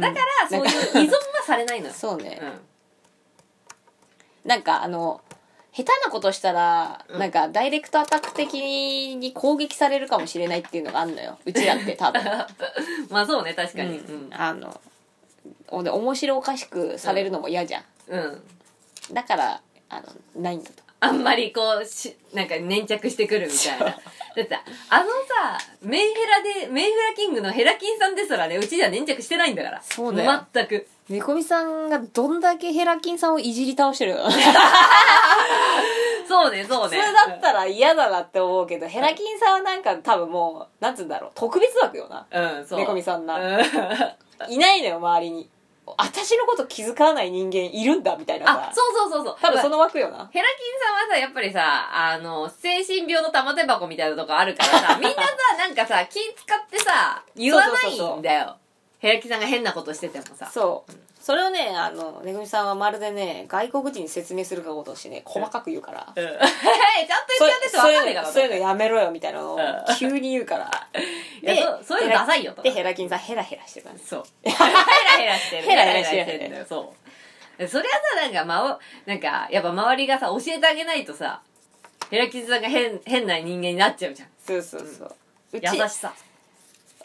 [0.00, 2.46] だからそういう依存はされないのよ、 そうね、う
[4.46, 4.48] ん。
[4.48, 5.20] なんかあの
[5.76, 7.18] 下手なことしたら、うん。
[7.18, 11.38] なんかダイレクトアタック的に攻撃されるかもしれないっていうのがあんのよ。
[11.44, 12.22] うちらって 多分。
[13.10, 13.98] まあそうね確かに。
[13.98, 14.30] うん。
[14.32, 14.80] あの
[15.68, 18.22] おで面白おかしくされるのも嫌じゃん、うん、う
[19.10, 19.14] ん。
[19.14, 19.60] だから
[19.90, 20.06] あの
[20.40, 23.86] ないんだとあんまりこうしなんか粘着してくるみたいな。
[23.86, 29.82] だってさあのさメンヘラでメンヘラキングのヘラキンさんですらねうちでは粘着してないんだから。
[29.82, 30.46] そうだよ。
[30.52, 30.86] 全く。
[31.08, 34.18] 猫みさんがどんだけヘラキンさんをいじり倒してるよ
[36.28, 36.98] そうねそうね。
[36.98, 42.26] 普通だったら嫌だなって思うけどヘラキンさんはなんか多分もうなんつうんだろう特別枠よな。
[42.30, 42.80] うんそう。
[42.80, 44.52] 猫みさんな、うん。
[44.52, 45.48] いないのよ周りに
[45.98, 48.68] 私のこと気遣わない人間いるんだみたいなさ。
[48.70, 49.36] あそうそうそうそう。
[49.40, 50.28] 多分その枠よな。
[50.32, 55.22] ヘラキンさんはさ、やっぱりさ、あの、精神病の玉手箱みたいなとこあるからさ、 みんなさ、
[55.58, 58.56] なんかさ、気使ってさ、言わないんだよ。
[58.98, 60.50] ヘラキンさんが変なことしててもさ。
[60.52, 60.92] そう
[61.26, 66.14] それをねあのめぐみさんはまるでね外国人に説明するかことをしてね細かく言うから、うん。
[66.14, 66.38] ちゃんと
[67.40, 70.70] 言ってやって分かんねえからそういうのやめろよみたいなのをうん急に言うから
[71.42, 74.24] いやそうそういうのダサいよとかでヘラキンさんヘラヘラしてるからねそう。
[74.48, 74.56] ヘラ
[75.18, 75.62] ヘラしてる。
[75.64, 76.64] ヘラヘラしてるんだよ。
[76.64, 76.94] そ
[77.58, 77.66] う。
[77.66, 81.40] そりゃさ、なんか、まお、なんか、やっぱ周りがさ、教えてあげないとさ、
[82.08, 84.28] ヘラキンさんが変、変な人間になっちゃうじゃん。
[84.46, 85.16] そうそうそう、
[85.54, 86.14] うち優しさ。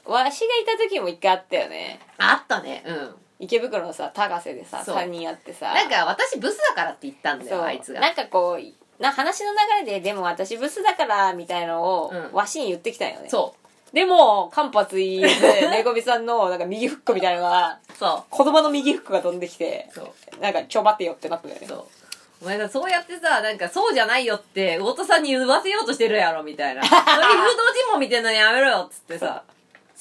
[0.06, 2.84] わしがいた時も一回あったよねあったね。
[2.86, 3.16] うん。
[3.42, 8.00] 池袋のさ高瀬でさそう3人やってさなんか、私ブスだからって言ったんだそうよ、あいつが。
[8.00, 13.56] なんかこうな話の流れででも私ブスだからみたいのを、うんわしに言ってきたよねそ
[13.92, 17.94] でも間髪入れて猫みさんのなんか右フックみたいなのがう。
[17.98, 19.96] そ子供の右フックが飛んできてう。
[19.96, 20.42] そう。
[20.42, 21.86] なんかちょばってよってなったよねそう。
[22.42, 26.84] お前さ、そうやってさ、なんか、そうじゃないよって、魚田さんに言わせようとしてるやろ、みたいな。
[26.84, 29.44] それ、誘導尋問みたいなのやめろよ、っつってさ、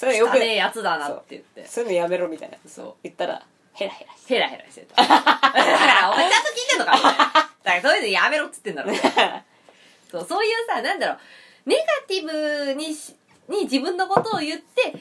[0.01, 1.67] そういうのよく汚ねえやつだなって言って。
[1.67, 2.95] そういうのやめろみたいなそう。
[3.03, 3.43] 言ったら
[3.75, 5.03] ヘラヘラしてヘラヘラしてた。
[5.03, 7.19] だから、お前ちゃんと聞いてんのかみたいな。
[7.21, 8.95] だから、そういうのやめろっつってんだろ。
[10.11, 11.19] そう、そういうさ、なんだろう、
[11.67, 13.15] ネガティブにし、
[13.47, 14.95] に自分のことを言って、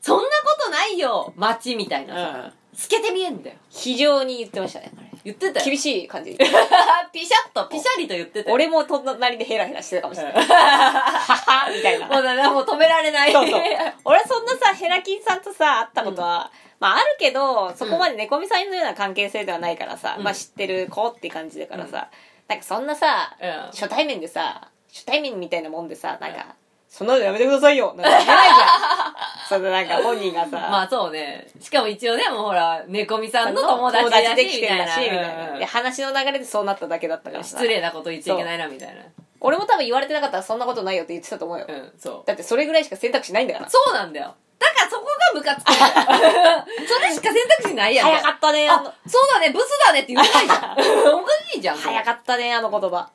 [0.00, 3.56] そんなことないよ、街みたいなさ、うん透けて見えんだよ。
[3.70, 5.66] 非常に言ってましたねあれ言ってたよ。
[5.66, 6.36] 厳しい感じ。
[6.36, 6.44] で
[7.12, 8.54] ピシャッと、ピシャリと言ってたよ。
[8.54, 10.34] 俺も隣でヘラヘラしてたかもしれない。
[10.34, 10.42] うん。
[10.42, 12.06] ははみたいな。
[12.06, 13.32] もうだね、もう止められない。
[13.32, 13.60] そうそう。
[14.04, 20.24] 俺そんなさヘラキンさんとさ会ったことは、まああるけどそこまで猫みさんのような関係性ではないからさ、うん。
[20.24, 22.08] まあ知ってる子って感じだからさ、
[22.46, 23.50] なんかそんなさうん。
[23.72, 26.54] 初対面でさ初対面みたいなもんでさなんか
[26.88, 29.16] そんなのやめてくださいよなんか言えないじゃん
[29.48, 31.46] そのなんか本人がさまあそうね。
[31.60, 39.02] しかも一応ね、もうほら、猫みさんの友達だし、できてるらしいみたいうんなで話の流れでそうなっただけだったからさ失礼なこと言っちゃいけないな、みたいな。
[39.40, 42.22] 俺も多分言われてなかったらそんなことないよって言ってたと思うよ、うん、そう。
[42.26, 44.34] だってそれぐらいしか選択肢ないんだからそうなんだよ。
[44.58, 46.64] だからそこがムカつくんだよ。
[46.88, 48.06] それしか選択肢ないやん。
[48.06, 51.14] 早かったねあのあ、そうだね、ブスだねって言わないじゃん。
[51.14, 51.76] おかしいじゃん。
[51.76, 53.10] 早かったねあの言葉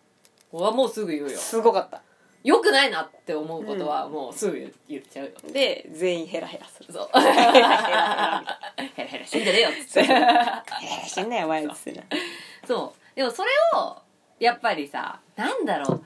[0.54, 1.38] 俺はもうすぐ言うよ。
[1.38, 2.02] すごかった
[2.44, 5.32] よくないなって思うことはもうすぐ言っちゃうよ。
[5.54, 7.10] で全員ヘラヘラするそう。
[7.20, 8.46] ヘラヘラ
[8.96, 10.04] ヘラヘラしてんじゃねえよっつって。
[10.04, 12.04] ヘラヘラしてんなよお前っつってな
[12.68, 13.16] そう。
[13.16, 13.98] でもそれを、
[14.40, 16.04] やっぱりさ、なんだろう。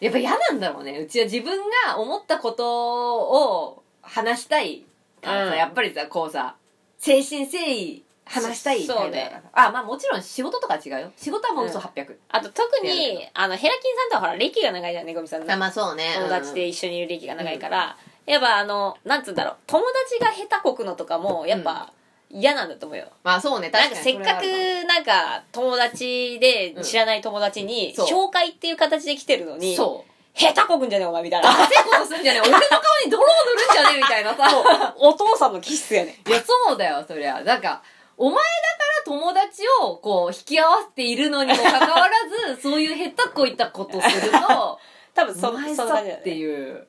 [0.00, 0.98] やっぱ嫌なんだろうね。
[0.98, 4.84] うちは自分が思ったことを話したい
[5.22, 6.56] からさ、うんやっぱりさ、こうさ、
[6.98, 9.40] 誠心誠意話したいそそうね。
[9.52, 11.12] あ、まあもちろん仕事とかは違うよ。
[11.16, 11.84] 仕事はもう嘘うん。
[11.84, 12.16] 800。
[12.28, 15.52] あと特にあのヘラキンさんとはほら歴が長いじゃんねごみさんの。
[15.52, 16.14] あ、まあそうね。
[16.16, 17.96] 友達で一緒にいる歴が長いから、
[18.26, 19.56] やっぱあのなんつうんだろう。
[19.66, 21.92] 友達が下手こくのとかもやっぱ
[22.28, 24.18] 嫌なんだと思うよ、まあそうね、確かに。
[24.18, 30.10] なんかせっかくなんか友達で知らない友達に紹介っていう形で来てるのに、そう。
[30.38, 31.48] 下手こくんじゃねえお前みたいな。
[31.48, 32.40] ダセいことすんじゃねえ。
[32.42, 32.68] 俺の顔
[33.04, 34.94] に泥を塗るんじゃねえみたいなさ。
[34.98, 37.40] お父さんの気質やねいや、そうだよ、そりゃ。
[37.40, 37.82] なんか、
[38.18, 42.10] お前だから友達をこう引き合わせているのにもかかわら
[42.54, 44.78] ず、 そういう下手こいたことすると、
[45.14, 46.88] 多分そお前さっていう。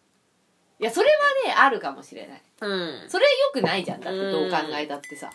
[0.80, 1.10] いや、それ
[1.46, 2.42] はね、あるかもしれない。
[2.62, 4.02] うんそれは良くないじゃん。
[4.02, 5.30] だってどう考えたってさ。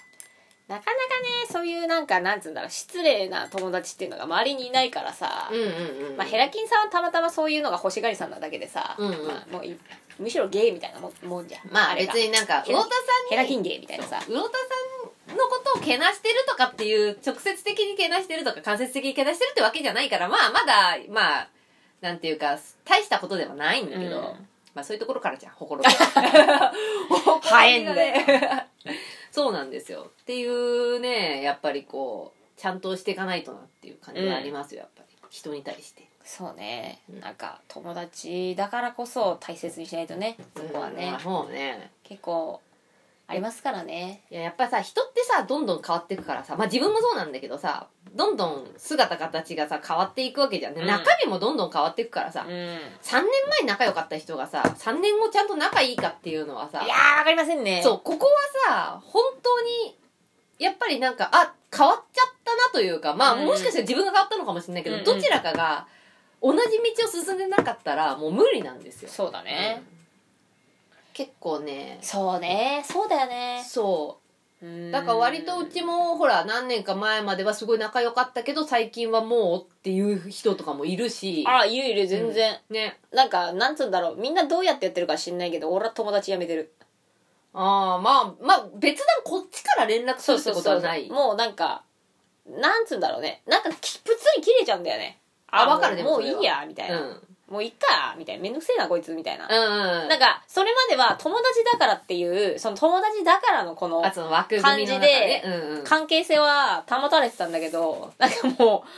[0.69, 5.67] なかなかねそういうなんかなんつうんだろう失礼な友達っていうのが周りにいないからさ、うんうん
[6.11, 6.17] うん。
[6.17, 9.79] まあ、ヘラキンさんはたまたまそういうのが欲しがりさんなだけでさ、うんうんまあ、もうい
[10.19, 21.49] むしろゲイみたいなもんもんじゃんまあれが別になんか、魚田さんに、ヘラキンゲイみたいなさ魚田さんのことをけなしてるとかっていう、直接的にけなしてるとか間接的にけなしてるってわけじゃないから、まあまだ、まあ、
[22.01, 25.91] なんていうか、大したことではないんだけど、うんまあそういうところからじゃん、ほころが。
[27.43, 28.69] 生えんだよね。
[29.31, 30.11] そうなんですよ。
[30.23, 35.02] っていうね、やっぱりこう、ちゃんとしていかないとなっていう感じがありますよ、やっぱり。
[35.33, 36.07] 人に対して。
[36.25, 37.01] そうね。
[37.21, 40.37] なんか友達だからこそ大切にしないとね。
[40.55, 41.17] そこはね、
[41.49, 41.91] うね。
[42.05, 42.61] 結構
[43.27, 44.23] ありますからね。
[44.31, 50.75] いや、やっぱさ、人ってさ、どんどん変わっていくからさ、まあ自分もそうなんだけどさ、どんどん姿形がさ、変わっていくわけじゃん。
[50.75, 50.83] ね。
[50.83, 50.87] うん。
[50.87, 52.55] 中身もどんどん変わっていくからさ、うん。
[52.55, 52.65] いや
[53.03, 57.81] 3年前に仲良かった人がさ、3年後ちゃんと仲いいかっていうのはさ、ーわかりませんね。
[57.83, 58.33] そう、ここは
[58.69, 59.97] さ、本当に、
[60.59, 63.47] やっぱりなんか、あ、変わっちゃったなというか、まあ、うん。
[63.47, 65.07] もしかしたら自分が変わったのかもしれないけど、うんうん。
[65.07, 65.87] どちらかが
[66.43, 66.65] 同じ道
[67.07, 69.11] を進んでなかったら、もう無理なんですよ。
[69.11, 69.87] そうだね、うん。
[71.13, 72.85] 結構ね、そうね。
[72.87, 73.63] そうだよね。
[73.67, 74.23] そう。
[74.93, 83.01] だから割とうちも、ほら、何年か前まではすごい仲良かったけど、最近はもうっていう人とかもいるし、あいるいる全然、ね。
[83.13, 84.17] なんかなんつうんだろう。
[84.17, 86.73] みんなどうやってやってるか知んないけど俺は友達辞めてる。
[87.55, 91.11] ああ、まあ、まあ、別段こっちから連絡するってことはない。
[91.11, 91.83] もうなんか
[92.47, 97.21] なんつうんだろうねなんかきぷつり切れちゃうんだよねあわかるもうもういいやみたいな、うん。
[97.49, 100.09] もういっかみたいなめんどくせえなこいつみたいな、うんうん。
[100.09, 105.43] なんかそれまでは友達だからっていうその友達だからのこのあ、その枠組みの中で。
[105.45, 105.85] うんうん。
[105.85, 108.89] 関係性は保たれてたんだけどなんかもう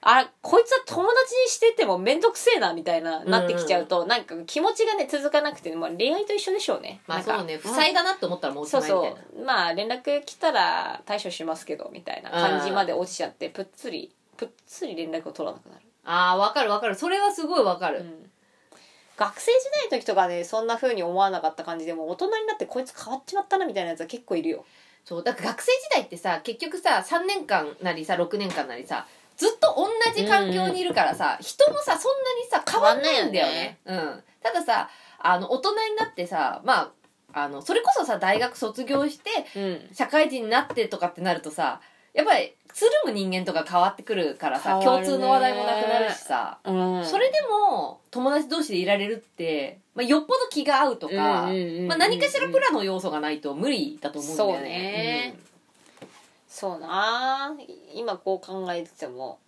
[0.00, 9.20] あこいつは友達にしててもめんどくせえなみたいななってきちゃうと、なんか気持ちがね続かなくて、まあ、恋愛と一緒でしょうねまあそうね、不細だなって思ったらもうおしそうまいみたいな。
[9.32, 16.94] そうまあ連絡来たら対処しますけどみたいな感じまで落ちちゃってぷっつりぷっつり連絡を取らなくなる、ああ、わかるわかる。
[16.94, 17.98] それはすごいわかる。
[17.98, 18.30] うん。
[19.16, 19.58] 学生時
[19.90, 24.64] 代の時とかねそんな風に思わなかった感じでも大人になってこいつ変わっちまったなみたいなやつは結構いるよ。
[25.04, 29.06] そう、だから学生時代ってさ、結局さ、3年間なりさ、6年間なりさ、
[29.38, 33.78] ずっと同じ環境にいるからさ、人もさ、そんなにさ、変わんないんだよね。
[33.86, 34.22] うん。
[34.42, 34.90] たださ、
[35.20, 36.92] あの、大人になってさ、ま
[37.32, 39.94] あ、あの、それこそさ、大学卒業して、うん。
[39.94, 41.80] 社会人になってとかってなるとさ、
[42.14, 47.04] やっぱり、つるむ人間とか変わってくるからさ、共通の話題もなくなるしさ、うん。
[47.04, 54.56] それでも友達同士でいられるって、まあ、よっぽど気が合うとか、何かしらプラの要素がないと無理だと思うんだよね。
[54.56, 55.38] そうね
[56.58, 57.54] そうな
[57.94, 59.38] 今こう考えてても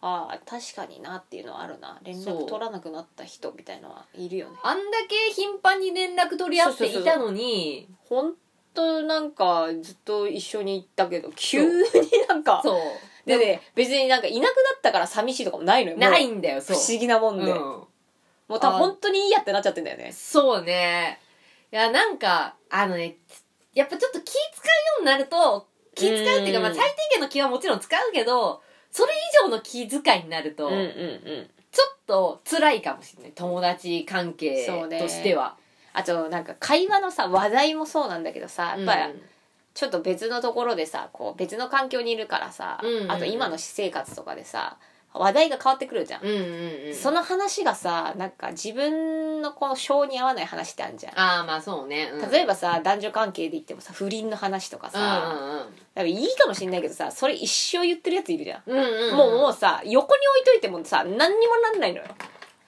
[0.00, 1.98] ああ確かになっていうのはあるな。
[2.02, 4.56] 連絡取らなくなった人みたいのはいるよね。
[4.62, 8.34] あんだけ頻繁に連絡取り合っていたのに、本
[8.74, 11.84] 当なんかずっと一緒に行ったけど急に
[12.28, 12.80] なんかそう。
[13.26, 16.60] でね別になんかいなくなったから寂しいとかもないのよないんだよ。
[16.60, 17.58] 不思議なもんで、うん。
[17.58, 17.86] も
[18.56, 20.12] う多分本当にいいやってなっちゃってんだよね。
[20.12, 21.20] そうね。
[21.70, 23.16] いや、なんか、あのね、
[23.74, 24.40] やっぱちょっと気使うよ
[24.98, 25.66] うになると、
[25.98, 26.62] 気使うっていうか、うん。
[26.62, 31.50] まあ最低限の気はもちろん使うけど、それ以上の気遣いになると、うんうんうん。
[31.70, 33.32] ちょっと辛いかもしれない。
[33.32, 35.56] 友達関係そうねとしては。
[35.92, 39.22] あとなんか会話のさ話題もそうなんだけどさやっぱりうん
[39.74, 43.12] ちょっと別のところでさこう別の環境にいるからさ、うんうんうん。
[43.12, 44.76] あと今の私生活とかでさ
[45.14, 46.94] 話題が変わってくるじゃん、うんうんうん。
[46.94, 51.18] その話がさなんか自分のこの性に合わない話ってあるじゃん。
[51.18, 52.30] ああまあそうね、うん。
[52.30, 59.10] 例えばさ男女関係で言ってもさ不倫の話とかうんさ、多分いいかもしんないけどさそれ一生言ってるやついるじゃん、うんうんうん。
[59.10, 62.04] うんもうもうさ横に置いといてもさ何にもなんないのよ。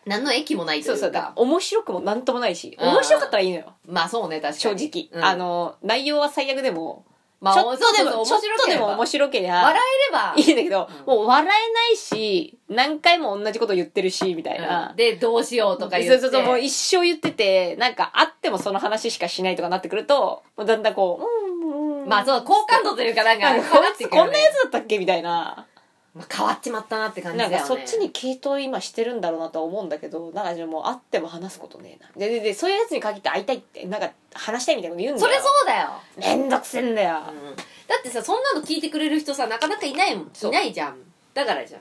[0.07, 0.99] 何の駅もないといううか。
[0.99, 2.89] そそうだ面白くもなんともないしうん。
[2.89, 3.75] 面白かったらいいのよ。
[3.87, 5.25] まあそうね確か正に直、うん。
[5.25, 7.05] あの内容は最悪でも、
[7.41, 10.35] まあちょっとでもちょっとでも面白けりゃ笑えれば。
[10.37, 11.07] いいんだけど、うん。
[11.07, 14.97] もう笑えないし何回も同じこと言ってるしみたいな、うん。
[14.97, 16.19] でどうしようとか言って。
[16.21, 24.99] そうそうそうもう一生言っててなんかあってもその話しかしないとかなってくるともうだんだんこううんうんまあそう好感度というかなんかこんなやつだったっけ？
[24.99, 25.67] みたいな
[26.15, 27.57] まあ変わっちまったなって感じだよね。
[27.57, 32.11] なんかそっちに系統今してるんだろうなとは思うんだけどなんかじゃあもう会っても話すことねえな。
[32.17, 35.33] でででそういうやつに限って会いたいってなんか話したいみたいなこと言うんだよ。
[35.33, 37.57] それそうだよ、めんどくせえんだよ、うん。
[37.57, 37.63] だ
[37.99, 40.25] ってさそんなの聞いてくれる人さなかなかいないもん。
[40.25, 40.99] いないじゃん。
[41.33, 41.81] だからじゃん、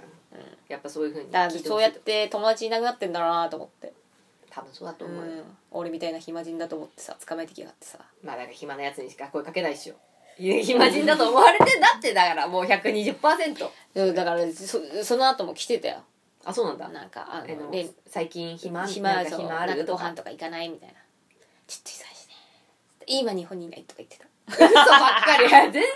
[0.67, 3.93] やっぱそういうふうにだそうやって友達いなくなってんだろうなと思って、
[4.51, 7.97] 多分そうだとう思うよ、ん、俺みたいな暇人だと思ってさ捕まえてきやがってさ。
[8.23, 9.95] まあだから暇なやつにしか声かけないっしょ
[10.39, 16.03] 暇人だと思われてんだってだからもう120%うんだからそその後も来てたよ。
[16.45, 16.87] あそうなんだ。
[16.89, 20.95] なんかああのの最近暇暇なんかそう暇あなんかるご飯とか行かないみたいな。
[21.67, 24.25] ちょっと忙しいね今日本にいないとか言ってた。
[24.51, 25.49] 嘘ばっかり。
[25.49, 25.87] 全然日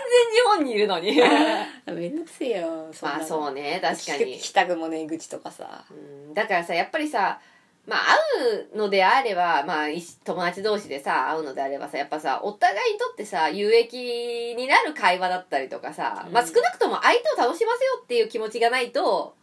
[0.46, 1.16] 本にいるのに。
[1.86, 4.38] めんどくせえよまあそうねね確かに。
[4.38, 5.84] 来たくもねえ愚痴とかさ。
[5.90, 7.40] うんだからさやっぱりさ
[7.86, 8.00] まあ
[8.40, 9.86] 会うのであればまあ
[10.24, 16.32] 友達同士でさ会うのであればさやっぱさお互いにとってさ有益になる会話だったりとかさ、うん。
[16.32, 19.34] まあ少なくとも相手を楽しませようっていう気持ちがないと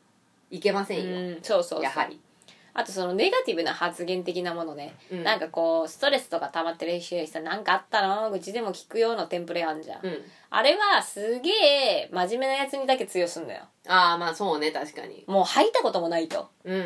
[0.49, 1.84] いけませんよ、うんそうそうそう。
[1.84, 2.19] やはり、
[2.73, 5.23] あとそのネガティブな発言的なものね、うん。
[5.23, 8.31] なんかこうストレスとか溜まってる人にさ何かあったの？
[8.31, 10.18] 愚痴でも聞くようなテンプレあんじゃん、うん、
[10.49, 13.63] あれはすげえ真面目なやつにだけ通用すんだよ。
[13.88, 15.23] ああまあそうね確かに。
[15.27, 16.49] もう吐いたこともないと。
[16.65, 16.81] うんうん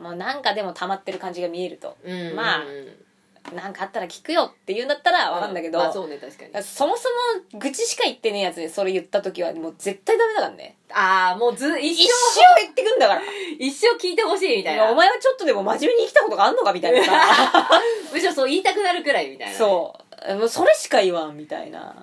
[0.00, 1.96] もうなんかでも溜まってる感じが見えると。
[2.04, 2.12] うん。
[2.12, 3.04] うんまあうん
[3.52, 6.64] なんかあったら聞くよって言うんだったらわかんだけど、まあそうね確かに。
[6.64, 7.10] そもそ
[7.52, 10.76] も愚痴しか言ってねえやつにそれ言った時はもう絶対ダメだからね。
[10.90, 13.20] ああもうず一一生生言ってくんだから。
[13.60, 14.90] 一生聞いてほしいみたいな。
[14.90, 17.04] お前はちょっとでも真面目に生きたことがあんのかみたいな。
[17.04, 17.70] さ
[18.10, 19.94] むしろそう言いたくなるくらいみたいなそ
[20.26, 20.34] う。
[20.36, 21.94] もうそれしか言わんみたいな。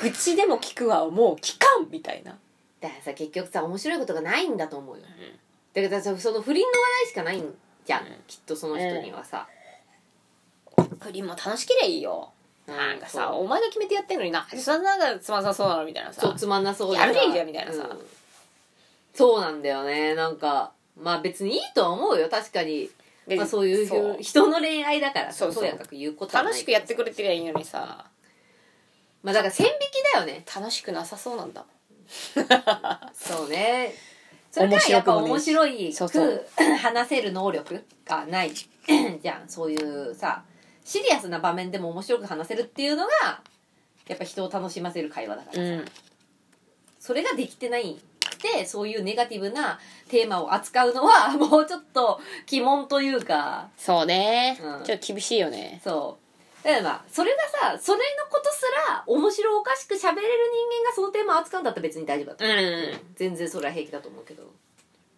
[0.00, 2.38] 愚痴でも聞くわもう聞かんみたいな。
[2.80, 5.02] だからさ結局さ面白いことがないんだと思うよ、
[5.74, 6.74] だからさその不倫の話
[7.04, 8.06] 題しかないんじゃん、うん。
[8.26, 9.46] きっとその人にはさ、
[11.00, 12.32] 不倫も楽しけりゃいいよ。
[12.34, 12.40] うん
[12.70, 13.44] なんかさそう。
[13.44, 14.46] お前が決めてやってんのにな。
[14.56, 16.22] そんなのがつまんなさそうなのみたいなさ。
[16.22, 17.88] そうつまんなそうやるでいいじゃんみたいなさ。
[17.90, 17.98] うん。
[19.12, 20.14] そうなんだよね。
[20.14, 22.28] なんかまあ別にいいとは思うよ。
[22.28, 22.88] 確かに、
[23.26, 24.18] でまあ、そういうそう。
[24.20, 25.62] 人の恋愛だからそうそう。
[25.62, 28.06] とやかく言うことはない楽しくやってくれてりゃいいのにさ。
[29.22, 30.44] まあだから線引きだよね。
[30.54, 31.70] 楽しくなさそうなんだもん。
[33.14, 33.94] そうね
[34.50, 36.46] それがやっぱ面面白いく
[36.80, 38.52] 話せる能力がない。
[39.22, 40.42] じゃんそういうさ
[40.84, 43.40] シリアスな場面でも面白く話せるっていうのが
[44.08, 45.84] やっぱ人を楽しませる会話だからさ、うん。
[46.98, 49.78] それができてないくてそういうネガティブな
[50.08, 52.20] テーマを扱うのは もうちょっと
[52.50, 53.68] 鬼門というか。
[53.76, 54.84] そうね、うん。
[54.84, 55.80] ちょっと厳しいよね。
[55.84, 56.29] そう
[56.62, 57.38] だからまあそれが
[57.74, 64.44] さそれのことすら面白おかしく喋れる人間がそのテーマを扱うんだったら別に大丈夫だと思う、うん全然それは平気だと思うけど。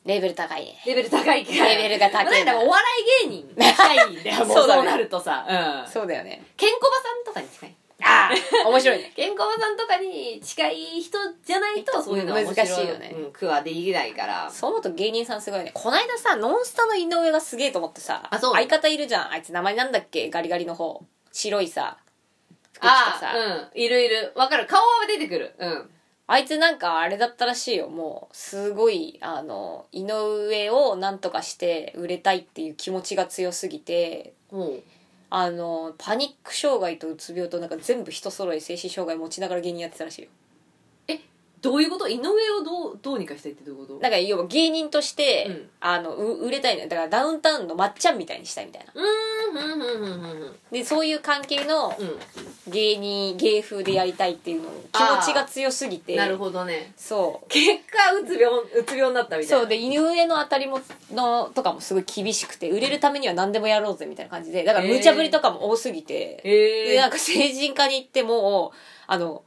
[0.05, 0.83] レベル高いね。
[0.85, 2.85] レベル高いからレベルが高いなまあお笑
[3.23, 4.45] い芸人に近いんだよ。
[4.47, 4.83] もうそうだね。
[4.83, 5.47] そうなるとさ、
[5.87, 6.43] うん、そうだよね。
[6.57, 7.75] ケンコバさんとかに近い。
[8.03, 8.31] あ
[8.65, 9.13] あ面白いね。
[9.15, 13.15] ケンコバさんとかに近い人じゃないとそういうのは面白い難しいよね。
[13.17, 14.51] うん、句はできないから。
[14.51, 15.71] そう思うと芸人さんすごいね。
[15.73, 18.55] こないださノンスタの井上がすげえと思ってさあそう。
[18.55, 19.31] 相方いるじゃん。
[19.31, 20.31] あいつ名前なんだっけ？
[20.31, 21.01] ガリガリの方
[21.33, 21.99] 白いさ
[22.73, 23.31] 服着たさ。
[23.31, 24.33] ああうんいるいる。
[24.35, 24.67] わかる。
[24.67, 25.55] 顔は出てくる。
[25.59, 25.91] うん。
[26.27, 27.89] あいつなんかあれだったらしいよ。
[27.89, 34.83] もうすごいあの井上をなんとかして売れたいっていう気持ちが強すぎてもう
[35.31, 40.29] あのパニック障害とうつ病となんか全部人揃い精神障害持ちながら芸人やってたらしいよ
[41.63, 42.09] どういうこと？
[42.09, 44.01] 井上をどうどうにかしたいってどういうこと？
[44.01, 45.69] なんか要は芸人として、うん。
[45.81, 46.89] あのう売れたいのよ。
[46.89, 49.03] だからダウンタウンのまっちゃんみたいにしたいみたいなうー
[49.59, 50.53] んうんうんうんうん。
[50.71, 52.19] でそういう関係のうん。
[52.73, 56.17] 芸人芸風でやりたいっていうの気持ちが強すぎて。
[56.17, 56.93] なるほどね。
[56.97, 57.49] そう。
[57.49, 59.59] 結果うつ病うつ病になったみたいな。
[59.59, 59.69] そう。
[59.69, 60.81] で井上の当たりも
[61.13, 64.65] のとかもすごい厳しくて売れるためには何でもやろうぜみたいな感じで。
[64.65, 68.73] だから無茶ぶりとかも多すぎて、へえでなんか成人化に行っても
[69.07, 69.43] あの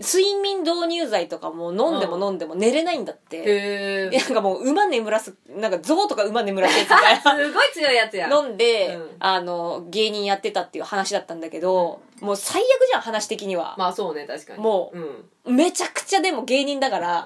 [0.00, 8.28] 睡眠導入剤とかも飲んでも飲んでも寝れないんだって、へでなんかもう馬眠らすなんか象とか馬眠らすやつみたいなすごい強いやつや。
[8.28, 9.10] 飲んで、うん。
[9.18, 14.60] あの芸人やってたっていう話だったんだけど、もう最悪じゃん話的には、まあそうね確かに。
[14.60, 14.98] もう
[15.46, 15.56] うん。
[15.56, 17.24] めちゃくちゃでも芸人だから、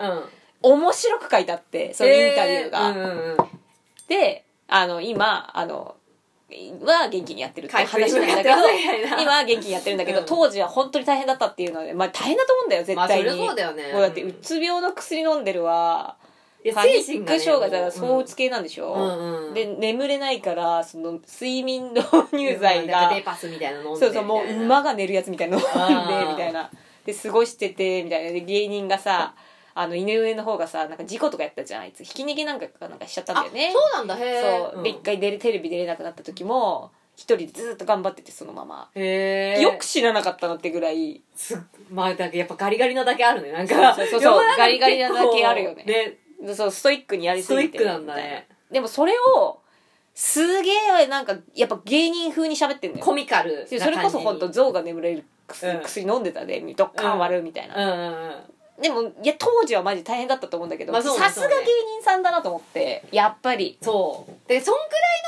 [0.62, 0.72] うん。
[0.78, 3.36] 面白く書いてあってそのインタビューが、へうんうんうん。
[4.09, 5.97] であの今あの
[6.85, 8.51] は元気にやってるって話なんだけど
[9.20, 10.27] 今は元気にやってるんだけど、うん。
[10.27, 13.93] 当時は本当に大変だったっていうので、まあ、大変だと思うんだよ絶対に、そうだよね。
[13.93, 16.16] もうだってうつ病の薬飲んでるわ。
[16.74, 26.70] パニック障害だから躁うつ系なんでしょ、うで眠れないからその睡眠導入剤がデパスみたいなの飲んでそうそうもう馬が寝るやつみたいなの飲んでみたいな。
[27.05, 28.32] で過ごしててみたいな。
[28.32, 29.35] で芸人がさ
[29.78, 32.03] あの井上の方がさなんか事故とかやったじゃんあいつ。
[32.03, 33.69] ひき逃げなんかかなんかしちゃったんだよね。
[33.69, 34.24] あそうなんだ。
[34.24, 34.82] へえそう。
[34.82, 41.20] で一回出れテレビ出れなくなった時も一人でずっと頑張っててそのまま、へえよく知らなかったなってぐらい。
[41.35, 43.53] すまあだからやっぱガリガリなだけあるね。
[43.53, 44.57] なんかそうそうそう。
[44.57, 45.85] ガリガリなだけあるよね。
[45.85, 48.48] 結構そうストイックにやりすぎてストイックなんだね。
[48.70, 49.59] でもそれを
[50.15, 50.70] すげ
[51.03, 53.05] えなんかやっぱ芸人風に喋ってんのよ。
[53.05, 63.78] コミカルそれこそ本当象が眠れる薬,、飲んでたでドッカン割るみたいな、うんうんうんでもいや当時はマジ大変だったと思うんだけどまあそうねさすが芸人さんだなと思ってやっぱり。
[63.81, 64.48] そう。
[64.48, 64.78] でそんく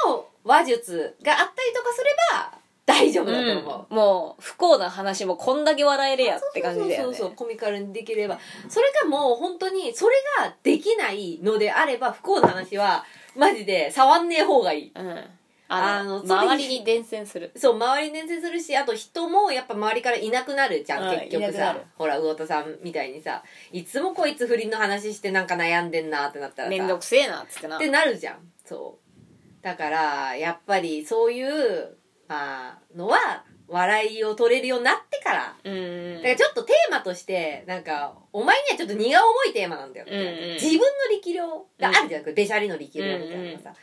[0.06, 6.96] らいの話術があったりとかすれば大丈夫だと思う、もう不幸な話もこんだけ笑えるやって感じだよね。
[6.96, 8.38] そうそうそうコミカルにできれば。
[8.68, 13.04] それがもう本当にそれができないのであれば不幸な話は
[13.36, 14.92] マジで触んねえ方がいい。
[14.94, 15.24] うん
[15.70, 17.52] あの周りに伝染する。
[17.54, 21.76] そう周りに伝染するしあと人もやっぱ周りからいなくなるじゃん、うん結局さ。
[21.96, 26.70] ほら魚田さんみたいにさいつもこいつ不倫の話してなんか悩んでんなってなったらさ。
[26.70, 27.76] めんどくせえなっつってな。
[27.76, 28.38] ってなるじゃん。
[28.64, 29.64] そう。
[29.64, 31.96] だからやっぱりそういう
[32.28, 35.56] まあのは笑いを取れるようになってから。
[35.62, 36.16] うん。
[36.16, 41.46] だからちょっとテーマとしてなんかお前にはちょっと荷が重いテーマなんだよ、うんうん自分の力量
[41.78, 43.74] があるじゃん、べしゃりの力量みたいなのがさ、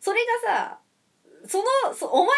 [0.00, 0.78] それがさ
[1.46, 1.64] その
[1.94, 2.30] そお前の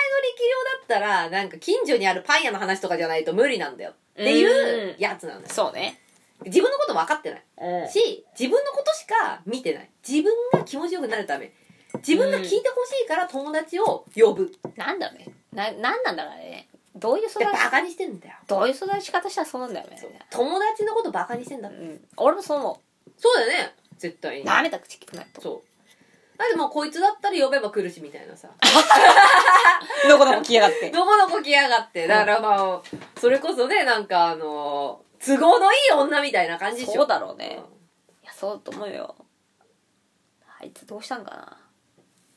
[0.87, 3.91] 力量だったらなんか近所にあるパン屋の話とかじゃないと無理なんだよ。
[3.91, 6.01] っていうやつなんだよ、そうね。
[6.45, 7.43] 自分のこと分かってない。
[7.83, 7.89] うん。
[7.89, 9.91] し自分のことしか見てない。
[10.07, 11.53] 自分が気持ちよくなるため。
[11.97, 15.29] 自分が聞いてほしいから友達を呼ぶ、なんだろうね。
[15.53, 16.69] ななんなんだろうね。
[16.97, 18.35] どういう育ちでバカにしてんだよ。
[18.47, 19.99] どういう育ち方したらそうなんだよね。
[20.31, 22.01] 友達のことバカにしてんだうん。
[22.17, 22.81] 俺もそう思
[23.17, 23.75] そうだよね。
[23.99, 24.43] 絶対に。
[24.43, 25.74] うなめた口聞くなとそう
[26.37, 28.49] だってもうこいつだったら呼べば来るしみたいなさ。
[30.09, 30.91] のこのこ来やがって。
[30.91, 32.07] どこどこ来やがって。
[32.07, 32.81] だからまあ
[33.21, 37.03] それこそねなんかあの都合のいい女みたいな感じでしょ。
[37.03, 37.59] そうだろうね。
[37.59, 37.65] うん。
[38.25, 39.15] いやそうだと思うよ。
[40.61, 41.59] あいつどうしたんかな。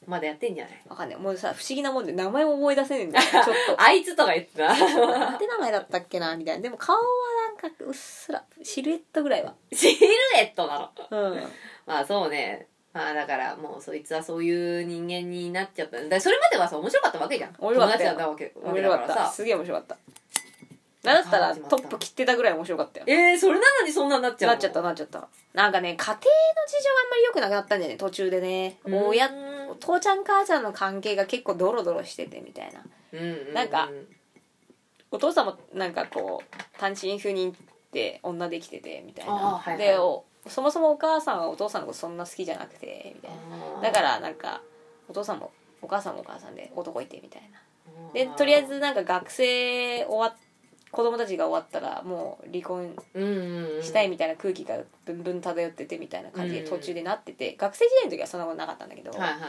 [0.06, 0.82] まだやってんじゃない？
[0.88, 1.18] わかんない。
[1.19, 3.26] もうさ不思議なもんで名前も思い出せねえんだよ。
[3.26, 3.52] ちょっと。
[3.82, 4.68] あいつとか言ってた。
[4.68, 6.36] なんて名前だったっけな？
[6.38, 6.61] みたいな。
[6.61, 7.02] でも顔は
[7.48, 9.56] なんかうっすらシルエットぐらいは。
[9.74, 10.07] シル
[10.38, 11.32] エットなの。
[11.34, 11.53] うん。
[11.86, 15.97] まあそうねまあだからもうそいつはそういう人間になっちゃった。
[15.97, 17.55] だからそれまではさ面白かったわけじゃん。
[17.59, 18.09] 面白かったよ。
[18.11, 19.14] 友達だったわけわ面け白かった。
[19.14, 19.97] さすげえ面白かった。
[21.03, 23.05] なんだったらトップ切ってたぐらい面白かったよ。
[23.07, 24.53] えー、それなのにそんなになっちゃうの？
[24.53, 24.81] なっちゃった。
[24.81, 28.77] なっちゃったなんかね家庭の事情があんまり良くなくなったんだよね途中でね。
[28.84, 29.07] うん。
[29.07, 29.30] 親
[29.80, 32.81] 父ちゃん母ちゃんの関係が結構ドロドロしててみたいな。
[33.14, 33.53] うんうんうん。
[33.53, 33.89] なんか
[35.11, 37.55] お父さんもなんかこう単身赴任っ
[37.91, 39.77] て女できててみたいあーな、はいはい。
[39.77, 43.82] でおそもそもお母さんはお父さんのことそんな好きじゃなくてみたいな。
[43.82, 44.61] だからなんか
[45.10, 45.52] お父さんも
[45.82, 47.60] お母さんもお母さんで男いてみたいな。
[48.14, 50.40] でとりあえずなんか学生終わっ
[50.91, 53.84] 子供たちが終わったらもう離婚うんうんうん。
[53.84, 59.40] したいみたいな空気がブンブン漂っててみたいな感じでうん途中でなってて、学生時代の時はそんなことなかったんだけど、はいはいはい。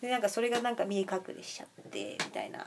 [0.00, 2.58] でなんかそれがなんか見え隠れしちゃってみたいな。
[2.60, 2.62] ん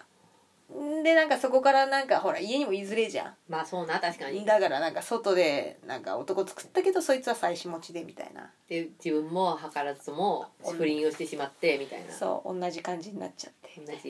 [1.03, 4.41] でなんかそこからなんかほら家にもいずれじゃまあそうな確かに。
[4.41, 8.49] んだからなんか外でなんか男作ったけどそいつは妻子持ちでみたいな。
[8.68, 12.11] で自分も図らずとも不倫をしてしまってみたいな。
[12.11, 13.64] そう同じ感じになっちゃって。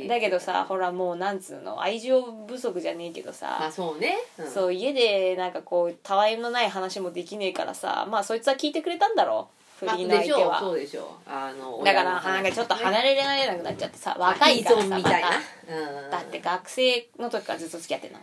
[0.07, 9.49] だけどさほらもうなんつうの愛情不足じゃねえけどさ、まあそうね、うん、そう家でなんかこうたわいのない話もできねえからさまあそいつは聞いてくれたんだろ。
[9.57, 11.29] う不まあ倫の相手は、そうでしょう。
[11.29, 15.29] あのだからなんかちょっと離れられなくなっちゃってさまあ若いから依さ存みたいな。
[15.29, 16.11] まうん。
[16.11, 18.19] ただって学生の時からずっと付き合ってんの。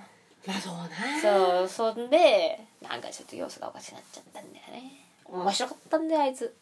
[0.47, 0.89] まあそうな
[1.21, 5.05] そうそんでなんかちょっと様子がおかしくなっちゃったんだよね。
[5.27, 6.55] 面白かったんだよあいつ。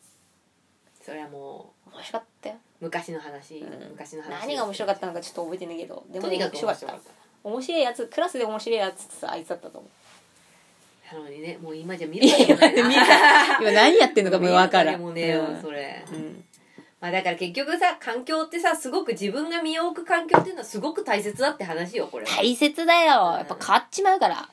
[1.05, 2.55] それはも面白かったよ。
[2.81, 3.89] う昔の話、うん。
[3.91, 4.31] 昔の話。
[4.41, 6.99] 何が面白かったのかちょっと覚えてないけどでも面白かった。
[7.45, 9.91] 面白いやつクラスで面白いやつってさあいつだったと思う
[11.13, 12.75] なのにねもう今じゃ見るわけもない。
[12.75, 15.63] な今何やってんの 見るわけもねえようん。
[15.63, 16.45] それ、うん。
[17.01, 22.31] まあだから結局さ環境ってさすごく自分が身を置く環境っていうのはすごく大切だって話よこれは。
[22.31, 23.37] 大切だよ。
[23.39, 24.49] やっぱ変わっちまうから。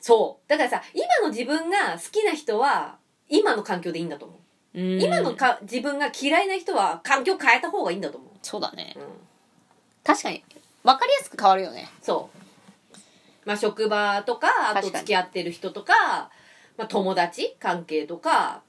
[0.00, 0.48] そう。
[0.48, 2.98] だからさ今の自分が好きな人は
[3.28, 4.40] 今の環境でいいんだと思
[4.74, 5.02] う、うん。
[5.02, 8.94] 今のか自分が嫌いな人は環境変えた方がいいんだと思そうだね。
[8.96, 9.06] う、うん、
[10.02, 10.44] 確かに
[10.82, 11.88] 分かりやすく変わるよね。
[12.02, 12.41] そう
[13.44, 14.98] まあ職場とかあと確かに。
[15.00, 16.30] 付き合ってる人とか
[16.76, 18.62] まあ、友達関係とか。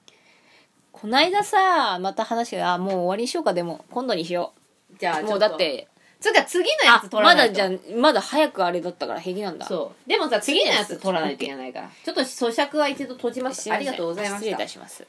[0.92, 4.54] こないださまた話があもう終わりにしようかでも今度にしよ
[5.00, 5.88] じゃあうもうだって。
[6.20, 7.60] つうか次のやあつ取らないと。
[7.60, 9.66] まだじゃあまだ早くあれだったから平気なんだ。
[9.66, 10.10] そう。
[10.10, 11.90] でもさ次のやつ取らないといけないから。
[12.06, 13.64] ちょっと咀嚼は一度閉じます。
[13.64, 15.06] すいませんありがとうございま失礼いたします